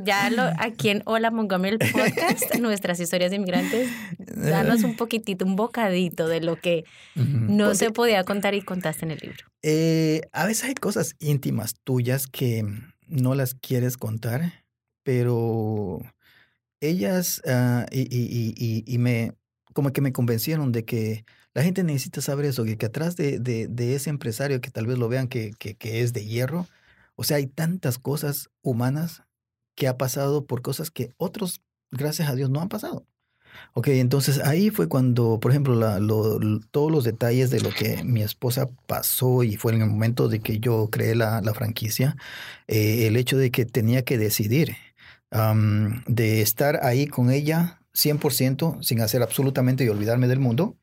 Ya 0.03 0.29
lo, 0.29 0.43
aquí 0.59 0.89
en 0.89 1.01
Hola 1.05 1.31
Montgomery, 1.31 1.77
el 1.79 1.91
podcast, 1.91 2.55
nuestras 2.59 2.99
historias 2.99 3.31
de 3.31 3.37
inmigrantes, 3.37 3.89
danos 4.35 4.83
un 4.83 4.95
poquitito, 4.95 5.45
un 5.45 5.55
bocadito 5.55 6.27
de 6.27 6.41
lo 6.41 6.55
que 6.59 6.83
no 7.15 7.65
Porque, 7.65 7.77
se 7.77 7.91
podía 7.91 8.23
contar 8.23 8.53
y 8.53 8.61
contaste 8.61 9.05
en 9.05 9.11
el 9.11 9.19
libro. 9.19 9.45
eh, 9.63 10.21
a 10.31 10.45
veces 10.45 10.65
hay 10.65 10.75
cosas 10.75 11.15
íntimas 11.19 11.75
tuyas 11.83 12.27
que 12.27 12.65
no 13.07 13.35
las 13.35 13.53
quieres 13.55 13.97
contar, 13.97 14.63
pero 15.03 16.01
ellas 16.81 17.41
ah, 17.47 17.85
y, 17.91 18.01
y- 18.01 18.27
y- 18.29 18.53
y- 18.57 18.83
y 18.87 18.97
me 18.97 19.33
como 19.73 19.91
que 19.91 19.99
me 20.01 20.13
convencieron 20.13 20.71
de 20.71 20.85
que 20.85 21.25
la 21.53 21.61
gente 21.63 21.83
necesita 21.83 22.21
saber 22.21 22.45
eso, 22.45 22.63
que, 22.63 22.77
que 22.77 22.85
atrás 22.85 23.15
de, 23.17 23.39
de- 23.39 23.67
de 23.67 23.95
ese 23.95 24.09
empresario 24.09 24.61
que 24.61 24.71
tal 24.71 24.87
vez 24.87 24.97
lo 24.97 25.09
vean 25.09 25.27
que, 25.27 25.51
que- 25.59 25.75
que 25.75 26.01
es 26.01 26.13
de 26.13 26.25
hierro, 26.25 26.67
o 27.15 27.23
sea, 27.23 27.37
hay 27.37 27.47
tantas 27.47 27.97
cosas 27.97 28.49
humanas 28.61 29.23
que 29.75 29.87
ha 29.87 29.97
pasado 29.97 30.45
por 30.45 30.61
cosas 30.61 30.91
que 30.91 31.13
otros, 31.17 31.61
gracias 31.91 32.29
a 32.29 32.35
Dios, 32.35 32.49
no 32.49 32.61
han 32.61 32.69
pasado. 32.69 33.05
Ok, 33.73 33.87
entonces 33.89 34.39
ahí 34.39 34.69
fue 34.69 34.87
cuando, 34.89 35.39
por 35.39 35.51
ejemplo, 35.51 35.79
todos 36.71 36.91
los 36.91 37.03
detalles 37.03 37.49
de 37.51 37.61
lo 37.61 37.69
que 37.69 38.03
mi 38.03 38.21
esposa 38.21 38.69
pasó 38.87 39.43
y 39.43 39.55
fue 39.55 39.73
en 39.73 39.81
el 39.81 39.89
momento 39.89 40.27
de 40.27 40.39
que 40.39 40.59
yo 40.59 40.89
creé 40.91 41.15
la, 41.15 41.41
franquicia, 41.53 42.17
eh, 42.67 43.07
el 43.07 43.15
hecho 43.15 43.37
de 43.37 43.51
que 43.51 43.65
tenía 43.65 44.03
que 44.03 44.17
decidir 44.17 44.75
de 46.07 46.41
estar 46.41 46.79
ahí 46.83 47.07
con 47.07 47.29
ella 47.29 47.81
100% 47.93 48.81
sin 48.83 49.01
hacer 49.01 49.21
absolutamente 49.21 49.83
y 49.83 49.89
olvidarme 49.89 50.27
del 50.27 50.39
mundo, 50.39 50.77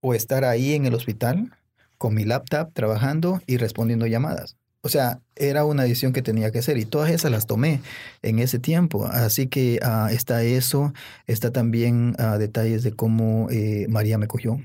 o 0.00 0.14
estar 0.14 0.44
ahí 0.44 0.74
en 0.74 0.86
el 0.86 0.94
hospital 0.94 1.56
con 1.98 2.14
mi 2.14 2.24
laptop 2.24 2.72
trabajando 2.72 3.40
y 3.46 3.56
respondiendo 3.56 4.06
llamadas. 4.06 4.56
O 4.84 4.88
sea, 4.88 5.20
era 5.36 5.64
una 5.64 5.84
decisión 5.84 6.12
que 6.12 6.22
tenía 6.22 6.50
que 6.50 6.58
hacer 6.58 6.76
y 6.76 6.84
todas 6.84 7.10
esas 7.10 7.30
las 7.30 7.46
tomé 7.46 7.80
en 8.22 8.40
ese 8.40 8.58
tiempo. 8.58 9.06
Así 9.06 9.46
que 9.46 9.78
ah, 9.80 10.08
está 10.10 10.42
eso, 10.42 10.92
está 11.28 11.52
también 11.52 12.16
ah, 12.18 12.36
detalles 12.36 12.82
de 12.82 12.92
cómo 12.92 13.48
eh, 13.50 13.86
María 13.88 14.18
me 14.18 14.26
cogió. 14.26 14.60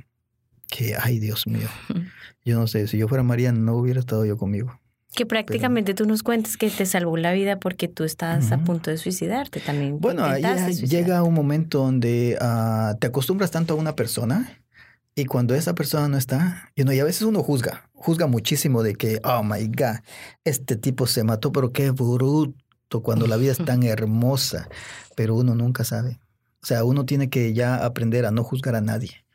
Que, 0.69 0.95
ay 0.99 1.19
Dios 1.19 1.45
mío, 1.47 1.69
yo 2.45 2.59
no 2.59 2.67
sé, 2.67 2.87
si 2.87 2.97
yo 2.97 3.07
fuera 3.07 3.23
María 3.23 3.51
no 3.51 3.75
hubiera 3.77 3.99
estado 3.99 4.25
yo 4.25 4.37
conmigo. 4.37 4.79
Que 5.15 5.25
prácticamente 5.25 5.93
tú 5.93 6.05
nos 6.05 6.23
cuentas 6.23 6.57
que 6.57 6.69
te 6.69 6.85
salvó 6.85 7.15
la 7.15 7.31
vida 7.31 7.59
porque 7.59 7.87
tú 7.87 8.03
estabas 8.03 8.51
a 8.51 8.55
Ujú. 8.55 8.65
punto 8.65 8.91
de 8.91 8.97
suicidarte 8.97 9.59
también. 9.59 9.99
Bueno, 9.99 10.27
ya 10.37 10.65
suicidarte. 10.65 10.95
llega 10.97 11.23
un 11.23 11.33
momento 11.33 11.77
donde 11.79 12.37
ah, 12.41 12.95
te 12.99 13.07
acostumbras 13.07 13.51
tanto 13.51 13.75
a 13.75 13.77
una 13.77 13.95
persona 13.95 14.59
y 15.17 15.25
cuando 15.25 15.55
esa 15.55 15.73
persona 15.73 16.07
no 16.07 16.15
está, 16.15 16.71
you 16.75 16.83
know, 16.83 16.93
y 16.93 16.99
a 16.99 17.03
veces 17.03 17.23
uno 17.23 17.41
juzga, 17.41 17.89
juzga 17.95 18.27
muchísimo 18.27 18.83
de 18.83 18.93
que, 18.93 19.19
oh 19.23 19.41
my 19.41 19.65
God, 19.65 20.03
este 20.43 20.75
tipo 20.75 21.07
se 21.07 21.23
mató, 21.23 21.51
pero 21.51 21.73
qué 21.73 21.89
bruto 21.89 23.01
cuando 23.01 23.25
la 23.25 23.35
vida 23.35 23.51
es 23.51 23.57
tan 23.57 23.81
hermosa, 23.83 24.69
pero 25.15 25.33
uno 25.33 25.55
nunca 25.55 25.83
sabe. 25.83 26.19
O 26.61 26.67
sea, 26.67 26.83
uno 26.83 27.07
tiene 27.07 27.31
que 27.31 27.55
ya 27.55 27.83
aprender 27.83 28.27
a 28.27 28.31
no 28.31 28.43
juzgar 28.43 28.75
a 28.75 28.81
nadie. 28.81 29.25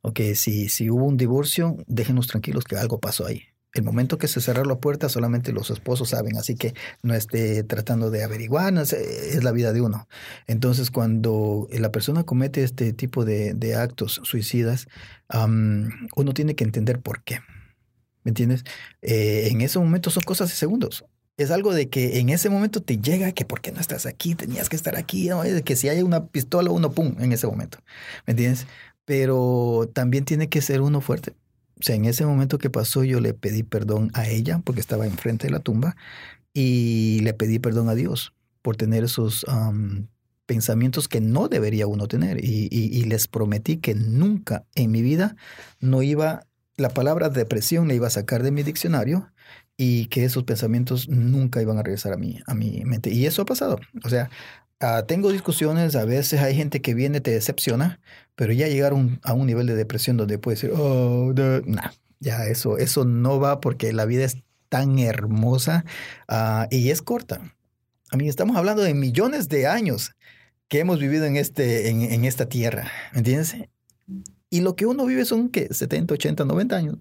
Ok, 0.00 0.20
si, 0.36 0.68
si 0.68 0.90
hubo 0.90 1.06
un 1.06 1.16
divorcio, 1.16 1.76
déjenos 1.88 2.28
tranquilos 2.28 2.62
que 2.62 2.76
algo 2.76 3.00
pasó 3.00 3.26
ahí. 3.26 3.42
El 3.74 3.84
momento 3.84 4.18
que 4.18 4.28
se 4.28 4.40
cerró 4.40 4.64
la 4.64 4.76
puerta, 4.76 5.08
solamente 5.08 5.52
los 5.52 5.70
esposos 5.70 6.10
saben, 6.10 6.36
así 6.36 6.56
que 6.56 6.74
no 7.02 7.14
esté 7.14 7.64
tratando 7.64 8.10
de 8.10 8.22
averiguar, 8.22 8.74
es 8.76 9.44
la 9.44 9.52
vida 9.52 9.72
de 9.72 9.80
uno. 9.80 10.08
Entonces, 10.46 10.90
cuando 10.90 11.68
la 11.72 11.90
persona 11.90 12.24
comete 12.24 12.62
este 12.64 12.92
tipo 12.92 13.24
de, 13.24 13.74
actos 13.74 14.20
suicidas, 14.24 14.88
uno 15.30 16.34
tiene 16.34 16.54
que 16.54 16.64
entender 16.64 17.00
por 17.00 17.22
qué. 17.22 17.40
¿Me 18.24 18.30
entiendes? 18.30 18.64
Eh, 19.00 19.48
en 19.50 19.62
ese 19.62 19.78
momento 19.78 20.10
son 20.10 20.22
cosas 20.22 20.50
de 20.50 20.54
segundos. 20.54 21.04
Es 21.38 21.50
algo 21.50 21.72
de 21.72 21.88
que 21.88 22.20
en 22.20 22.28
ese 22.28 22.50
momento 22.50 22.82
te 22.82 22.98
llega 22.98 23.32
que 23.32 23.46
por 23.46 23.62
qué 23.62 23.72
no 23.72 23.80
estás 23.80 24.04
aquí, 24.04 24.34
tenías 24.34 24.68
que 24.68 24.76
estar 24.76 24.96
aquí, 24.96 25.30
que 25.64 25.76
si 25.76 25.88
hay 25.88 26.02
una 26.02 26.26
pistola, 26.26 26.70
uno 26.70 26.92
pum, 26.92 27.16
en 27.20 27.32
ese 27.32 27.46
momento. 27.46 27.78
¿Me 28.26 28.32
entiendes? 28.32 28.66
Pero 29.06 29.90
también 29.94 30.24
tiene 30.24 30.48
que 30.48 30.60
ser 30.60 30.82
uno 30.82 31.00
fuerte. 31.00 31.32
O 31.82 31.84
sea, 31.84 31.96
en 31.96 32.04
ese 32.04 32.24
momento 32.24 32.58
que 32.58 32.70
pasó, 32.70 33.02
yo 33.02 33.18
le 33.18 33.34
pedí 33.34 33.64
perdón 33.64 34.12
a 34.14 34.28
ella 34.28 34.60
porque 34.64 34.80
estaba 34.80 35.04
enfrente 35.04 35.48
de 35.48 35.52
la 35.52 35.58
tumba 35.58 35.96
y 36.54 37.18
le 37.24 37.34
pedí 37.34 37.58
perdón 37.58 37.88
a 37.88 37.96
Dios 37.96 38.32
por 38.62 38.76
tener 38.76 39.02
esos 39.02 39.44
am, 39.48 40.06
pensamientos 40.46 41.08
que 41.08 41.20
no 41.20 41.48
debería 41.48 41.88
uno 41.88 42.06
tener. 42.06 42.38
Y 42.44 43.02
les 43.06 43.26
prometí 43.26 43.78
que 43.78 43.96
nunca 43.96 44.64
en 44.76 44.92
mi 44.92 45.02
vida 45.02 45.34
no 45.80 46.04
iba, 46.04 46.46
la 46.76 46.90
palabra 46.90 47.30
depresión 47.30 47.88
la 47.88 47.94
iba 47.94 48.06
a 48.06 48.10
sacar 48.10 48.44
de 48.44 48.52
mi 48.52 48.62
diccionario 48.62 49.32
y 49.76 50.06
que 50.06 50.24
esos 50.24 50.44
pensamientos 50.44 51.08
nunca 51.08 51.60
iban 51.60 51.78
a 51.78 51.82
regresar 51.82 52.12
a 52.12 52.16
mí, 52.16 52.38
a 52.46 52.54
mi 52.54 52.84
mente. 52.84 53.10
Y 53.10 53.26
eso 53.26 53.42
ha 53.42 53.46
pasado. 53.46 53.80
O 54.04 54.08
sea, 54.08 54.30
ah, 54.82 55.04
tengo 55.06 55.30
discusiones, 55.32 55.96
a 55.96 56.04
veces 56.04 56.40
hay 56.40 56.54
gente 56.54 56.82
que 56.82 56.94
viene, 56.94 57.20
te 57.20 57.30
decepciona, 57.30 58.00
pero 58.34 58.52
ya 58.52 58.68
llegar 58.68 58.92
un- 58.94 59.20
a 59.22 59.32
un 59.34 59.46
nivel 59.46 59.66
de 59.66 59.74
depresión 59.76 60.16
donde 60.16 60.38
puedes 60.38 60.60
decir, 60.60 60.76
oh, 60.78 61.32
no, 61.36 61.60
nah, 61.62 61.90
ya 62.20 62.46
eso, 62.46 62.78
eso 62.78 63.04
no 63.04 63.40
va 63.40 63.60
porque 63.60 63.92
la 63.92 64.04
vida 64.04 64.24
es 64.24 64.36
tan 64.68 64.98
hermosa 64.98 65.84
ah, 66.28 66.66
y 66.70 66.90
es 66.90 67.02
corta. 67.02 67.40
A 68.10 68.16
mí 68.16 68.28
estamos 68.28 68.56
hablando 68.56 68.82
de 68.82 68.94
millones 68.94 69.48
de 69.48 69.66
años 69.66 70.12
que 70.68 70.80
hemos 70.80 70.98
vivido 70.98 71.24
en, 71.26 71.36
este, 71.36 71.88
en, 71.90 72.02
en 72.02 72.24
esta 72.24 72.46
tierra, 72.48 72.90
¿me 73.12 73.18
entiendes? 73.18 73.54
Y 74.50 74.60
lo 74.60 74.76
que 74.76 74.86
uno 74.86 75.06
vive 75.06 75.24
son, 75.24 75.48
¿qué? 75.48 75.68
70, 75.72 76.14
80, 76.14 76.44
90 76.44 76.76
años. 76.76 76.96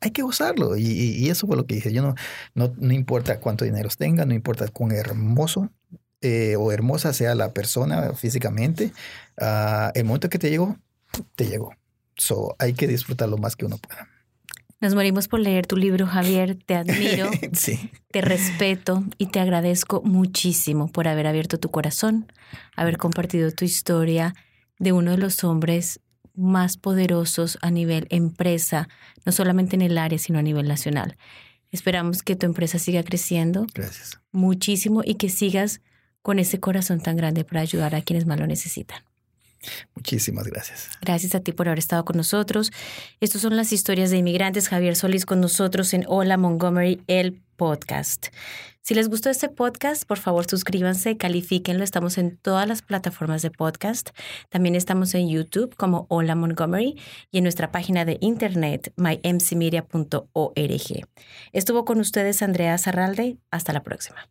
Hay 0.00 0.12
que 0.12 0.22
gozarlo. 0.22 0.76
Y- 0.76 0.82
y 0.84 1.28
eso 1.28 1.46
fue 1.48 1.56
lo 1.56 1.66
que 1.66 1.74
dije. 1.74 1.92
Yo 1.92 2.02
no, 2.02 2.14
no, 2.54 2.72
no 2.78 2.92
importa 2.92 3.40
cuánto 3.40 3.64
dinero 3.64 3.88
tenga, 3.98 4.24
no 4.26 4.32
importa 4.34 4.68
cuán 4.68 4.92
hermoso 4.92 5.70
eh, 6.20 6.56
o 6.56 6.72
hermosa 6.72 7.12
sea 7.12 7.34
la 7.34 7.52
persona 7.52 8.12
físicamente, 8.14 8.92
ah, 9.40 9.92
el 9.94 10.04
momento 10.04 10.28
que 10.28 10.38
te 10.38 10.50
llegó, 10.50 10.76
te 11.36 11.46
llegó. 11.46 11.74
So, 12.16 12.56
hay 12.58 12.74
que 12.74 12.88
disfrutar 12.88 13.28
lo 13.28 13.38
más 13.38 13.54
que 13.54 13.64
uno 13.64 13.78
pueda. 13.78 14.08
Nos 14.80 14.94
morimos 14.94 15.26
por 15.26 15.40
leer 15.40 15.66
tu 15.66 15.76
libro, 15.76 16.06
Javier. 16.06 16.56
Te 16.56 16.76
admiro, 16.76 17.30
sí. 17.52 17.90
te 18.12 18.20
respeto 18.20 19.04
y 19.18 19.26
te 19.26 19.40
agradezco 19.40 20.02
muchísimo 20.02 20.90
por 20.90 21.08
haber 21.08 21.26
abierto 21.26 21.58
tu 21.58 21.70
corazón, 21.70 22.32
haber 22.76 22.96
compartido 22.96 23.50
tu 23.50 23.64
historia 23.64 24.34
de 24.78 24.92
uno 24.92 25.12
de 25.12 25.18
los 25.18 25.42
hombres 25.42 26.00
más 26.34 26.76
poderosos 26.76 27.58
a 27.62 27.72
nivel 27.72 28.06
empresa, 28.10 28.88
no 29.26 29.32
solamente 29.32 29.74
en 29.74 29.82
el 29.82 29.98
área, 29.98 30.18
sino 30.18 30.38
a 30.38 30.42
nivel 30.42 30.68
nacional. 30.68 31.16
Esperamos 31.72 32.22
que 32.22 32.36
tu 32.36 32.46
empresa 32.46 32.78
siga 32.78 33.02
creciendo 33.02 33.66
Gracias. 33.74 34.20
muchísimo 34.30 35.02
y 35.04 35.16
que 35.16 35.28
sigas 35.28 35.80
con 36.22 36.38
ese 36.38 36.60
corazón 36.60 37.00
tan 37.00 37.16
grande 37.16 37.44
para 37.44 37.60
ayudar 37.60 37.94
a 37.94 38.02
quienes 38.02 38.26
más 38.26 38.38
lo 38.38 38.46
necesitan. 38.46 39.02
Muchísimas 39.94 40.46
gracias. 40.46 40.90
Gracias 41.00 41.34
a 41.34 41.40
ti 41.40 41.52
por 41.52 41.68
haber 41.68 41.78
estado 41.78 42.04
con 42.04 42.16
nosotros. 42.16 42.70
Estas 43.20 43.42
son 43.42 43.56
las 43.56 43.72
historias 43.72 44.10
de 44.10 44.18
inmigrantes. 44.18 44.68
Javier 44.68 44.96
Solís 44.96 45.26
con 45.26 45.40
nosotros 45.40 45.92
en 45.94 46.04
Hola 46.06 46.36
Montgomery, 46.36 47.02
el 47.06 47.40
podcast. 47.56 48.28
Si 48.82 48.94
les 48.94 49.10
gustó 49.10 49.28
este 49.28 49.50
podcast, 49.50 50.06
por 50.06 50.16
favor 50.16 50.46
suscríbanse, 50.48 51.18
califíquenlo. 51.18 51.84
Estamos 51.84 52.16
en 52.16 52.38
todas 52.38 52.66
las 52.66 52.80
plataformas 52.80 53.42
de 53.42 53.50
podcast. 53.50 54.10
También 54.48 54.74
estamos 54.74 55.14
en 55.14 55.28
YouTube 55.28 55.76
como 55.76 56.06
Hola 56.08 56.34
Montgomery 56.34 56.98
y 57.30 57.38
en 57.38 57.44
nuestra 57.44 57.70
página 57.70 58.06
de 58.06 58.16
internet 58.22 58.94
mymcmedia.org. 58.96 61.08
Estuvo 61.52 61.84
con 61.84 62.00
ustedes 62.00 62.40
Andrea 62.40 62.78
Zarralde. 62.78 63.36
Hasta 63.50 63.74
la 63.74 63.82
próxima. 63.82 64.30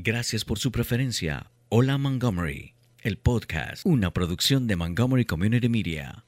Gracias 0.00 0.44
por 0.44 0.60
su 0.60 0.70
preferencia. 0.70 1.50
Hola 1.70 1.98
Montgomery, 1.98 2.76
el 3.02 3.18
podcast, 3.18 3.84
una 3.84 4.12
producción 4.12 4.68
de 4.68 4.76
Montgomery 4.76 5.24
Community 5.24 5.68
Media. 5.68 6.27